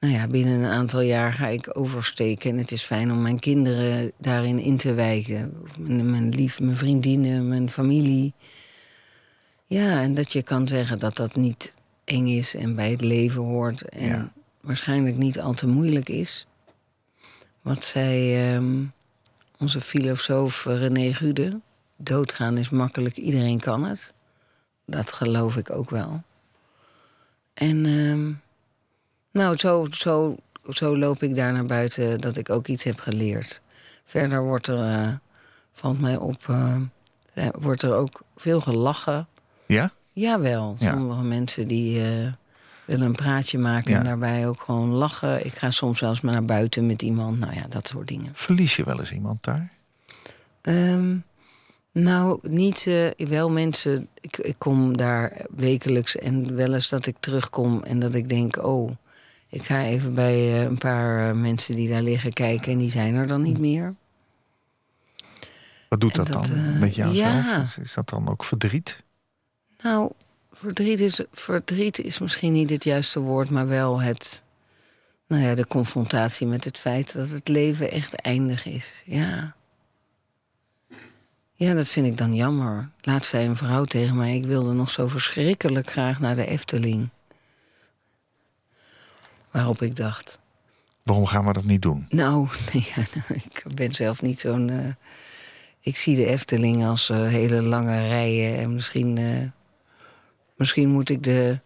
Nou 0.00 0.14
ja, 0.14 0.26
binnen 0.26 0.60
een 0.60 0.70
aantal 0.70 1.00
jaar 1.00 1.32
ga 1.32 1.46
ik 1.46 1.78
oversteken. 1.78 2.50
En 2.50 2.58
het 2.58 2.72
is 2.72 2.82
fijn 2.82 3.10
om 3.10 3.22
mijn 3.22 3.38
kinderen 3.38 4.12
daarin 4.18 4.58
in 4.58 4.76
te 4.76 4.94
wijken. 4.94 5.62
Mijn, 5.78 6.10
mijn 6.10 6.28
lief, 6.28 6.60
mijn 6.60 6.76
vriendinnen, 6.76 7.48
mijn 7.48 7.70
familie. 7.70 8.32
Ja, 9.66 10.00
en 10.00 10.14
dat 10.14 10.32
je 10.32 10.42
kan 10.42 10.68
zeggen 10.68 10.98
dat 10.98 11.16
dat 11.16 11.34
niet 11.36 11.74
eng 12.06 12.26
is 12.26 12.54
en 12.54 12.74
bij 12.74 12.90
het 12.90 13.00
leven 13.00 13.42
hoort. 13.42 13.82
En 13.88 14.06
Ja. 14.06 14.32
waarschijnlijk 14.60 15.16
niet 15.16 15.40
al 15.40 15.52
te 15.54 15.66
moeilijk 15.66 16.08
is. 16.08 16.46
Wat 17.62 17.84
zei 17.84 18.36
ehm, 18.54 18.84
onze 19.58 19.80
filosoof 19.80 20.64
René 20.64 21.12
Gude. 21.14 21.60
Doodgaan 21.96 22.56
is 22.58 22.68
makkelijk, 22.70 23.16
iedereen 23.16 23.60
kan 23.60 23.84
het. 23.84 24.14
Dat 24.84 25.12
geloof 25.12 25.56
ik 25.56 25.70
ook 25.70 25.90
wel. 25.90 26.22
En 27.54 27.86
ehm, 27.86 28.32
nou, 29.30 29.56
zo, 29.56 29.86
zo, 29.90 30.36
zo 30.68 30.96
loop 30.96 31.22
ik 31.22 31.36
daar 31.36 31.52
naar 31.52 31.66
buiten 31.66 32.20
dat 32.20 32.36
ik 32.36 32.50
ook 32.50 32.66
iets 32.66 32.84
heb 32.84 32.98
geleerd. 33.00 33.60
Verder 34.04 34.42
wordt 34.42 34.66
er, 34.66 34.90
eh, 34.90 35.08
valt 35.72 36.00
mij 36.00 36.16
op, 36.16 36.48
eh, 36.48 36.76
eh, 37.34 37.48
wordt 37.58 37.82
er 37.82 37.92
ook 37.94 38.22
veel 38.36 38.60
gelachen. 38.60 39.26
Ja? 39.66 39.90
Jawel, 40.22 40.76
Ja. 40.78 40.90
sommige 40.92 41.22
mensen 41.22 41.68
die 41.68 42.02
eh, 42.02 42.32
willen 42.84 43.06
een 43.06 43.12
praatje 43.12 43.58
maken 43.58 43.90
Ja. 43.90 43.98
en 43.98 44.04
daarbij 44.04 44.46
ook 44.46 44.60
gewoon 44.60 44.88
lachen. 44.88 45.46
Ik 45.46 45.54
ga 45.54 45.70
soms 45.70 45.98
zelfs 45.98 46.20
maar 46.20 46.32
naar 46.32 46.44
buiten 46.44 46.86
met 46.86 47.02
iemand. 47.02 47.38
Nou 47.38 47.54
ja, 47.54 47.66
dat 47.68 47.88
soort 47.88 48.08
dingen. 48.08 48.30
Verlies 48.34 48.76
je 48.76 48.84
wel 48.84 49.00
eens 49.00 49.12
iemand 49.12 49.44
daar? 49.44 49.72
Ehm, 50.62 51.16
nou, 51.92 52.38
niet 52.42 52.86
eh, 52.86 53.28
wel 53.28 53.50
mensen. 53.50 54.08
Ik, 54.20 54.36
ik 54.38 54.54
kom 54.58 54.96
daar 54.96 55.32
wekelijks 55.50 56.16
en 56.16 56.54
wel 56.56 56.74
eens 56.74 56.88
dat 56.88 57.06
ik 57.06 57.16
terugkom 57.20 57.82
en 57.82 57.98
dat 57.98 58.14
ik 58.14 58.28
denk: 58.28 58.64
oh, 58.64 58.90
ik 59.48 59.62
ga 59.62 59.82
even 59.84 60.14
bij 60.14 60.34
eh, 60.34 60.62
een 60.62 60.78
paar 60.78 61.36
mensen 61.36 61.74
die 61.76 61.88
daar 61.88 62.02
liggen 62.02 62.32
kijken 62.32 62.72
en 62.72 62.78
die 62.78 62.90
zijn 62.90 63.14
er 63.14 63.26
dan 63.26 63.42
niet 63.42 63.58
meer. 63.58 63.94
Wat 65.88 66.00
doet 66.00 66.14
dat, 66.14 66.26
dat, 66.26 66.46
dan 66.46 66.78
met 66.78 66.94
jou 66.94 67.14
ja. 67.14 67.42
zelf? 67.42 67.64
Is, 67.66 67.78
is 67.78 67.94
dat 67.94 68.08
dan 68.08 68.28
ook 68.28 68.44
verdriet? 68.44 69.04
Nou, 69.82 70.10
verdriet 70.52 71.00
is, 71.00 71.20
verdriet 71.32 71.98
is 71.98 72.18
misschien 72.18 72.52
niet 72.52 72.70
het 72.70 72.84
juiste 72.84 73.20
woord, 73.20 73.50
maar 73.50 73.68
wel 73.68 74.00
het. 74.00 74.42
Nou 75.26 75.42
ja, 75.42 75.54
de 75.54 75.66
confrontatie 75.66 76.46
met 76.46 76.64
het 76.64 76.78
feit 76.78 77.12
dat 77.14 77.30
het 77.30 77.48
leven 77.48 77.90
echt 77.90 78.14
eindig 78.14 78.64
is. 78.66 79.02
Ja. 79.04 79.54
Ja, 81.54 81.74
dat 81.74 81.88
vind 81.88 82.06
ik 82.06 82.18
dan 82.18 82.34
jammer. 82.34 82.90
Laatst 83.00 83.30
zei 83.30 83.46
een 83.48 83.56
vrouw 83.56 83.84
tegen 83.84 84.16
mij: 84.16 84.36
Ik 84.36 84.44
wilde 84.44 84.72
nog 84.72 84.90
zo 84.90 85.06
verschrikkelijk 85.06 85.90
graag 85.90 86.20
naar 86.20 86.34
de 86.34 86.46
Efteling. 86.46 87.08
Waarop 89.50 89.82
ik 89.82 89.96
dacht, 89.96 90.40
Waarom 91.02 91.26
gaan 91.26 91.46
we 91.46 91.52
dat 91.52 91.64
niet 91.64 91.82
doen? 91.82 92.06
nou, 92.08 92.48
ja, 92.94 93.02
ik 93.34 93.62
ben 93.74 93.94
zelf 93.94 94.22
niet 94.22 94.40
zo'n. 94.40 94.70
eh, 94.70 94.88
ik 95.80 95.96
zie 95.96 96.16
de 96.16 96.26
Efteling 96.26 96.84
als 96.84 97.08
eh, 97.10 97.24
hele 97.26 97.62
lange 97.62 98.08
rijen. 98.08 98.58
En 98.58 98.74
misschien, 98.74 99.18
eh, 99.18 99.24
misschien 100.56 100.88
moet 100.88 101.08
ik 101.10 101.22
de. 101.22 101.58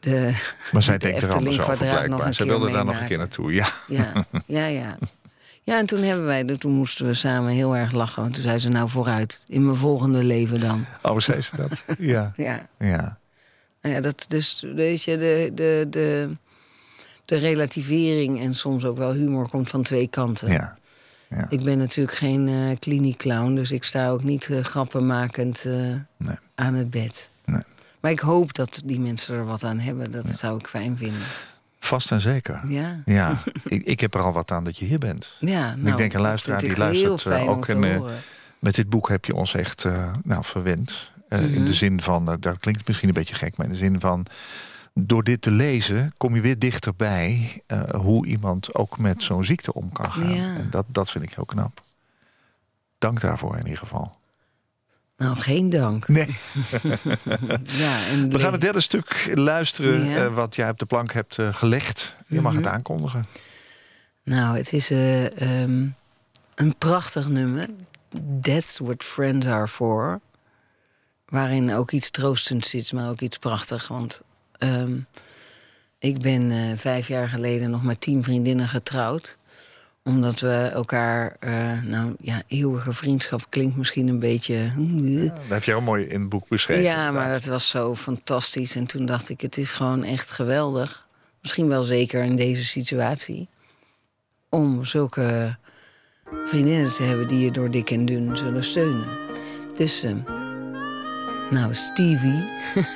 de 0.00 0.32
Maar 0.72 0.82
zij 0.82 0.98
de 0.98 1.06
denkt 1.06 1.22
er 1.22 1.32
anders 1.32 1.60
over 1.60 1.76
blijkbaar. 1.76 2.34
Zij 2.34 2.46
keer 2.46 2.58
wilde 2.58 2.72
daar 2.72 2.84
nog 2.84 3.00
een 3.00 3.06
keer 3.06 3.18
naartoe. 3.18 3.52
Ja. 3.52 3.68
Ja, 3.88 4.24
ja, 4.46 4.66
ja. 4.66 4.98
Ja, 5.62 5.78
en 5.78 5.86
toen 5.86 6.02
hebben 6.02 6.24
wij, 6.24 6.44
toen 6.44 6.72
moesten 6.72 7.06
we 7.06 7.14
samen 7.14 7.52
heel 7.52 7.76
erg 7.76 7.92
lachen. 7.92 8.22
Want 8.22 8.34
toen 8.34 8.42
zei 8.42 8.58
ze, 8.58 8.68
nou 8.68 8.88
vooruit, 8.88 9.42
in 9.46 9.64
mijn 9.64 9.76
volgende 9.76 10.24
leven 10.24 10.60
dan. 10.60 10.84
Oh, 11.02 11.18
zei 11.18 11.40
ze 11.40 11.56
dat? 11.56 11.84
Ja. 11.98 12.32
Ja, 12.36 12.68
Ja. 12.78 13.18
nou 13.82 13.94
ja 13.94 14.00
dat, 14.00 14.24
dus 14.28 14.64
weet 14.74 15.02
je, 15.02 15.16
de, 15.16 15.50
de, 15.54 15.86
de, 15.90 16.28
de 17.24 17.36
relativering 17.36 18.40
en 18.40 18.54
soms 18.54 18.84
ook 18.84 18.96
wel 18.96 19.12
humor 19.12 19.48
komt 19.48 19.68
van 19.68 19.82
twee 19.82 20.08
kanten. 20.08 20.48
Ja. 20.52 20.76
Ja. 21.28 21.46
Ik 21.50 21.62
ben 21.62 21.78
natuurlijk 21.78 22.16
geen 22.16 22.48
eh 22.48 22.78
kliniekclown, 22.78 23.54
dus 23.54 23.70
ik 23.72 23.84
sta 23.84 24.08
ook 24.10 24.22
niet 24.22 24.48
eh, 24.50 24.64
grappenmakend 24.64 25.64
eh, 25.64 25.72
Nee. 26.16 26.36
aan 26.54 26.74
het 26.74 26.90
bed. 26.90 27.30
Maar 28.00 28.10
ik 28.10 28.20
hoop 28.20 28.54
dat 28.54 28.82
die 28.84 29.00
mensen 29.00 29.34
er 29.34 29.44
wat 29.44 29.64
aan 29.64 29.78
hebben. 29.78 30.10
Dat 30.10 30.28
zou 30.28 30.58
ik 30.58 30.66
fijn 30.66 30.96
vinden. 30.96 31.20
Vast 31.78 32.10
en 32.12 32.20
zeker. 32.20 32.60
Ja, 32.68 33.02
Ja, 33.04 33.34
ik, 33.64 33.84
ik 33.84 34.00
heb 34.00 34.14
er 34.14 34.20
al 34.22 34.32
wat 34.32 34.50
aan 34.50 34.64
dat 34.64 34.78
je 34.78 34.84
hier 34.84 34.98
bent. 34.98 35.32
ja 35.40 35.74
nou, 35.76 35.96
denk 35.96 36.12
een 36.12 36.20
luisteraar 36.20 36.58
die 36.60 36.70
ik 36.70 36.76
luistert, 36.76 37.26
eh, 37.26 37.48
ook 37.48 37.68
een, 37.68 37.84
eh. 37.84 38.00
Met 38.58 38.74
dit 38.74 38.88
boek 38.88 39.08
heb 39.08 39.24
je 39.24 39.34
ons 39.34 39.54
echt 39.54 39.84
eh, 39.84 40.12
nou, 40.24 40.44
verwend. 40.44 41.10
In 41.28 41.50
Mhm. 41.50 41.64
de 41.64 41.74
zin 41.74 42.00
van, 42.02 42.36
dat 42.40 42.58
klinkt 42.58 42.86
misschien 42.86 43.08
een 43.08 43.14
beetje 43.14 43.34
gek, 43.34 43.56
maar 43.56 43.66
in 43.66 43.72
de 43.72 43.78
zin 43.78 44.00
van... 44.00 44.26
door 44.94 45.22
dit 45.24 45.42
te 45.42 45.50
lezen 45.50 46.14
kom 46.16 46.34
je 46.34 46.40
weer 46.40 46.58
dichterbij 46.58 47.62
hoe 47.96 48.26
iemand 48.26 48.74
ook 48.74 48.98
met 48.98 49.22
zo'n 49.22 49.44
ziekte 49.44 49.72
om 49.74 49.92
kan 49.92 50.12
gaan. 50.12 50.34
Ja. 50.34 50.54
En 50.56 50.66
dat, 50.70 50.84
dat 50.88 51.10
vind 51.10 51.24
ik 51.24 51.32
heel 51.34 51.44
knap. 51.44 51.82
Dank 52.98 53.20
daarvoor 53.20 53.52
in 53.56 53.62
ieder 53.64 53.78
geval. 53.78 54.16
Nou, 55.18 55.36
geen 55.36 55.70
dank. 55.70 56.08
Nee. 56.08 56.26
Ja, 57.64 58.06
en 58.10 58.30
We 58.30 58.38
gaan 58.38 58.52
het 58.52 58.60
derde 58.60 58.80
stuk 58.80 59.32
luisteren 59.34 60.04
Ja. 60.04 60.24
eh, 60.24 60.34
wat 60.34 60.54
jij 60.56 60.70
op 60.70 60.78
de 60.78 60.86
plank 60.86 61.12
hebt 61.12 61.38
eh, 61.38 61.54
gelegd. 61.54 62.14
Je 62.26 62.40
mag 62.40 62.52
Mhm. 62.52 62.62
het 62.62 62.70
aankondigen. 62.72 63.26
Nou, 64.24 64.56
het 64.56 64.72
is 64.72 64.90
eh, 64.90 65.40
ehm, 65.62 65.86
een 66.54 66.74
prachtig 66.78 67.28
nummer. 67.28 67.66
That's 68.42 68.78
what 68.78 69.04
friends 69.04 69.46
are 69.46 69.68
for. 69.68 70.20
Waarin 71.28 71.72
ook 71.74 71.90
iets 71.90 72.10
troostends 72.10 72.70
zit, 72.70 72.92
maar 72.92 73.08
ook 73.10 73.20
iets 73.20 73.38
prachtig. 73.38 73.88
Want 73.88 74.22
ehm, 74.58 74.98
ik 75.98 76.20
ben 76.20 76.78
vijf 76.78 77.08
jaar 77.08 77.28
geleden 77.28 77.70
nog 77.70 77.82
met 77.82 78.00
tien 78.00 78.22
vriendinnen 78.22 78.68
getrouwd. 78.68 79.38
Omdat 80.08 80.40
we 80.40 80.70
elkaar, 80.72 81.36
eh, 81.40 81.82
nou 81.82 82.14
ja, 82.20 82.42
eeuwige 82.46 82.92
vriendschap 82.92 83.46
klinkt 83.48 83.76
misschien 83.76 84.08
een 84.08 84.18
beetje... 84.18 84.72
Dat 85.24 85.48
heb 85.48 85.62
je 85.62 85.70
heel 85.70 85.80
mooi 85.80 86.04
in 86.04 86.20
het 86.20 86.28
boek 86.28 86.48
beschreven. 86.48 86.82
Ja, 86.82 87.10
maar 87.10 87.32
dat 87.32 87.44
was 87.44 87.68
zo 87.68 87.94
fantastisch. 87.94 88.76
En 88.76 88.86
toen 88.86 89.06
dacht 89.06 89.28
ik, 89.28 89.40
het 89.40 89.56
is 89.56 89.72
gewoon 89.72 90.04
echt 90.04 90.32
geweldig. 90.32 91.06
Misschien 91.42 91.68
wel 91.68 91.82
zeker 91.82 92.22
in 92.22 92.36
deze 92.36 92.64
situatie. 92.64 93.48
Om 94.48 94.84
zulke 94.84 95.56
vriendinnen 96.46 96.92
te 96.92 97.02
hebben 97.02 97.28
die 97.28 97.44
je 97.44 97.50
door 97.50 97.70
dik 97.70 97.90
en 97.90 98.04
dun 98.04 98.36
zullen 98.36 98.64
steunen. 98.64 99.06
Dus, 99.76 100.02
eh, 100.02 100.12
nou, 101.50 101.74
Stevie. 101.74 102.44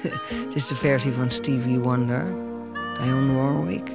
het 0.45 0.55
is 0.55 0.67
de 0.67 0.75
versie 0.75 1.13
van 1.13 1.31
Stevie 1.31 1.79
Wonder. 1.79 2.27
Dionne 3.03 3.35
Warwick. 3.35 3.91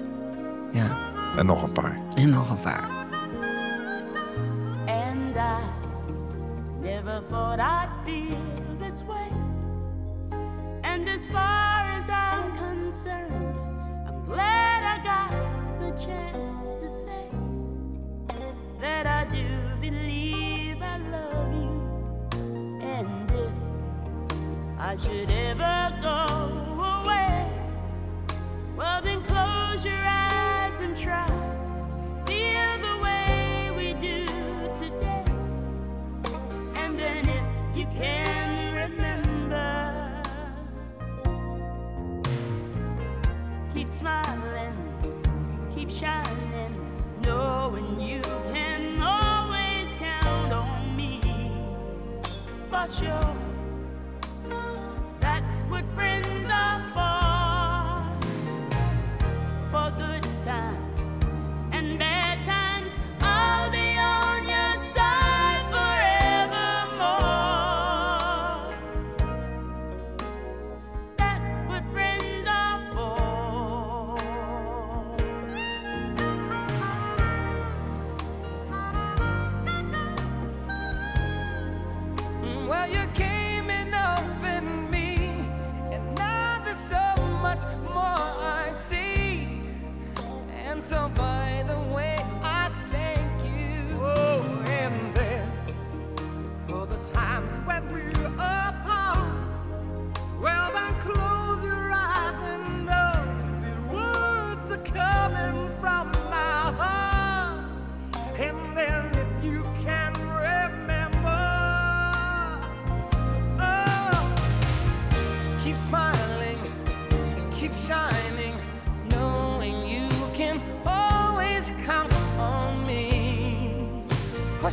Ja, 0.74 0.98
En 1.38 1.46
nog 1.46 1.64
een 1.64 1.72
paar. 1.72 2.00
en 2.16 2.30
nog 2.30 2.50
een 2.50 2.60
paar. 2.60 3.06
Never 7.08 7.26
thought 7.30 7.60
I'd 7.60 7.90
feel 8.06 8.76
this 8.80 9.02
way. 9.04 9.30
And 10.84 11.08
as 11.08 11.26
far 11.28 11.90
as 11.98 12.10
I'm 12.10 12.50
concerned, 12.50 12.67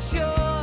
sure, 0.04 0.53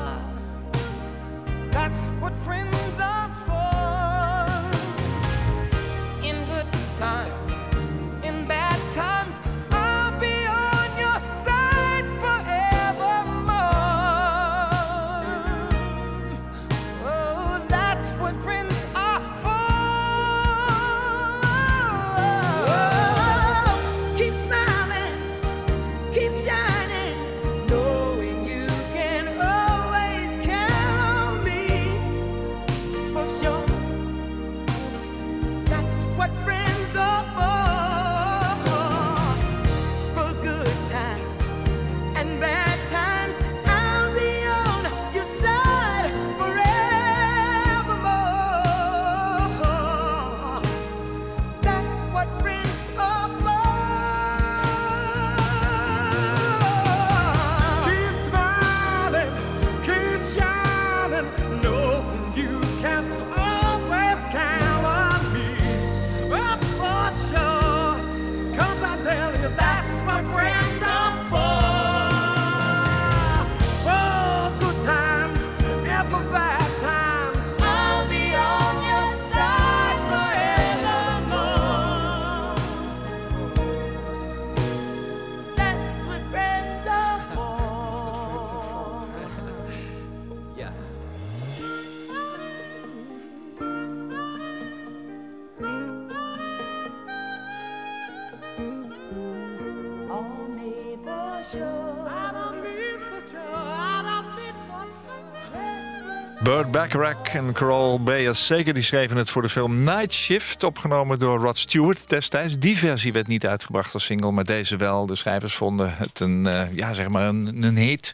Bacharach 106.72 107.34
en 107.34 107.54
Carol 107.54 108.04
Bayers 108.04 108.46
zeker 108.46 108.74
die 108.74 108.84
schreven 108.84 109.18
het 109.18 109.30
voor 109.30 109.42
de 109.42 109.50
film 109.50 109.84
Night 109.84 110.14
Shift, 110.14 110.64
opgenomen 110.64 111.20
door 111.20 111.40
Rod 111.40 111.58
Stewart 111.58 112.10
destijds. 112.10 112.60
Die 112.60 112.78
versie 112.78 113.14
werd 113.14 113.28
niet 113.28 113.46
uitgebracht 113.46 113.94
als 113.94 114.06
single, 114.06 114.32
maar 114.32 114.44
deze 114.44 114.76
wel. 114.76 115.06
De 115.06 115.16
schrijvers 115.16 115.56
vonden 115.56 115.94
het 115.98 116.20
een, 116.20 116.48
eh, 116.48 116.76
ja, 116.76 116.94
zeg 116.94 117.10
maar 117.10 117.28
een, 117.28 117.64
een 117.64 117.78
hit. 117.78 118.12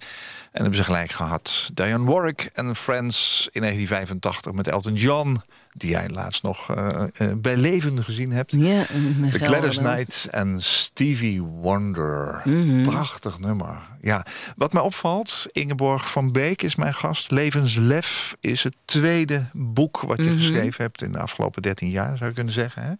En 0.52 0.62
hebben 0.62 0.76
ze 0.76 0.84
gelijk 0.84 1.12
gehad. 1.12 1.70
Diane 1.74 2.12
Warwick 2.12 2.50
en 2.54 2.76
Friends 2.76 3.50
in 3.52 3.62
1985 3.62 4.52
met 4.52 4.68
Elton 4.68 4.95
John, 4.95 5.41
die 5.72 5.89
jij 5.89 6.10
laatst 6.10 6.43
nog 6.43 6.76
eh, 6.76 7.04
bij 7.38 7.58
leven 7.58 8.04
gezien 8.04 8.32
hebt. 8.32 8.52
Ja, 8.52 8.86
The 9.32 9.39
Gladys 9.39 9.78
Knight 9.78 10.28
en 10.32 10.62
Stevie 10.62 11.41
Wonder. 11.41 12.41
Prachtig 12.84 13.39
nummer. 13.39 13.82
Ja, 14.02 14.26
wat 14.56 14.74
mij 14.74 14.82
opvalt, 14.82 15.45
Ingeborg 15.52 16.12
van 16.12 16.32
Beek 16.32 16.62
is 16.62 16.76
mijn 16.76 16.93
gast. 16.93 17.32
Levenslef 17.32 18.36
is 18.39 18.64
het 18.64 18.76
tweede 18.86 19.45
boek 19.54 20.02
wat 20.02 20.24
je 20.24 20.34
geschreven 20.34 20.84
hebt 20.84 21.02
in 21.02 21.12
de 21.12 21.20
afgelopen 21.20 21.62
13 21.62 21.89
jaar, 21.89 22.18
zou 22.18 22.30
je 22.30 22.36
kunnen 22.36 22.54
zeggen. 22.54 22.84
Hè? 22.84 22.93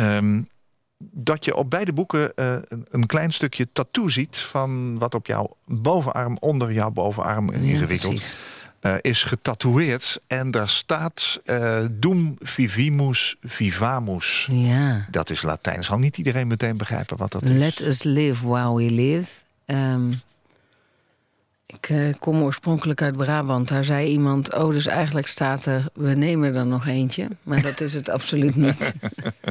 Ehm, 0.00 0.42
dat 1.10 1.44
je 1.44 1.54
op 1.56 1.70
beide 1.70 1.92
boeken 1.92 2.34
eh, 2.34 2.52
een, 2.68 2.86
een 2.90 3.06
klein 3.06 3.32
stukje 3.32 3.68
tattoo 3.72 4.08
ziet 4.08 4.38
van 4.38 4.98
wat 4.98 5.14
op 5.14 5.26
jouw 5.26 5.56
bovenarm, 5.66 6.36
onder 6.40 6.72
jouw 6.72 6.90
bovenarm 6.90 7.50
ingewikkeld 7.50 8.14
precies. 8.14 8.38
eh, 8.80 8.94
is 9.00 9.22
getatoeëerd. 9.22 10.20
En 10.26 10.50
daar 10.50 10.68
staat 10.68 11.40
eh 11.44 11.78
Dum 11.90 12.36
vivimus 12.38 13.36
vivamus. 13.42 14.48
Ja. 14.50 15.06
Dat 15.10 15.30
is 15.30 15.42
Latijn. 15.42 15.84
Zal 15.84 15.98
niet 15.98 16.16
iedereen 16.18 16.46
meteen 16.46 16.76
begrijpen 16.76 17.16
wat 17.16 17.32
dat 17.32 17.42
is. 17.42 17.50
Let 17.50 17.80
us 17.80 18.02
live 18.02 18.48
while 18.48 18.74
we 18.74 18.90
live. 18.90 19.30
Ehm, 19.64 20.12
ik 21.72 21.88
eh, 21.88 22.14
kom 22.18 22.42
oorspronkelijk 22.42 23.02
uit 23.02 23.16
Brabant. 23.16 23.68
Daar 23.68 23.84
zei 23.84 24.06
iemand, 24.08 24.54
oh, 24.54 24.70
dus 24.70 24.86
eigenlijk 24.86 25.26
staat 25.26 25.66
er... 25.66 25.84
we 25.94 26.14
nemen 26.14 26.54
er 26.54 26.66
nog 26.66 26.86
eentje. 26.86 27.28
Maar 27.42 27.62
dat 27.62 27.80
is 27.80 27.94
het 27.94 28.08
absoluut 28.16 28.56
niet. 28.56 28.94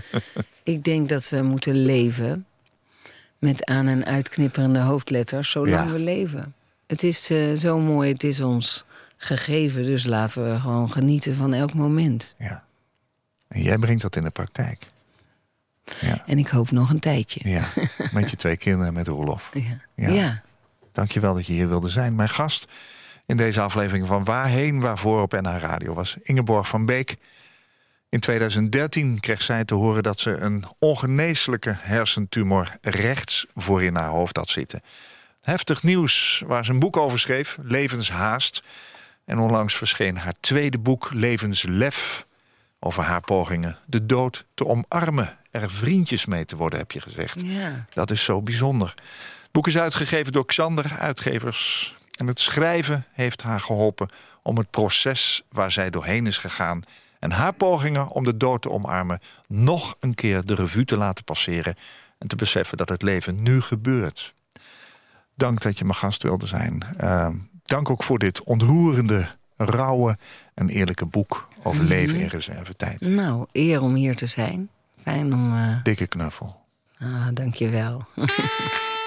ik 0.64 0.84
denk 0.84 1.10
dat 1.10 1.30
we 1.30 1.42
moeten 1.42 1.76
leven... 1.86 2.46
met 3.40 3.66
aan- 3.66 3.88
en 3.88 4.06
uitknipperende 4.06 4.80
hoofdletters, 4.80 5.52
zolang 5.52 5.86
Ja. 5.86 5.92
we 5.92 6.00
leven. 6.00 6.54
Het 6.88 7.04
is 7.04 7.30
eh, 7.30 7.54
zo 7.54 7.80
mooi, 7.80 8.12
het 8.12 8.24
is 8.24 8.42
ons 8.42 8.86
gegeven. 9.18 9.84
Dus 9.84 10.06
laten 10.06 10.54
we 10.54 10.60
gewoon 10.60 10.92
genieten 10.92 11.36
van 11.36 11.54
elk 11.54 11.74
moment. 11.74 12.36
Ja. 12.38 12.64
En 13.48 13.62
jij 13.62 13.78
brengt 13.78 14.02
dat 14.02 14.16
in 14.16 14.24
de 14.24 14.30
praktijk. 14.30 14.84
Ja. 16.00 16.24
En 16.26 16.38
ik 16.38 16.48
hoop 16.48 16.72
nog 16.72 16.90
een 16.90 17.00
tijdje. 17.00 17.50
ja. 17.50 17.66
Met 18.14 18.30
je 18.30 18.36
twee 18.36 18.58
kinderen, 18.58 18.94
met 18.94 19.08
Roelof. 19.08 19.50
Ja. 19.54 19.82
Ja. 19.96 20.10
ja. 20.10 20.42
Dankjewel 20.92 21.34
dat 21.34 21.46
je 21.46 21.54
hier 21.54 21.68
wilde 21.68 21.90
zijn. 21.90 22.16
Mijn 22.16 22.30
gast 22.30 22.68
in 23.26 23.38
deze 23.38 23.62
aflevering 23.62 24.08
van 24.08 24.24
Waarheen 24.24 24.80
Waarvoor 24.80 25.22
op 25.22 25.32
NH 25.32 25.58
Radio 25.58 25.94
was 25.94 26.18
Ingeborg 26.22 26.68
van 26.68 26.86
Beek. 26.86 27.18
In 28.10 28.20
2013 28.20 29.20
kreeg 29.20 29.42
zij 29.42 29.66
te 29.66 29.74
horen 29.76 30.04
dat 30.04 30.20
ze 30.20 30.38
een 30.38 30.64
ongeneeslijke 30.80 31.76
hersentumor 31.78 32.78
rechts 32.82 33.46
voor 33.56 33.84
in 33.84 33.96
haar 33.96 34.10
hoofd 34.10 34.38
had 34.38 34.50
zitten. 34.50 34.82
Heftig 35.42 35.84
nieuws 35.84 36.44
waar 36.46 36.66
ze 36.66 36.72
een 36.72 36.80
boek 36.80 36.98
over 36.98 37.20
schreef, 37.20 37.58
Levenshaast. 37.62 38.64
En 39.26 39.40
onlangs 39.40 39.76
verscheen 39.76 40.18
haar 40.18 40.34
tweede 40.40 40.78
boek, 40.78 41.10
Levenslef. 41.14 42.26
Over 42.80 43.04
haar 43.04 43.22
pogingen 43.22 43.78
de 43.86 44.06
dood 44.06 44.46
te 44.54 44.68
omarmen. 44.68 45.38
Er 45.52 45.72
vriendjes 45.72 46.26
mee 46.26 46.46
te 46.46 46.56
worden, 46.56 46.80
heb 46.80 46.92
je 46.92 47.02
gezegd. 47.02 47.42
ja. 47.42 47.86
Dat 47.94 48.12
is 48.12 48.24
zo 48.24 48.42
bijzonder. 48.42 48.94
Het 49.52 49.60
boek 49.62 49.74
is 49.74 49.82
uitgegeven 49.82 50.32
door 50.32 50.46
Xander 50.46 50.96
Uitgevers. 51.00 51.96
En 52.18 52.28
het 52.28 52.40
schrijven 52.40 53.06
heeft 53.12 53.42
haar 53.42 53.60
geholpen 53.60 54.10
om 54.44 54.58
het 54.58 54.70
proces 54.70 55.42
waar 55.50 55.72
zij 55.72 55.90
doorheen 55.90 56.28
is 56.28 56.38
gegaan... 56.38 56.82
en 57.20 57.32
haar 57.32 57.54
pogingen 57.54 58.08
om 58.08 58.24
de 58.24 58.38
dood 58.38 58.62
te 58.62 58.70
omarmen... 58.70 59.20
nog 59.48 59.98
een 60.00 60.16
keer 60.16 60.46
de 60.46 60.56
revue 60.56 60.86
te 60.86 60.98
laten 60.98 61.24
passeren... 61.24 61.76
en 62.18 62.28
te 62.28 62.36
beseffen 62.36 62.78
dat 62.78 62.90
het 62.90 63.02
leven 63.02 63.42
nu 63.42 63.62
gebeurt. 63.62 64.34
Dank 65.36 65.62
dat 65.62 65.78
je 65.78 65.86
mijn 65.86 65.98
gast 65.98 66.24
wilde 66.24 66.48
zijn. 66.48 66.84
Uh, 67.02 67.30
dank 67.64 67.90
ook 67.90 68.04
voor 68.04 68.20
dit 68.20 68.44
ontroerende, 68.44 69.28
rauwe 69.58 70.18
en 70.54 70.70
eerlijke 70.70 71.06
boek... 71.06 71.48
over 71.64 71.84
leven 71.84 72.20
in 72.20 72.28
reservetijd. 72.28 73.02
Nou, 73.02 73.46
eer 73.52 73.82
om 73.82 73.94
hier 73.94 74.16
te 74.16 74.28
zijn. 74.28 74.70
Fijn 75.02 75.34
om... 75.34 75.56
eh 75.56 75.84
Dikke 75.84 76.08
knuffel. 76.08 76.62
Ah, 77.00 77.28
dankjewel. 77.34 78.02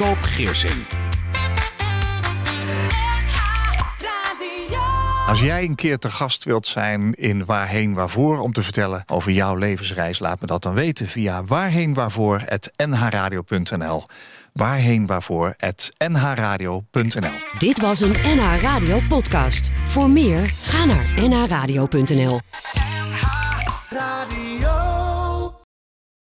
Koop 0.00 0.22
Geersing. 0.22 0.86
Als 5.26 5.40
jij 5.40 5.64
een 5.64 5.74
keer 5.74 5.98
te 5.98 6.10
gast 6.10 6.44
wilt 6.44 6.66
zijn 6.66 7.14
in 7.14 7.44
Waarheen 7.44 7.94
Waarvoor... 7.94 8.38
om 8.38 8.52
te 8.52 8.62
vertellen 8.62 9.02
over 9.06 9.32
jouw 9.32 9.56
levensreis, 9.56 10.18
laat 10.18 10.40
me 10.40 10.46
dat 10.46 10.62
dan 10.62 10.74
weten... 10.74 11.06
via 11.06 11.44
waarheenwaarvoor.nhradio.nl 11.44 14.06
waarheenwaarvoor.nhradio.nl 14.52 17.32
Dit 17.58 17.80
was 17.80 18.00
een 18.00 18.16
NH 18.24 18.60
Radio 18.60 19.00
podcast. 19.08 19.70
Voor 19.86 20.10
meer, 20.10 20.50
ga 20.62 20.84
naar 20.84 21.28
nhradio.nl. 21.28 22.40
Radio. 23.90 24.49